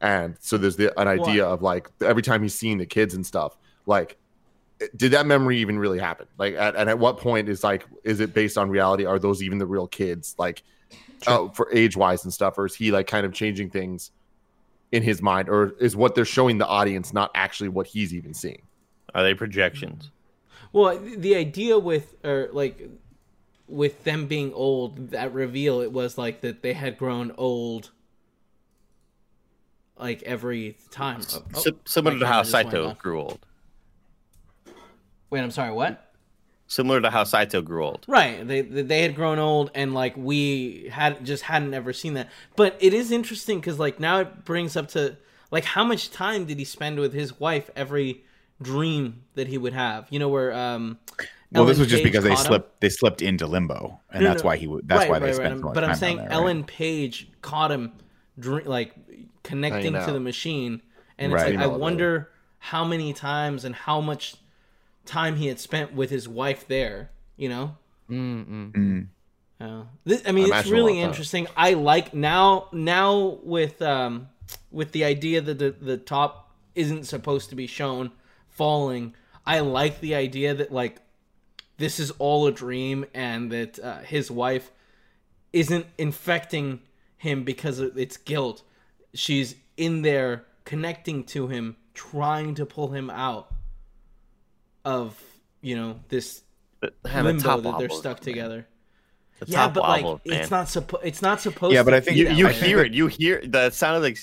[0.00, 3.26] And so there's the an idea of like every time he's seeing the kids and
[3.26, 3.56] stuff,
[3.86, 4.16] like
[4.96, 6.26] did that memory even really happen?
[6.36, 9.04] Like at, and at what point is like is it based on reality?
[9.04, 10.34] Are those even the real kids?
[10.38, 10.62] Like
[11.26, 14.10] uh, for age wise and stuff, or is he like kind of changing things
[14.92, 18.34] in his mind, or is what they're showing the audience not actually what he's even
[18.34, 18.62] seeing?
[19.14, 20.10] Are they projections?
[20.72, 22.88] Well, the idea with or like
[23.66, 27.90] with them being old, that reveal it was like that they had grown old
[29.96, 31.20] like every time.
[31.54, 33.46] Oh, similar to how camera just went Saito grew old.
[35.30, 36.14] Wait, I'm sorry, what?
[36.66, 38.04] Similar to how Saito grew old.
[38.08, 38.46] Right.
[38.46, 42.30] They they they had grown old and like we had just hadn't ever seen that.
[42.56, 45.16] But it is interesting cuz like now it brings up to
[45.50, 48.24] like how much time did he spend with his wife every
[48.62, 50.06] dream that he would have?
[50.10, 50.98] You know where um
[51.54, 52.46] Well, this was just Page because they caught him?
[52.46, 54.46] slipped they slipped into limbo, and No, that's no.
[54.48, 54.88] why he would.
[54.88, 55.60] That's Right, why they right, spent right.
[55.60, 56.42] so much But time I'm saying down there, right?
[56.42, 57.92] Ellen Page caught him,
[58.38, 58.94] dr- like
[59.42, 60.82] connecting to the machine,
[61.18, 61.52] and it's Right.
[61.54, 64.36] like I Female wonder how many times and how much
[65.06, 67.10] time he had spent with his wife there.
[67.36, 67.76] You know,
[68.10, 68.72] Mm-mm.
[68.72, 69.06] Mm.
[69.60, 71.46] uh, this, I mean, I it's really lot of interesting.
[71.56, 74.28] I like now now with um
[74.70, 78.10] with the idea that the the top isn't supposed to be shown
[78.48, 79.14] falling.
[79.46, 81.00] I like the idea that like
[81.76, 84.70] this is all a dream and that uh, his wife
[85.52, 86.80] isn't infecting
[87.16, 88.62] him because of its guilt.
[89.14, 93.52] She's in there connecting to him, trying to pull him out
[94.84, 95.18] of
[95.62, 96.42] you know this
[97.04, 98.66] limbo that they're stuck together.
[99.46, 100.18] The Yeah, top but like man.
[100.24, 101.04] it's not supposed.
[101.04, 101.74] It's not supposed.
[101.74, 102.92] Yeah, but I think- You, you hear it.
[102.92, 104.18] You hear the sound of like.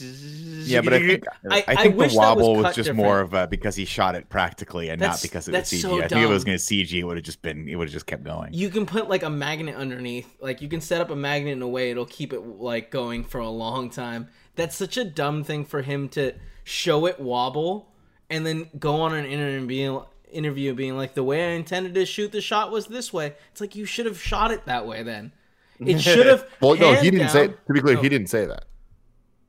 [0.63, 2.97] Yeah, but I think I- I think wish the that was wobble was, just different.
[2.97, 5.79] more of a because he shot it practically and That's- not because it that's was
[5.79, 5.83] CG.
[5.83, 7.75] so I think if it was going to CG, it would have just been it
[7.75, 8.53] would have just kept going.
[8.53, 10.27] You can put like a magnet underneath.
[10.39, 13.23] Like you can set up a magnet in a way it'll keep it like going
[13.23, 14.27] for a long time.
[14.55, 16.33] That's such a dumb thing for him to
[16.63, 17.87] show it wobble
[18.29, 21.93] and then go on an interview and being interview being like the way I intended
[21.95, 23.35] to shoot the shot was this way.
[23.51, 25.31] It's like you should have shot it that way then.
[25.79, 26.47] It should have.
[26.61, 27.47] Well, no, he didn't say.
[27.47, 28.01] down- To be clear, Oh.
[28.01, 28.65] he didn't say that.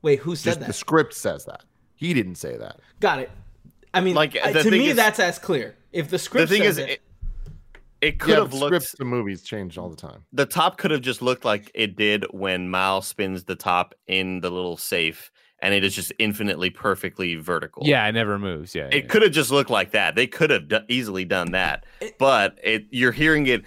[0.03, 0.67] Wait, who said Just that?
[0.67, 1.63] the script says that.
[1.95, 2.81] He didn't say that.
[3.01, 3.31] Got it.
[3.95, 5.77] I mean, Like, to me, is- that's as clear.
[5.93, 7.01] If the script, the script thing says is, it, it,
[8.01, 8.71] it could yeah, have looked.
[8.75, 10.25] scripts to movies change all the time.
[10.33, 14.41] The top could have just looked like it did when Miles spins the top in
[14.41, 15.31] the little safe,
[15.63, 17.85] and it is just infinitely perfectly vertical.
[17.87, 18.75] Yeah, it never moves.
[18.75, 18.89] Yeah.
[18.93, 19.09] It yeah.
[19.09, 20.15] could have just looked like that.
[20.17, 23.65] They could have do- easily done that, It- but it you're hearing it,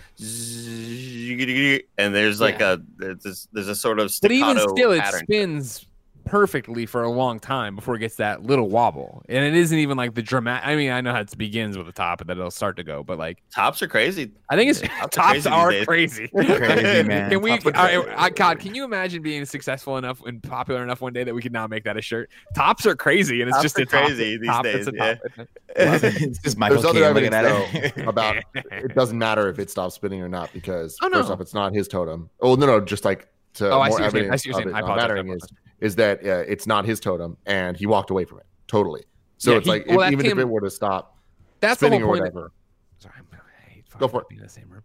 [1.97, 2.73] and there's like Yeah.
[2.73, 5.21] a there's, a- there's a sort of But even staccato still, it pattern.
[5.23, 5.87] spins
[6.25, 9.95] perfectly for a long time before it gets that little wobble, and it isn't even
[9.97, 10.67] like the dramatic.
[10.67, 12.83] I mean, I know how it begins with the top and then it'll start to
[12.83, 14.31] go, but like Tops are crazy.
[14.49, 16.27] I think it's Yeah, tops are crazy are crazy.
[16.35, 17.29] Crazy, man.
[17.31, 17.51] Can we?
[17.51, 18.09] Tops are I, crazy.
[18.17, 21.41] I, God, can you imagine being successful enough and popular enough one day that we
[21.41, 22.29] could now make that a shirt?
[22.55, 24.97] Tops are crazy, and it's Tops just are a top, crazy these top days, that's
[25.39, 25.47] a
[25.77, 25.99] yeah.
[26.01, 27.95] it's just Michael There's other Caine looking evidence at it.
[27.95, 31.17] though about it doesn't matter if it stops spinning or not because Oh, no.
[31.19, 32.29] first off, it's not his totem.
[32.41, 34.31] Oh no, no, just like to Oh, I more see what you're saying.
[34.31, 34.83] I see what of you're it saying.
[34.83, 35.49] I not mattering is, apologize.
[35.79, 39.03] Is that uh, it's not his totem and he walked away from it totally.
[39.37, 41.17] So Yeah, it's he- like well, if, even if it were to stop
[41.59, 42.33] That's the spinning whole or point.
[42.33, 42.51] whatever,
[42.97, 44.29] Sorry, I'm, I hate Go for it.
[44.29, 44.83] being in the same room.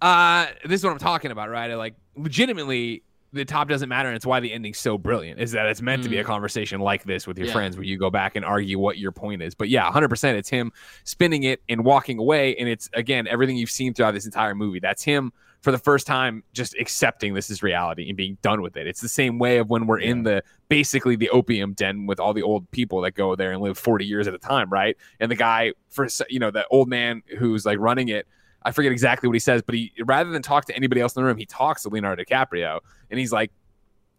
[0.00, 1.70] Uh, this is what I'm talking about, right?
[1.70, 5.40] I, like, legitimately, the top doesn't matter, and it's why the ending's so brilliant.
[5.40, 6.26] Is that it's meant to be a Mm.
[6.26, 7.52] conversation like this with your Yeah.
[7.52, 9.54] friends, where you go back and argue what your point is.
[9.54, 10.72] But yeah, 100, percent it's him
[11.04, 14.80] spinning it and walking away, and it's again everything you've seen throughout this entire movie.
[14.80, 15.32] That's him
[15.62, 18.86] for the first time just accepting this is reality and being done with it.
[18.86, 22.32] It's the same way of when we're in the basically the opium den with all
[22.32, 24.96] the old people that go there and live 40 years at a time, right?
[25.20, 28.26] And the guy for you know the old man who's like running it.
[28.62, 31.22] I forget exactly what he says, but he rather than talk to anybody else in
[31.22, 32.80] the room, he talks to Leonardo DiCaprio,
[33.10, 33.50] and he's like,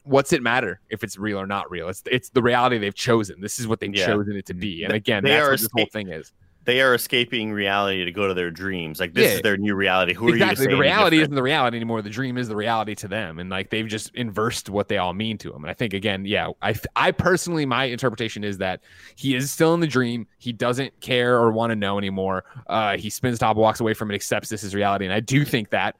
[0.03, 1.89] "What's it matter if it's real or not real?
[1.89, 3.39] It's it's the reality they've chosen.
[3.41, 4.07] This is what they've Yeah.
[4.07, 6.31] chosen it to be." And again, they that's what this whole thing is.
[6.63, 8.99] They are escaping reality to go to their dreams.
[8.99, 9.35] Like this Yeah.
[9.38, 10.13] is their new reality.
[10.13, 10.65] Who are you to exactly.
[10.65, 11.22] say The reality different?
[11.23, 12.03] isn't the reality anymore.
[12.03, 15.13] The dream is the reality to them, and like they've just inversed what they all
[15.13, 15.63] mean to them.
[15.63, 18.81] And I think again, yeah, I I personally my interpretation is that
[19.15, 20.27] he is still in the dream.
[20.38, 22.43] He doesn't care or want to know anymore.
[22.68, 25.05] Uh, he spins top, walks away from it, accepts this is reality.
[25.05, 25.95] And I do think that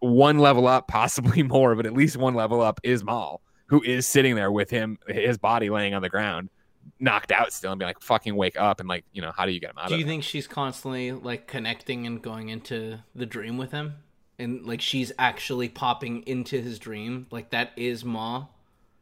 [0.00, 4.06] one level up, possibly more, but at least one level up is Mal, who is
[4.06, 6.50] sitting there with him, his body laying on the ground,
[6.98, 9.52] knocked out still, and be like, "Fucking wake up!" And like, you know, how do
[9.52, 13.26] you get him out Do you think she's constantly like connecting and going into the
[13.26, 13.94] dream with him?
[14.38, 17.26] And like she's actually popping into his dream?
[17.30, 18.46] Like that is Ma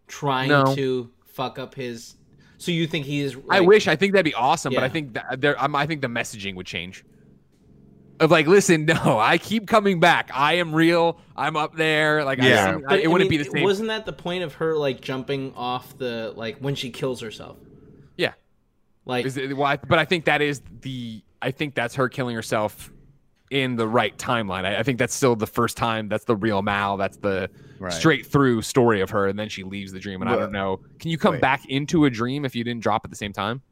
[0.09, 0.75] trying No.
[0.75, 2.17] to fuck up his
[2.57, 3.87] So you think he is I wish.
[3.87, 5.63] I think that'd be awesome, but I think that there.
[5.63, 7.05] Um, I think the messaging would change.
[8.21, 10.31] Of like, listen, no, I keep coming back.
[10.35, 11.21] I am real.
[11.37, 12.25] I'm up there.
[12.25, 12.65] Like, I Yeah.
[12.75, 13.63] sing- I- But, it I wouldn't mean, be the same.
[13.63, 17.57] Wasn't that the point of her like jumping off the like when she kills herself?
[18.17, 18.33] Yeah.
[19.07, 21.23] Like Is it, well, I, but I think that is the.
[21.41, 22.91] I think that's her killing herself
[23.51, 24.65] in the right timeline.
[24.65, 26.09] I, I think that's still the first time.
[26.09, 26.97] That's the real Mal.
[26.97, 27.93] That's the Right.
[27.93, 30.21] straight through story of her, and then she leaves the dream.
[30.21, 30.81] And I don't know.
[30.99, 31.41] Can you come Wait.
[31.41, 33.63] back into a dream if you didn't drop at the same time?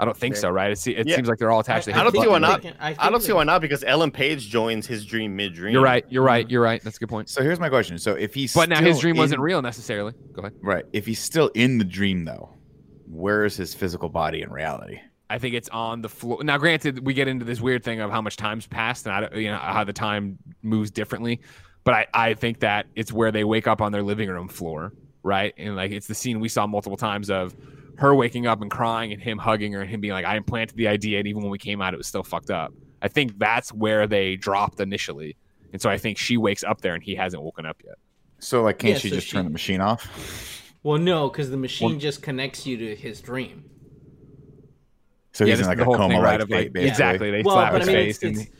[0.00, 0.72] I don't think so, right?
[0.72, 1.16] It, se- it Yeah.
[1.16, 1.84] seems like they're all attached.
[1.86, 2.62] to I don't see why not.
[2.62, 5.54] they can- I don't think see why not because Ellen Page joins his dream mid
[5.54, 5.72] dream.
[5.72, 6.04] You're right.
[6.08, 6.50] You're right.
[6.50, 6.82] You're right.
[6.82, 7.28] That's a good point.
[7.28, 7.98] So here's my question.
[7.98, 10.12] So if he's But now his still dream wasn't real necessarily.
[10.32, 10.54] Go ahead.
[10.62, 10.84] right.
[10.92, 12.50] If he's still in the dream though,
[13.06, 15.00] where is his physical body in reality?
[15.30, 16.44] I think it's on the floor.
[16.44, 19.20] Now, granted, we get into this weird thing of how much time's passed and I,
[19.20, 21.40] don't- you know how the time moves differently.
[21.84, 24.92] But I, I think that it's where they wake up on their living room floor,
[25.22, 25.52] right?
[25.58, 27.54] And like it's the scene we saw multiple times of
[27.96, 30.76] her waking up and crying and him hugging her and him being like, "I implanted
[30.76, 32.72] the idea, and even when we came out, it was still fucked up."
[33.02, 35.36] I think that's where they dropped initially,
[35.72, 37.94] and so I think she wakes up there and he hasn't woken up yet.
[38.38, 40.62] So like, can't Yeah, she so just she- turn the machine off?
[40.82, 43.64] Well, no, because the machine Well- just connects you to his dream.
[45.32, 46.34] So yeah, he's in like a coma right?
[46.34, 46.88] like Of like state, basically.
[46.90, 48.50] exactly, they well, slap but I mean, face it's, and it's,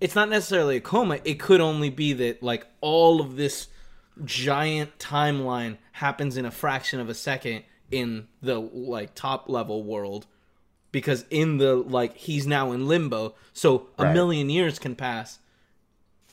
[0.00, 1.20] it's not necessarily a coma.
[1.24, 3.68] It could only be that like all of this
[4.24, 10.26] giant timeline happens in a fraction of a second in the like top level world
[10.92, 14.14] because in the like he's now in limbo so a Right.
[14.14, 15.38] million years can pass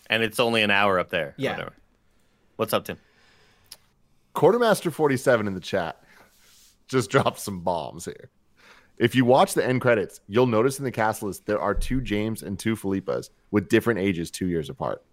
[0.10, 1.34] And it's only an hour up there.
[1.38, 1.52] Yeah.
[1.54, 1.74] Whatever.
[2.58, 2.98] What's up, Tim?
[4.34, 6.02] Quartermaster 47 in the chat
[6.88, 8.30] just dropped some bombs here.
[8.98, 12.00] If you watch the end credits, you'll notice in the cast list there are two
[12.00, 15.04] James and two Phillipas with different ages, two years apart.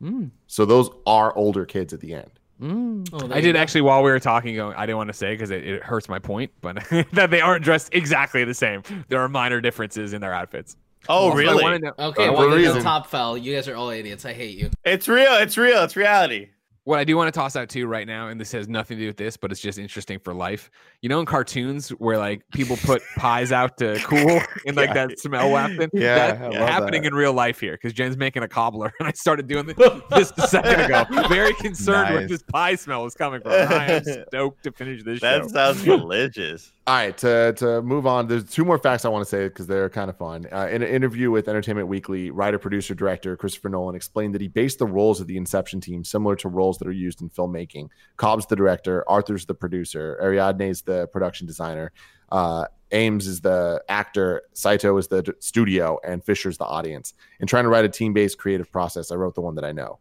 [0.00, 0.26] Hmm.
[0.46, 2.30] So those are older kids at the end.
[2.60, 3.58] Oh, I did go.
[3.60, 4.54] actually while we were talking.
[4.56, 6.76] Going, I didn't want to say because it, it hurts my point, but
[7.12, 8.82] that they aren't dressed exactly the same.
[9.08, 10.76] There are minor differences in their outfits.
[11.08, 11.62] Oh, Also, I really?
[11.62, 14.24] wanna know- okay Uh, well for a the top fell you guys are all idiots
[14.24, 15.32] i hate you It's real.
[15.34, 15.84] It's real.
[15.84, 16.48] It's reality.
[16.88, 19.02] What I do want to toss out too right now, and this has nothing to
[19.02, 20.70] do with this, but it's just interesting for life.
[21.02, 25.06] You know, in cartoons where like people put pies out to cool and like Yeah.
[25.06, 27.08] that smell wafting, Yeah, that's happening that.
[27.08, 29.76] in real life here because Jen's making a cobbler, and I started doing this
[30.14, 31.04] just a second ago.
[31.28, 33.52] Very concerned where this pie smell is coming from.
[33.52, 35.48] I am stoked to finish this That show.
[35.48, 36.72] sounds delicious.
[36.88, 39.66] All right, to, to move on, there's two more facts I want to say because
[39.66, 40.46] they're kind of fun.
[40.50, 44.48] Uh, in an interview with Entertainment Weekly, writer, producer, director Christopher Nolan explained that he
[44.48, 47.90] based the roles of the Inception team similar to roles that are used in filmmaking.
[48.16, 51.92] Cobb's the director, Arthur's the producer, Ariadne's the production designer,
[52.32, 57.12] uh, Eames is the actor, Saito is the d- studio, and Fisher's the audience.
[57.38, 59.72] In trying to write a team based creative process, I wrote the one that I
[59.72, 59.98] know.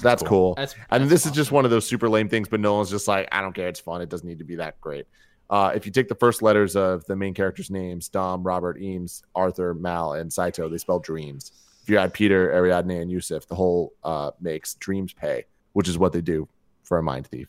[0.00, 0.54] That's cool.
[0.54, 3.06] that's And that's this is just one of those super lame things, but Nolan's just
[3.06, 3.68] like, I don't care.
[3.68, 4.00] It's fun.
[4.00, 5.06] It doesn't need to be that great.
[5.52, 9.22] Uh, if you take the first letters of the main characters' names, Dom, Robert, Eames,
[9.34, 11.52] Arthur, Mal, and Saito, they spell dreams.
[11.82, 15.98] If you add Peter, Ariadne, and Yusuf, the whole uh, makes dreams pay, which is
[15.98, 16.48] what they do
[16.84, 17.48] for a mind thief.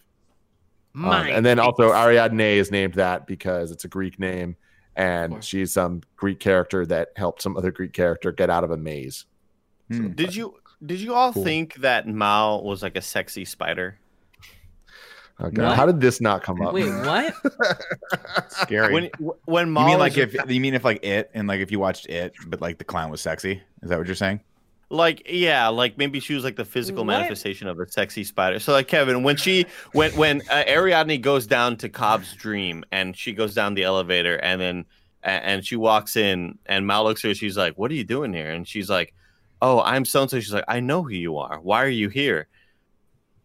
[0.95, 4.57] Um, and then also Ariadne is named that because it's a Greek name,
[4.97, 8.77] and she's some Greek character that helped some other Greek character get out of a
[8.77, 9.25] maze.
[9.89, 10.09] Hmm.
[10.09, 10.55] Did you
[10.85, 11.45] did you all Cool.
[11.45, 13.97] think that Mal was like a sexy spider?
[15.45, 15.67] Oh, God.
[15.69, 15.75] What?
[15.75, 16.73] How did this not come up?
[16.73, 17.33] wait what
[18.49, 18.93] Scary.
[18.93, 19.09] When
[19.45, 22.05] when you mean like if you mean if like it and like if you watched
[22.07, 23.61] it, but like the clown was sexy?
[23.81, 24.39] Is that what you're saying?
[24.89, 27.07] Like yeah, like maybe she was like the physical What?
[27.13, 28.59] manifestation of a sexy spider.
[28.59, 33.17] So like Kevin, when she when when uh, Ariadne goes down to Cobb's dream and
[33.17, 34.85] she goes down the elevator and then
[35.23, 38.03] a- and she walks in and Mal looks at her, she's like, "What are you
[38.03, 39.13] doing here?" And she's like,
[39.61, 41.59] "Oh, I'm so and so." She's like, "I know who you are.
[41.59, 42.47] Why are you here?"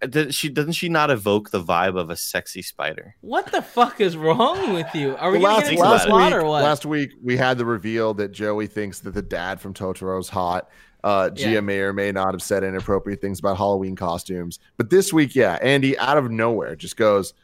[0.08, 3.16] Does she doesn't she not evoke the vibe of a sexy spider?
[3.20, 5.16] What the fuck is wrong with you?
[5.16, 6.62] Are we Well, gonna last, get into about the last week, or what?
[6.62, 10.68] last week we had the reveal that Joey thinks that the dad from Totoro's hot.
[11.04, 11.60] Uh, Gia Yeah.
[11.60, 15.58] may or may not have said inappropriate things about Halloween costumes, but this week, yeah,
[15.62, 17.34] Andy out of nowhere just goes.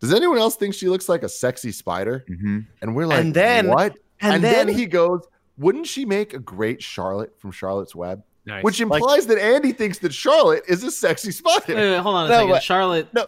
[0.00, 2.24] Does anyone else think she looks like a sexy spider?
[2.28, 3.96] hmm And we're like, And then- what?
[4.20, 5.22] and And, then, then- he goes,
[5.58, 8.22] wouldn't she make a great Charlotte from Charlotte's Web?
[8.46, 8.62] Nice.
[8.62, 11.64] Which implies that Andy thinks that Charlotte is a sexy spider.
[11.68, 12.50] Wait, wait, hold on a No, second.
[12.50, 13.26] but- Charlotte no.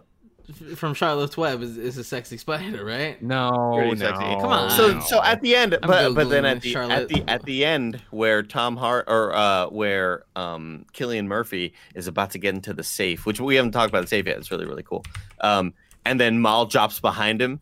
[0.76, 3.20] from Charlotte's Web is, is a sexy spider, right?
[3.20, 4.06] no, Pretty no.
[4.06, 4.22] sexy.
[4.24, 4.70] Come on.
[4.70, 6.92] So so at the end, but but then at the Charlotte.
[7.02, 12.06] at the at the end where Tom Hart or uh where um Cillian Murphy is
[12.06, 14.38] about to get into the safe, which we haven't talked about the safe yet.
[14.38, 15.04] It's really really cool.
[15.40, 15.74] Um
[16.06, 17.60] and then Mal drops behind him,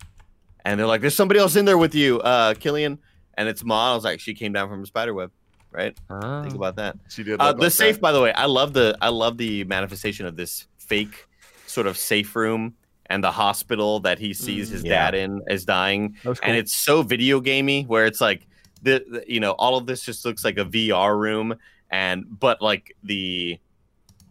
[0.65, 2.99] and they're like, "There's somebody else in there with you, uh, Cillian."
[3.35, 3.93] And it's Mal.
[3.93, 5.33] I was like, "She came down from a spider web."
[5.77, 5.97] Right?
[6.09, 6.43] Ah.
[6.43, 6.97] Think about that.
[7.11, 7.39] She did.
[7.39, 8.01] Uh, the like safe, that.
[8.01, 11.27] by the way, I love the I love the manifestation of this fake
[11.67, 12.75] sort of safe room
[13.11, 14.73] and the hospital that he sees Mm.
[14.73, 15.11] his Yeah.
[15.11, 16.35] dad in as dying, cool.
[16.43, 18.47] and it's so video gamey where it's like
[18.83, 21.55] the, the you know all of this just looks like a VR room,
[21.91, 23.59] and but like the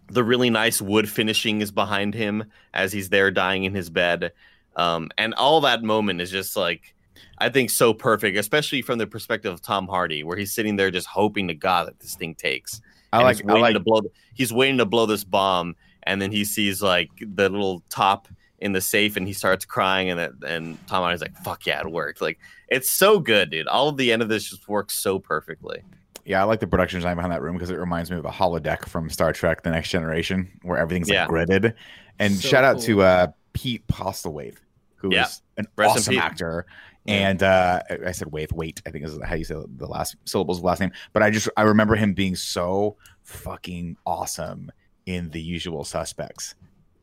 [0.07, 2.43] the really nice wood finishing is behind him
[2.73, 4.31] as he's there dying in his bed,
[4.77, 6.94] um, and all that moment is just like.
[7.37, 10.91] I think so perfect, especially from the perspective of Tom Hardy, where he's sitting there
[10.91, 12.81] just hoping to God that this thing takes.
[13.13, 13.37] I And like.
[13.37, 13.73] he's I waiting like.
[13.73, 14.01] to blow.
[14.33, 18.27] He's waiting to blow this bomb, and then he sees like the little top
[18.59, 21.79] in the safe, and he starts crying, and that, and Tom Hardy's like, "Fuck yeah,
[21.81, 23.67] it worked!" Like it's so good, dude.
[23.67, 25.81] All of the end of this just works so perfectly.
[26.25, 28.31] Yeah, I like the production design behind that room because it reminds me of a
[28.31, 31.27] holodeck from Star Trek: The Next Generation, where everything's Yeah.
[31.27, 31.73] like gridded.
[32.17, 32.85] And So shout out cool.
[32.85, 34.55] to uh, Pete Postlethwaite,
[34.95, 35.25] who is Yeah.
[35.57, 36.65] an Rest awesome actor.
[37.05, 37.29] Yeah.
[37.29, 40.15] And uh, I I said Waith, wait, I think is how you say the last
[40.25, 40.91] syllables of the last name.
[41.13, 44.71] But I just I remember him being so fucking awesome
[45.05, 46.55] in The Usual Suspects.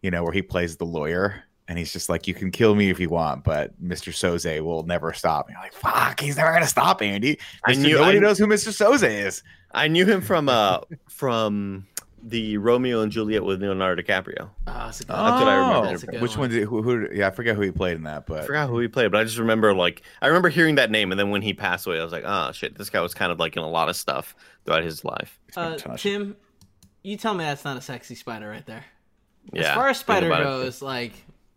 [0.03, 1.45] You know, where he plays the lawyer.
[1.69, 4.13] And he's just like, you can kill me if you want, but Mr.
[4.13, 5.47] Soze will never stop.
[5.47, 7.39] And you're like, fuck, he's never gonna stop, Andy.
[7.65, 8.69] I knew- Nobody I- knows who Mr.
[8.71, 9.43] Soze is.
[9.71, 11.87] I knew him from uh from
[12.23, 14.51] the Romeo and Juliet with Leonardo DiCaprio.
[14.67, 15.89] Oh, it's a good That's what I remember.
[15.89, 17.09] Oh, That's a good Which one did who, who?
[17.13, 19.11] Yeah, I forget who he played in that, but I but forgot who he played,
[19.11, 21.87] but I just remember like I remember hearing that name, and then when he passed
[21.87, 23.89] away, I was like, oh shit, this guy was kind of like in a lot
[23.89, 24.35] of stuff
[24.65, 25.39] throughout his life.
[25.57, 26.37] Uh, Tim,
[27.03, 28.85] you tell me that's not a sexy spider right there.
[29.53, 30.45] Yeah, as far as spider about it.
[30.45, 31.13] goes, like,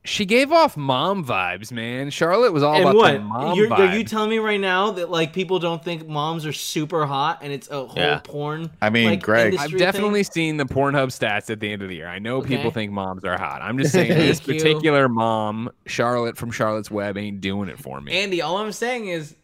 [0.06, 2.10] She gave off mom vibes, man.
[2.11, 3.11] Charlotte was all and about what?
[3.14, 3.80] the mom You're, vibe.
[3.91, 7.40] are you telling me right now that like people don't think moms are super hot
[7.41, 8.19] and it's a whole Yeah.
[8.23, 8.69] porn?
[8.82, 10.32] I mean, like, Greg- I've definitely thing?
[10.32, 12.07] seen the Pornhub stats at the end of the year.
[12.07, 13.61] I know people think moms are hot.
[13.61, 14.53] I'm just saying this Thank you.
[14.64, 18.11] particular mom, Charlotte from Charlotte's Web, ain't doing it for me.
[18.14, 19.36] Andy, all I'm saying is,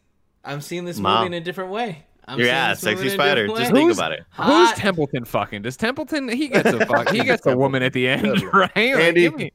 [0.46, 1.24] I'm seeing this Mom.
[1.26, 2.06] movie in a different way.
[2.28, 3.48] I'm yeah, seeing this movie sexy spider.
[3.48, 4.24] Just think Who's- about it.
[4.38, 5.64] Who's Templeton fucking?
[5.64, 8.50] Does Templeton he gets a fuck he gets a woman at the end, Templeton.
[8.54, 8.72] right?
[8.76, 9.52] Like, Andy, give me-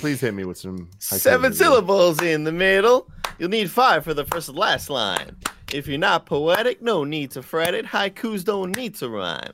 [0.00, 1.56] Please hit me with some Seven review.
[1.64, 3.10] syllables in the middle.
[3.38, 5.36] You'll need five for the first and last line.
[5.72, 7.84] If you're not poetic, no need to fret it.
[7.84, 9.52] Haikus don't need to rhyme.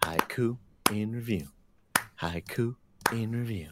[0.00, 0.56] Haiku
[0.90, 1.46] in review.
[2.20, 2.74] Haiku
[3.12, 3.68] in review.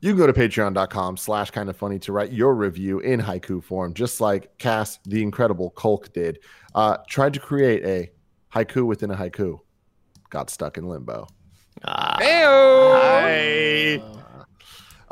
[0.00, 3.62] You can go to patreon.com slash kind of funny to write your review in haiku
[3.62, 6.40] form, just like Cass, the incredible Kolk did.
[6.74, 8.10] Uh, tried to create a
[8.56, 9.60] haiku within a haiku.
[10.30, 11.28] Got stuck in limbo.
[11.84, 13.00] Ah, Heyo.
[13.00, 14.21] hi.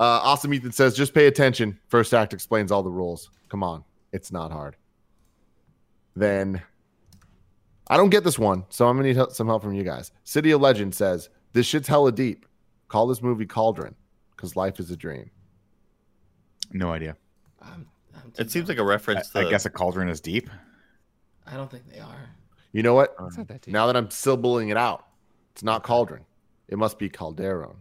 [0.00, 1.78] Uh, awesome Ethan says, just pay attention.
[1.88, 3.30] First act explains all the rules.
[3.50, 3.84] Come on.
[4.14, 4.76] It's not hard.
[6.16, 6.62] Then
[7.88, 10.10] I don't get this one, so I'm gonna need help- some help from you guys.
[10.24, 12.46] City of Legend says, This shit's hella deep.
[12.88, 13.94] Call this movie Cauldron,
[14.34, 15.30] because life is a dream.
[16.72, 17.14] no idea.
[17.60, 17.86] I'm,
[18.16, 19.40] I'm It seems like a reference to.
[19.40, 20.48] I guess a cauldron is deep.
[21.46, 22.30] I don't think they are.
[22.72, 23.14] You know what?
[23.26, 23.74] It's not that deep.
[23.74, 25.04] Now that I'm syllaling it out,
[25.52, 26.24] it's not Cauldron.
[26.68, 27.76] It must be Calderon.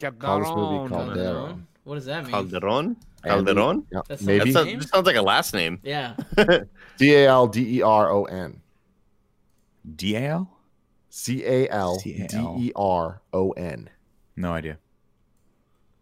[0.00, 0.88] Call this movie Calderon.
[0.88, 1.16] Calderon.
[1.16, 1.66] Calderon?
[1.84, 2.32] What does that mean?
[2.32, 2.96] Calderon.
[3.24, 3.86] Calderon.
[3.92, 4.52] Yeah, That's maybe.
[4.52, 4.72] That Name?
[4.74, 5.80] sounds, that sounds like a last name.
[5.82, 6.14] Yeah.
[6.96, 8.60] C A L D E R O N.
[9.96, 10.50] D A L?
[11.10, 12.26] C A L D
[12.58, 13.88] E R O N.
[14.36, 14.78] No idea.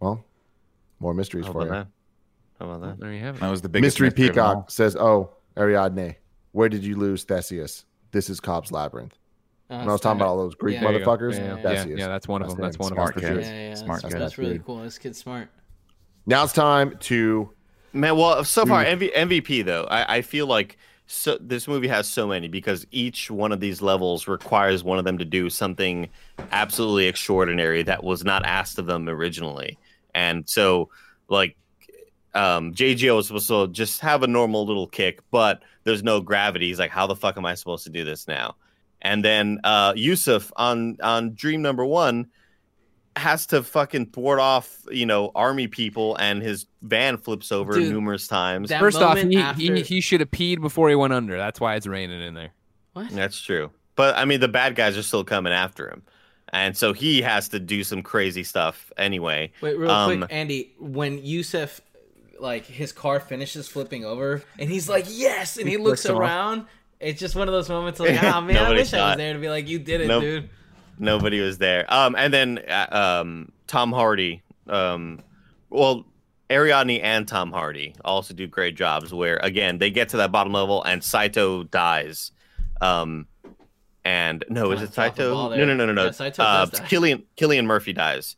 [0.01, 0.25] Well,
[1.01, 1.71] more mysteries How for you.
[1.71, 1.87] that?
[2.61, 3.01] How about that?
[3.01, 3.41] There you have it.
[3.41, 6.17] That was the biggest Mystery mystery Peacock says, "Oh, Ariadne,
[6.53, 7.85] where did you lose Theseus?
[8.13, 9.17] This is Cobb's Labyrinth."
[9.69, 11.05] Uh, When I was talking about all those Greek There you go.
[11.05, 12.61] motherfuckers, Yeah, yeah, yeah, yeah, that's one of them.
[12.61, 13.21] That's one of them.
[13.21, 13.23] kid.
[13.45, 13.75] Yeah, yeah, yeah.
[13.75, 14.21] Smart that's, kid.
[14.23, 14.65] that's really Dude.
[14.67, 14.83] cool.
[14.83, 15.49] This kid's smart.
[16.27, 17.51] Now it's time to
[17.93, 18.99] Man, well, so far Mm.
[18.99, 20.77] MV- MVP though, I, I feel like
[21.07, 25.05] so this movie has so many because each one of these levels requires one of
[25.05, 26.09] them to do something
[26.53, 29.79] absolutely extraordinary that was not asked of them originally.
[30.15, 30.91] And so
[31.29, 31.57] like
[32.35, 36.69] um JGL was supposed to just have a normal little kick, but there's no gravity.
[36.69, 38.57] He's like, how the fuck am I supposed to do this now?
[39.07, 42.27] And then uh Yusuf on on Dream Number One
[43.15, 47.91] has to fucking thwart off, you know, army people, and his van flips over Dude,
[47.93, 48.71] numerous times.
[48.71, 51.39] First off, he, after- he he should have peed before he went under.
[51.39, 52.51] That's why it's raining in there.
[52.93, 53.11] What?
[53.11, 53.71] That's true.
[53.95, 56.03] But I mean, the bad guys are still coming after him.
[56.53, 59.53] And so he has to do some crazy stuff anyway.
[59.61, 60.75] Wait, real Um, quick, Andy.
[60.79, 61.81] When Yusuf,
[62.39, 66.15] like his car finishes flipping over, and he's like, "Yes!" and he, He looks flicks
[66.15, 66.21] off.
[66.21, 66.67] around.
[67.01, 69.39] It's just one of those moments like, "Ah, man, I wish I was there to
[69.39, 70.23] be like, you did it, Nope.
[70.23, 70.51] dude."
[70.99, 71.85] Nobody was there.
[71.93, 74.43] Um, and then uh, um, Tom Hardy.
[74.67, 75.21] Um,
[75.69, 76.07] well,
[76.51, 79.13] Ariadne and Tom Hardy also do great jobs.
[79.13, 82.33] Where again, they get to that bottom level, and Saito dies.
[82.81, 83.27] Um,
[84.05, 85.51] and no, is it Saito?
[85.51, 86.05] No, no, no, no, no.
[86.07, 86.67] Yeah, Saito uh.
[86.67, 88.37] Cillian Cillian Murphy dies,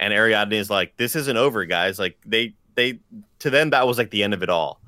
[0.00, 1.98] and Ariadne is like, "This isn't over, guys.
[1.98, 3.00] Like they they
[3.40, 4.80] to them that was like the end of it all."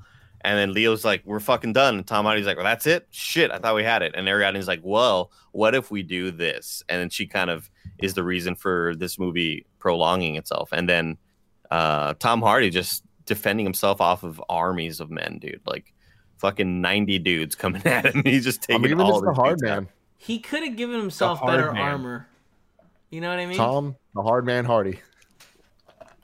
[0.45, 3.07] And then Leo's like, "We're fucking done." And Tom Hardy's like, "Well, that's it.
[3.09, 6.83] Shit, I thought we had it." And Ariadne's like, "Well, what if we do this?"
[6.87, 10.69] And then she kind of is the reason for this movie prolonging itself.
[10.71, 11.17] And then
[11.71, 15.61] uh, Tom Hardy just defending himself off of armies of men, dude.
[15.65, 15.93] Like
[16.37, 18.21] fucking ninety dudes coming at him.
[18.23, 19.87] He's just I'm taking giving all the these hard dudes out.
[20.17, 21.81] He could have given himself better man.
[21.81, 22.27] armor.
[23.09, 23.57] You know what I mean?
[23.57, 24.99] Tom, the hard man Hardy.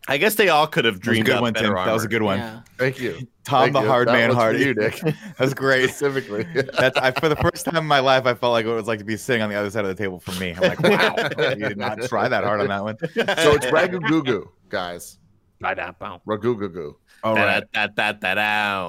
[0.08, 1.76] I guess they all could have That was a dreamed good up one, better Tim.
[1.76, 1.86] armor.
[1.86, 2.40] That was a good one.
[2.40, 2.62] Yeah.
[2.78, 3.28] Thank you.
[3.44, 3.88] Tom Thank the you.
[3.88, 4.60] Hard That Man one's Hardy.
[4.66, 5.02] you, Nick.
[5.38, 5.90] That's great.
[5.90, 6.44] Specifically.
[6.78, 8.88] That's I, for the first time in my life, I felt like what it was
[8.88, 10.54] like to be sitting on the other side of the table for me.
[10.56, 11.16] I'm like, wow,
[11.52, 12.98] you did not try that hard on that one.
[13.00, 15.18] so it's Ragu guys.
[15.60, 16.22] Ba-da-bow.
[17.24, 17.64] Ragu All right,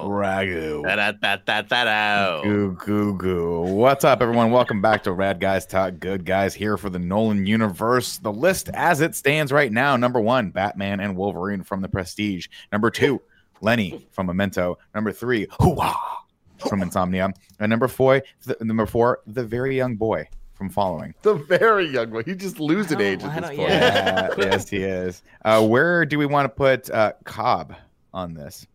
[0.07, 0.83] ragu.
[2.43, 3.61] Goo goo goo.
[3.61, 4.49] What's up, everyone?
[4.49, 8.17] Welcome back to Rad Guys Talk Good Guys here for the Nolan universe.
[8.17, 12.47] The list as it stands right now: number one, Batman and Wolverine from The Prestige.
[12.71, 13.21] Number two,
[13.61, 14.79] Lenny from Memento.
[14.95, 15.93] Number three, Hooah
[16.67, 21.13] from Insomnia, and number four, the, number four, the very young boy from Following.
[21.21, 22.23] The very young one.
[22.25, 23.69] He just losing I age at this point.
[23.69, 24.29] yeah.
[24.37, 25.21] Yes, he is.
[25.45, 27.75] Uh, where do we want to put uh, Cobb
[28.13, 28.67] on this?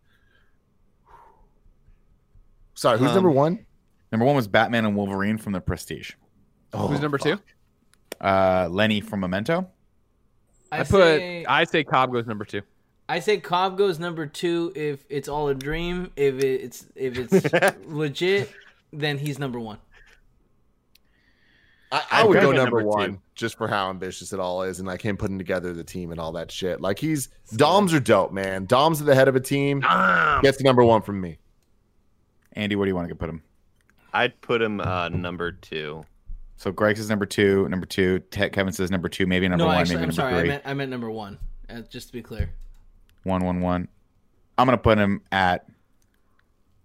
[2.75, 3.65] Sorry, who's Um, number one?
[4.11, 6.13] Number one was Batman and Wolverine from The Prestige.
[6.75, 7.39] Who's number two?
[8.21, 9.69] Uh, Lenny from Memento.
[10.71, 10.89] I, I, put.
[10.89, 12.61] say, I say Cobb goes number two.
[13.07, 16.11] I say Cobb goes number two if it's all a dream.
[16.15, 18.51] If it's if it's legit,
[18.93, 19.79] then he's number one.
[21.91, 22.87] I, I I'd go him at number, number two.
[22.87, 26.11] one just for how ambitious it all is and like him putting together the team
[26.11, 26.81] and all that shit.
[26.81, 28.65] Like he's Doms are dope, man.
[28.65, 29.79] Doms at the head of a team
[30.41, 31.39] gets number one from me.
[32.53, 33.41] Andy, where do you want to put him?
[34.13, 36.03] I'd put him uh, number two.
[36.57, 38.19] So Greg is number two, number two.
[38.31, 40.33] Te- Kevin says number two, maybe number no, one, actually, maybe I'm number sorry.
[40.33, 40.47] I three.
[40.49, 41.37] meant I meant number one.
[41.69, 42.49] Uh, just to be clear.
[43.23, 43.87] One, one, one.
[44.57, 45.65] I'm gonna put him at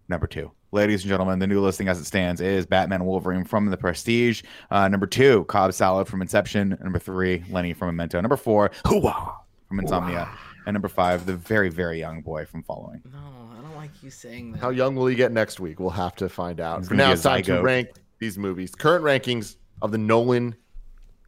[0.09, 0.53] number two.
[0.75, 4.43] Ladies and gentlemen, the new listing as it stands is Batman Wolverine from The Prestige.
[4.73, 6.77] Uh, number two, Cobb Salad from Inception.
[6.83, 8.21] Number three, Lenny from Memento.
[8.21, 9.37] Number four, Hooah
[9.69, 10.29] from Insomnia.
[10.67, 13.03] And number five, the very, very young boy from Following.
[13.13, 13.21] No,
[13.57, 14.59] I don't like you saying that.
[14.59, 15.79] How young will he get next week?
[15.79, 16.81] We'll have to find out.
[16.81, 18.75] He's For now, it's time to rank these movies.
[18.75, 20.57] Current rankings of the Nolan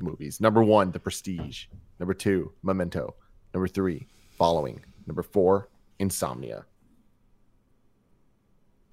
[0.01, 0.41] movies.
[0.41, 1.67] Number one, The Prestige.
[2.01, 3.15] Number two, Memento.
[3.55, 4.09] Number three,
[4.39, 4.85] Following.
[5.07, 5.69] Number four,
[6.01, 6.67] Insomnia.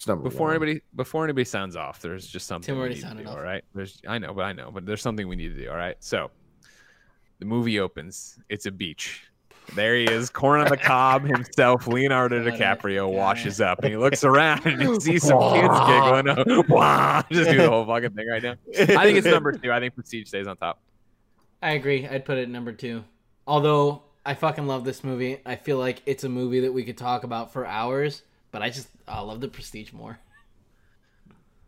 [0.03, 0.55] It's number Before one.
[0.57, 3.30] anybody before anybody sounds off, there's just something Tim we already need to sounded do,
[3.30, 3.38] off.
[3.38, 3.63] All right.
[3.73, 5.69] There's I know, but I know, but there's something we need to do.
[5.69, 5.95] All right.
[6.01, 6.30] So
[7.39, 8.38] the movie opens.
[8.49, 9.23] It's a beach.
[9.75, 11.88] There he is, corn on the cob himself.
[11.88, 12.59] Leonardo Got.
[12.59, 16.65] DiCaprio Got washes up and he looks around and he sees some kids giggling.
[16.67, 17.23] Wah!
[17.31, 18.55] Just do the whole fucking thing right now.
[18.77, 19.71] I think it's number two.
[19.71, 20.81] I think Prestige stays on top.
[21.61, 22.05] I agree.
[22.05, 23.05] I'd put it number two.
[23.47, 25.39] Although I fucking love this movie.
[25.45, 28.23] I feel like it's a movie that we could talk about for hours.
[28.53, 30.17] But I just I love the Prestige more.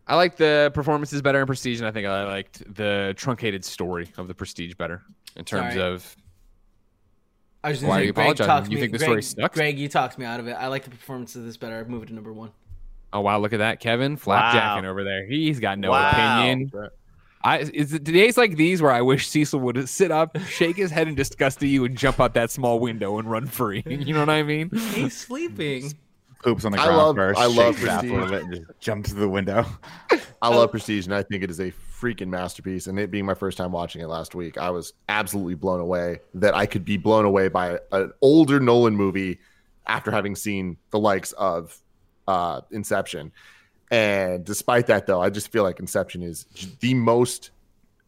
[0.07, 4.07] I like the performances better in Prestige, and I think I liked the truncated story
[4.17, 5.01] of the Prestige better
[5.35, 5.83] in terms Sorry.
[5.93, 6.15] of
[7.63, 8.47] I was just Why gonna are you Greg apologizing?
[8.47, 9.55] talks You me, think the Greg, story sucks?
[9.55, 10.51] Greg, you talked me out of it.
[10.53, 11.79] I like the performance of this better.
[11.79, 12.51] I'd move it to number one.
[13.13, 15.25] oh wow, look at that Kevin flapjacking over there.
[15.25, 16.11] He's got no Wow.
[16.11, 16.71] opinion.
[17.43, 20.91] I is it days like these where I wish Cecil would sit up, shake his
[20.91, 23.81] head in disgust at you, and jump out that small window and run free.
[23.87, 24.69] You know what I mean?
[24.69, 25.93] He's sleeping.
[26.45, 27.39] Poops on the I ground love- first.
[27.39, 28.11] I love it Prestige.
[28.11, 29.65] and just jumps to the window.
[30.41, 32.87] I love Prestige, and I think it is a freaking masterpiece.
[32.87, 36.19] And it being my first time watching it last week, I was absolutely blown away
[36.35, 39.39] that I could be blown away by an older Nolan movie
[39.87, 41.77] after having seen the likes of
[42.27, 43.31] uh, Inception.
[43.91, 46.45] And despite that, though, I just feel like Inception is
[46.79, 47.51] the most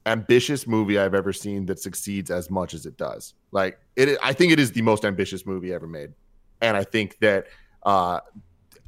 [0.06, 3.34] ambitious movie I've ever seen that succeeds as much as it does.
[3.52, 6.14] Like it, I think it is the most ambitious movie ever made,
[6.62, 7.48] and I think that
[7.88, 8.20] uh,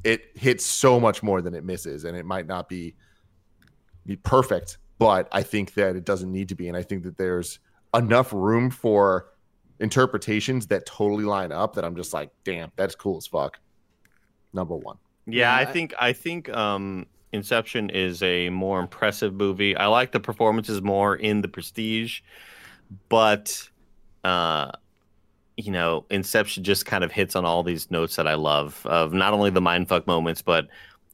[0.04, 2.96] it hits so much more than it misses, and it might not be
[4.06, 7.18] be perfect, but I think that it doesn't need to be, and I think that
[7.18, 7.60] there's
[7.96, 9.28] enough room for
[9.80, 13.60] interpretations that totally line up that I'm just like, damn, that's cool as fuck.
[14.54, 14.98] Number one.
[15.26, 19.76] Yeah, Yeah, I I- think I think um Inception is a more impressive movie.
[19.78, 22.22] I like the performances more in The Prestige,
[23.08, 23.70] but
[24.24, 24.72] uh
[25.60, 29.12] you know, Inception just kind of hits on all these notes that I love of
[29.12, 30.70] not only the mindfuck moments, but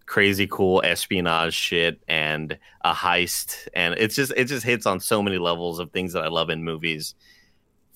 [0.06, 5.20] crazy cool espionage shit and a heist and it's just it just hits on so
[5.20, 7.16] many levels of things that I love in movies.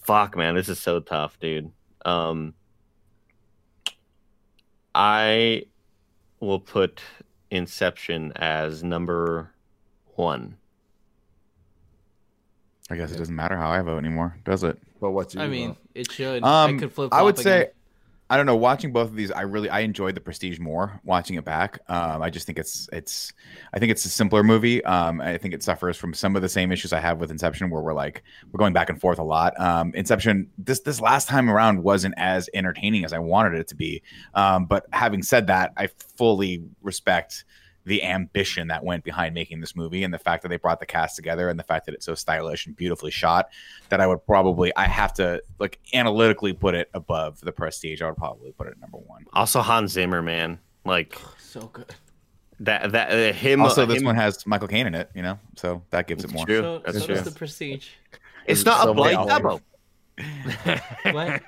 [0.02, 1.72] Fuck man, this is so tough, dude.
[2.06, 2.56] Um
[4.96, 5.66] I
[6.40, 7.00] will put
[7.52, 9.52] Inception as number
[10.16, 10.58] one.
[12.90, 14.80] I guess it doesn't matter how I vote anymore, does it?
[15.00, 16.44] But what's your I mean, it should.
[16.44, 17.14] Um, I could flip.
[17.14, 17.70] I would say,
[18.30, 18.56] I don't know.
[18.56, 21.00] Watching both of these, I really I enjoyed the Prestige more.
[21.04, 23.34] Watching it back, um, I just think it's it's
[23.74, 24.84] I think it's a simpler movie.
[24.86, 27.72] Um, I think it suffers from some of the same issues I have with Inception,
[27.72, 29.60] where we're like we're going back and forth a lot.
[29.60, 33.76] Um, Inception this this last time around wasn't as entertaining as I wanted it to
[33.76, 34.04] be.
[34.36, 37.46] Um, but having said that, I fully respect
[37.90, 40.86] the ambition that went behind making this movie and the fact that they brought the
[40.86, 43.50] cast together and the fact that it's so stylish and beautifully shot
[43.90, 48.02] that I would probably I have to like analytically put it above the prestige.
[48.02, 49.26] I would probably put it at number one.
[49.34, 51.94] Also Hans Zimmer, man, like so good.
[52.62, 53.62] that that uh, him.
[53.62, 56.32] Also, this him- one has Michael Caine in it, you know, so that gives it
[56.32, 56.46] more.
[56.46, 56.62] true.
[56.62, 57.16] So, That's so true.
[57.16, 57.88] does the Prestige.
[58.46, 59.62] It's not So a many blight double.
[61.12, 61.42] What?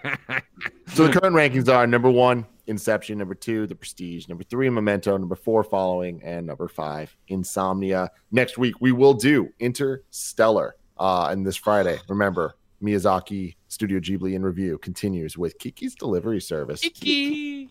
[0.93, 5.15] So the current rankings are number one, Inception, number two, The Prestige, number three, Memento,
[5.18, 8.10] number four, Following, and number five, Insomnia.
[8.31, 10.76] Next week we will do Interstellar.
[10.98, 16.81] Uh, and this Friday, remember, Miyazaki Studio Ghibli in review continues with Kiki's Delivery Service.
[16.81, 17.69] Kiki.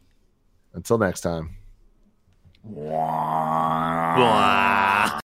[0.74, 1.56] Until next time.
[2.62, 4.14] Blah.